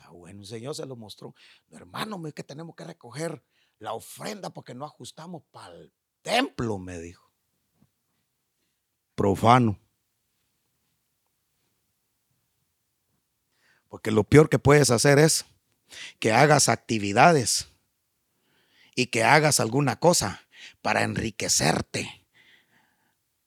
Ah, 0.00 0.10
bueno, 0.10 0.40
el 0.40 0.46
Señor 0.46 0.74
se 0.74 0.86
lo 0.86 0.96
mostró. 0.96 1.34
Hermano, 1.70 2.20
es 2.26 2.34
que 2.34 2.44
tenemos 2.44 2.74
que 2.76 2.84
recoger 2.84 3.42
la 3.78 3.92
ofrenda 3.92 4.50
porque 4.50 4.74
no 4.74 4.84
ajustamos 4.84 5.42
para 5.50 5.74
el 5.74 5.92
templo, 6.22 6.78
me 6.78 6.98
dijo. 6.98 7.32
Profano. 9.14 9.78
Porque 13.88 14.10
lo 14.10 14.24
peor 14.24 14.48
que 14.48 14.58
puedes 14.58 14.90
hacer 14.90 15.18
es 15.18 15.46
que 16.18 16.32
hagas 16.32 16.68
actividades 16.68 17.68
y 18.94 19.06
que 19.06 19.24
hagas 19.24 19.60
alguna 19.60 19.98
cosa 19.98 20.46
para 20.82 21.02
enriquecerte, 21.02 22.26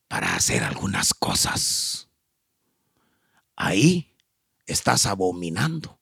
para 0.08 0.36
hacer 0.36 0.64
algunas 0.64 1.14
cosas 1.14 2.11
ahí 3.56 4.16
estás 4.66 5.06
abominando 5.06 6.00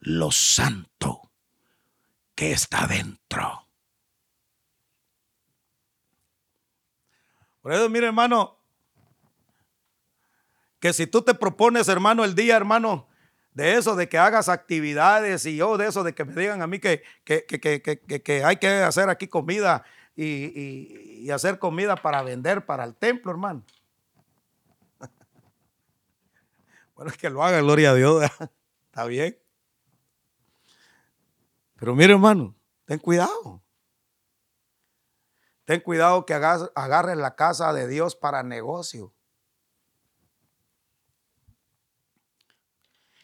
lo 0.00 0.30
santo 0.30 1.30
que 2.34 2.52
está 2.52 2.86
dentro. 2.86 3.66
Por 7.60 7.72
eso, 7.72 7.88
mire, 7.90 8.06
hermano, 8.06 8.56
que 10.78 10.94
si 10.94 11.06
tú 11.06 11.20
te 11.22 11.34
propones, 11.34 11.88
hermano, 11.88 12.24
el 12.24 12.34
día, 12.34 12.56
hermano, 12.56 13.06
de 13.52 13.74
eso, 13.74 13.94
de 13.94 14.08
que 14.08 14.16
hagas 14.16 14.48
actividades 14.48 15.44
y 15.44 15.56
yo 15.56 15.76
de 15.76 15.88
eso, 15.88 16.02
de 16.02 16.14
que 16.14 16.24
me 16.24 16.34
digan 16.40 16.62
a 16.62 16.66
mí 16.66 16.78
que, 16.78 17.02
que, 17.24 18.44
hay 18.44 18.56
que 18.56 18.68
hacer 18.68 19.10
aquí 19.10 19.28
comida 19.28 19.84
y, 20.16 21.24
y 21.24 21.30
hacer 21.30 21.58
comida 21.58 21.96
para 21.96 22.22
vender 22.22 22.64
para 22.64 22.84
el 22.84 22.94
templo, 22.94 23.30
hermano. 23.30 23.62
Bueno, 27.00 27.12
es 27.12 27.16
que 27.16 27.30
lo 27.30 27.42
haga, 27.42 27.62
gloria 27.62 27.92
a 27.92 27.94
Dios. 27.94 28.30
Está 28.84 29.06
bien. 29.06 29.42
Pero 31.76 31.94
mire, 31.94 32.12
hermano, 32.12 32.54
ten 32.84 32.98
cuidado. 32.98 33.62
Ten 35.64 35.80
cuidado 35.80 36.26
que 36.26 36.34
agarres 36.34 37.16
la 37.16 37.36
casa 37.36 37.72
de 37.72 37.88
Dios 37.88 38.14
para 38.16 38.42
negocio. 38.42 39.14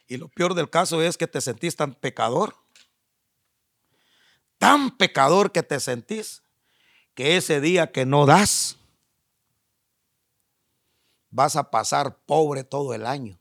Y 0.06 0.16
lo 0.16 0.30
peor 0.30 0.54
del 0.54 0.70
caso 0.70 1.02
es 1.02 1.18
que 1.18 1.26
te 1.26 1.42
sentís 1.42 1.76
tan 1.76 1.92
pecador. 1.92 2.56
Tan 4.56 4.96
pecador 4.96 5.52
que 5.52 5.62
te 5.62 5.80
sentís 5.80 6.42
que 7.14 7.36
ese 7.36 7.60
día 7.60 7.92
que 7.92 8.06
no 8.06 8.24
das, 8.24 8.78
vas 11.28 11.56
a 11.56 11.70
pasar 11.70 12.24
pobre 12.24 12.64
todo 12.64 12.94
el 12.94 13.04
año. 13.04 13.38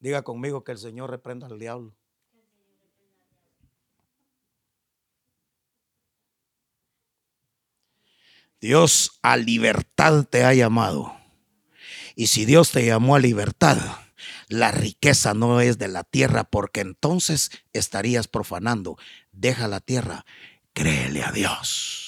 Diga 0.00 0.22
conmigo 0.22 0.64
que 0.64 0.72
el 0.72 0.78
Señor 0.78 1.10
reprenda 1.10 1.46
al 1.46 1.58
diablo. 1.58 1.94
Dios 8.60 9.18
a 9.22 9.36
libertad 9.36 10.24
te 10.24 10.44
ha 10.44 10.52
llamado. 10.52 11.16
Y 12.14 12.26
si 12.26 12.44
Dios 12.44 12.72
te 12.72 12.84
llamó 12.84 13.14
a 13.14 13.18
libertad, 13.18 13.78
la 14.48 14.70
riqueza 14.70 15.32
no 15.32 15.60
es 15.60 15.78
de 15.78 15.88
la 15.88 16.04
tierra 16.04 16.44
porque 16.44 16.80
entonces 16.80 17.50
estarías 17.72 18.28
profanando. 18.28 18.98
Deja 19.32 19.68
la 19.68 19.80
tierra, 19.80 20.26
créele 20.74 21.22
a 21.22 21.32
Dios. 21.32 21.99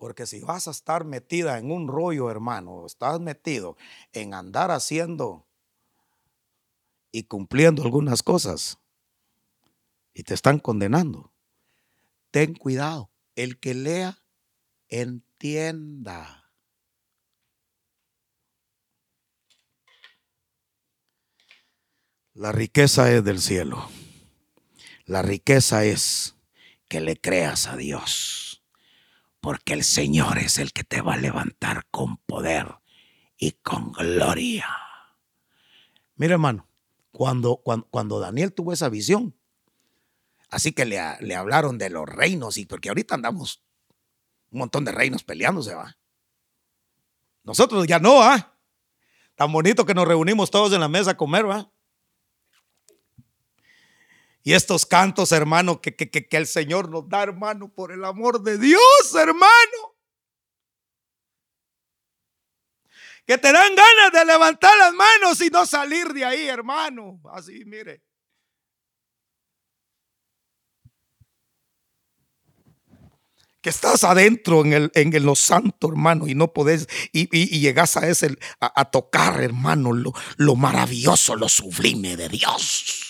Porque 0.00 0.24
si 0.24 0.40
vas 0.40 0.66
a 0.66 0.70
estar 0.70 1.04
metida 1.04 1.58
en 1.58 1.70
un 1.70 1.86
rollo, 1.86 2.30
hermano, 2.30 2.86
estás 2.86 3.20
metido 3.20 3.76
en 4.14 4.32
andar 4.32 4.70
haciendo 4.70 5.46
y 7.12 7.24
cumpliendo 7.24 7.82
algunas 7.82 8.22
cosas 8.22 8.78
y 10.14 10.22
te 10.22 10.32
están 10.32 10.58
condenando, 10.58 11.34
ten 12.30 12.54
cuidado. 12.54 13.10
El 13.34 13.60
que 13.60 13.74
lea, 13.74 14.22
entienda. 14.88 16.50
La 22.32 22.52
riqueza 22.52 23.12
es 23.12 23.22
del 23.22 23.38
cielo. 23.38 23.86
La 25.04 25.20
riqueza 25.20 25.84
es 25.84 26.36
que 26.88 27.02
le 27.02 27.20
creas 27.20 27.66
a 27.66 27.76
Dios. 27.76 28.49
Porque 29.40 29.72
el 29.72 29.84
Señor 29.84 30.38
es 30.38 30.58
el 30.58 30.72
que 30.72 30.84
te 30.84 31.00
va 31.00 31.14
a 31.14 31.18
levantar 31.18 31.86
con 31.90 32.18
poder 32.18 32.66
y 33.38 33.52
con 33.52 33.92
gloria. 33.92 34.68
Mira, 36.16 36.34
hermano, 36.34 36.68
cuando, 37.12 37.56
cuando, 37.56 38.20
Daniel 38.20 38.52
tuvo 38.52 38.72
esa 38.72 38.88
visión, 38.90 39.34
así 40.50 40.72
que 40.72 40.84
le, 40.84 41.00
le, 41.20 41.34
hablaron 41.34 41.78
de 41.78 41.88
los 41.88 42.06
reinos, 42.06 42.58
y 42.58 42.66
porque 42.66 42.90
ahorita 42.90 43.14
andamos 43.14 43.62
un 44.50 44.58
montón 44.58 44.84
de 44.84 44.92
reinos 44.92 45.24
peleándose, 45.24 45.74
va. 45.74 45.96
Nosotros 47.42 47.86
ya 47.86 47.98
no, 47.98 48.22
¿ah? 48.22 48.54
Tan 49.34 49.50
bonito 49.50 49.86
que 49.86 49.94
nos 49.94 50.06
reunimos 50.06 50.50
todos 50.50 50.72
en 50.74 50.80
la 50.80 50.88
mesa 50.88 51.12
a 51.12 51.16
comer, 51.16 51.48
¿va? 51.48 51.70
Y 54.42 54.54
estos 54.54 54.86
cantos, 54.86 55.32
hermano, 55.32 55.80
que, 55.80 55.94
que, 55.94 56.08
que, 56.08 56.36
el 56.36 56.46
Señor 56.46 56.88
nos 56.88 57.08
da, 57.08 57.22
hermano, 57.22 57.68
por 57.68 57.92
el 57.92 58.04
amor 58.04 58.42
de 58.42 58.56
Dios, 58.56 59.14
hermano. 59.14 59.96
Que 63.26 63.36
te 63.36 63.52
dan 63.52 63.74
ganas 63.74 64.12
de 64.12 64.24
levantar 64.24 64.76
las 64.78 64.94
manos 64.94 65.40
y 65.42 65.50
no 65.50 65.66
salir 65.66 66.08
de 66.14 66.24
ahí, 66.24 66.48
hermano. 66.48 67.20
Así, 67.32 67.64
mire. 67.66 68.02
que 73.60 73.68
estás 73.68 74.04
adentro 74.04 74.64
en, 74.64 74.72
el, 74.72 74.90
en 74.94 75.24
lo 75.24 75.36
santo, 75.36 75.88
hermano, 75.88 76.26
y 76.26 76.34
no 76.34 76.52
podés, 76.52 76.88
y, 77.12 77.28
llegas 77.60 77.96
a 77.96 78.08
ese, 78.08 78.36
a, 78.58 78.84
tocar, 78.86 79.42
hermano, 79.42 79.92
lo, 79.92 80.14
lo 80.36 80.56
maravilloso, 80.56 81.36
lo 81.36 81.48
sublime 81.48 82.16
de 82.16 82.28
Dios. 82.28 83.09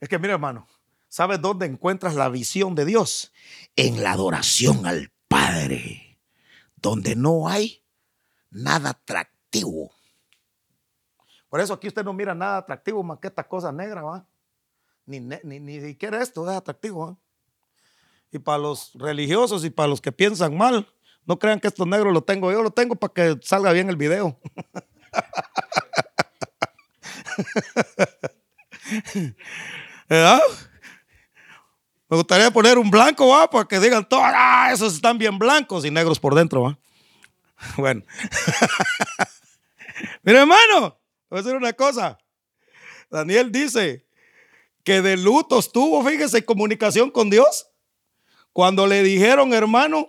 Es 0.00 0.08
que 0.08 0.18
mira, 0.18 0.34
hermano, 0.34 0.66
¿sabes 1.08 1.40
dónde 1.40 1.66
encuentras 1.66 2.14
la 2.14 2.28
visión 2.28 2.74
de 2.74 2.84
Dios? 2.84 3.32
En 3.74 4.02
la 4.02 4.12
adoración 4.12 4.86
al 4.86 5.10
Padre, 5.26 6.18
donde 6.76 7.16
no 7.16 7.48
hay 7.48 7.82
nada 8.50 8.90
atractivo. 8.90 9.92
Por 11.48 11.60
eso 11.60 11.74
aquí 11.74 11.88
usted 11.88 12.04
no 12.04 12.12
mira 12.12 12.34
nada 12.34 12.58
atractivo 12.58 13.02
más 13.02 13.18
que 13.18 13.28
esta 13.28 13.42
cosa 13.46 13.72
negra, 13.72 14.02
¿va? 14.02 14.26
Ni, 15.06 15.20
ni, 15.20 15.80
siquiera 15.80 16.22
esto 16.22 16.48
es 16.48 16.56
atractivo. 16.56 17.06
¿va? 17.06 17.16
Y 18.30 18.38
para 18.38 18.58
los 18.58 18.92
religiosos 18.94 19.64
y 19.64 19.70
para 19.70 19.88
los 19.88 20.00
que 20.00 20.12
piensan 20.12 20.56
mal, 20.56 20.86
no 21.24 21.38
crean 21.38 21.58
que 21.60 21.68
esto 21.68 21.86
negro 21.86 22.12
lo 22.12 22.22
tengo 22.22 22.52
yo, 22.52 22.62
lo 22.62 22.70
tengo 22.70 22.94
para 22.94 23.12
que 23.12 23.38
salga 23.42 23.72
bien 23.72 23.88
el 23.88 23.96
video. 23.96 24.38
Me 30.08 32.16
gustaría 32.16 32.50
poner 32.50 32.78
un 32.78 32.90
blanco, 32.90 33.28
¿va? 33.28 33.50
Para 33.50 33.66
que 33.66 33.78
digan 33.78 34.08
todos, 34.08 34.24
ah, 34.26 34.70
esos 34.72 34.94
están 34.94 35.18
bien 35.18 35.38
blancos 35.38 35.84
y 35.84 35.90
negros 35.90 36.18
por 36.18 36.34
dentro, 36.34 36.62
¿va? 36.62 36.78
Bueno. 37.76 38.02
Mira, 40.22 40.40
hermano, 40.40 40.98
voy 41.28 41.38
a 41.38 41.42
decir 41.42 41.56
una 41.56 41.72
cosa. 41.72 42.18
Daniel 43.10 43.50
dice 43.50 44.06
que 44.84 45.02
de 45.02 45.16
luto 45.16 45.58
estuvo, 45.58 46.04
fíjese, 46.04 46.44
comunicación 46.44 47.10
con 47.10 47.30
Dios. 47.30 47.68
Cuando 48.52 48.86
le 48.86 49.02
dijeron, 49.02 49.52
hermano, 49.52 50.08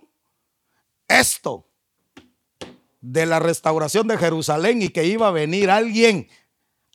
esto 1.07 1.67
de 3.01 3.25
la 3.25 3.39
restauración 3.39 4.07
de 4.07 4.17
Jerusalén 4.17 4.81
y 4.81 4.89
que 4.89 5.05
iba 5.05 5.27
a 5.27 5.31
venir 5.31 5.69
alguien 5.69 6.29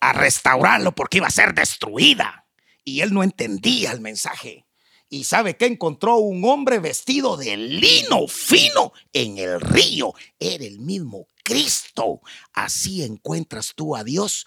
a 0.01 0.13
restaurarlo 0.13 0.95
porque 0.95 1.19
iba 1.19 1.27
a 1.27 1.31
ser 1.31 1.55
destruida. 1.55 2.44
Y 2.85 3.01
él 3.01 3.13
no 3.13 3.23
entendía 3.23 3.93
el 3.93 4.01
mensaje. 4.01 4.67
Y 5.09 5.25
sabe 5.25 5.57
que 5.57 5.67
encontró 5.67 6.17
un 6.17 6.45
hombre 6.45 6.79
vestido 6.79 7.37
de 7.37 7.57
lino 7.57 8.27
fino 8.29 8.93
en 9.13 9.39
el 9.39 9.61
río. 9.61 10.13
Era 10.39 10.65
el 10.65 10.81
mismo 10.81 11.29
Cristo. 11.43 12.21
Así 12.53 13.03
encuentras 13.03 13.75
tú 13.75 13.97
a 13.97 14.05
Dios 14.05 14.47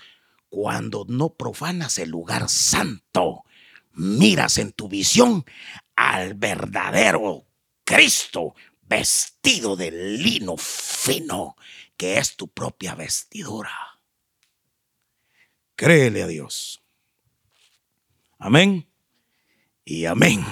cuando 0.49 1.05
no 1.07 1.33
profanas 1.33 1.97
el 1.97 2.09
lugar 2.09 2.49
santo. 2.49 3.43
Miras 3.93 4.57
en 4.57 4.71
tu 4.73 4.87
visión 4.87 5.45
al 5.95 6.35
verdadero 6.35 7.47
Cristo 7.83 8.53
vestido 8.81 9.75
de 9.75 9.91
lino 9.91 10.57
fino, 10.57 11.55
que 11.95 12.17
es 12.17 12.35
tu 12.35 12.47
propia 12.47 12.95
vestidura. 12.95 13.71
Créele 15.75 16.23
a 16.23 16.27
Dios. 16.27 16.81
Amén 18.39 18.87
y 19.83 20.05
amén. 20.05 20.45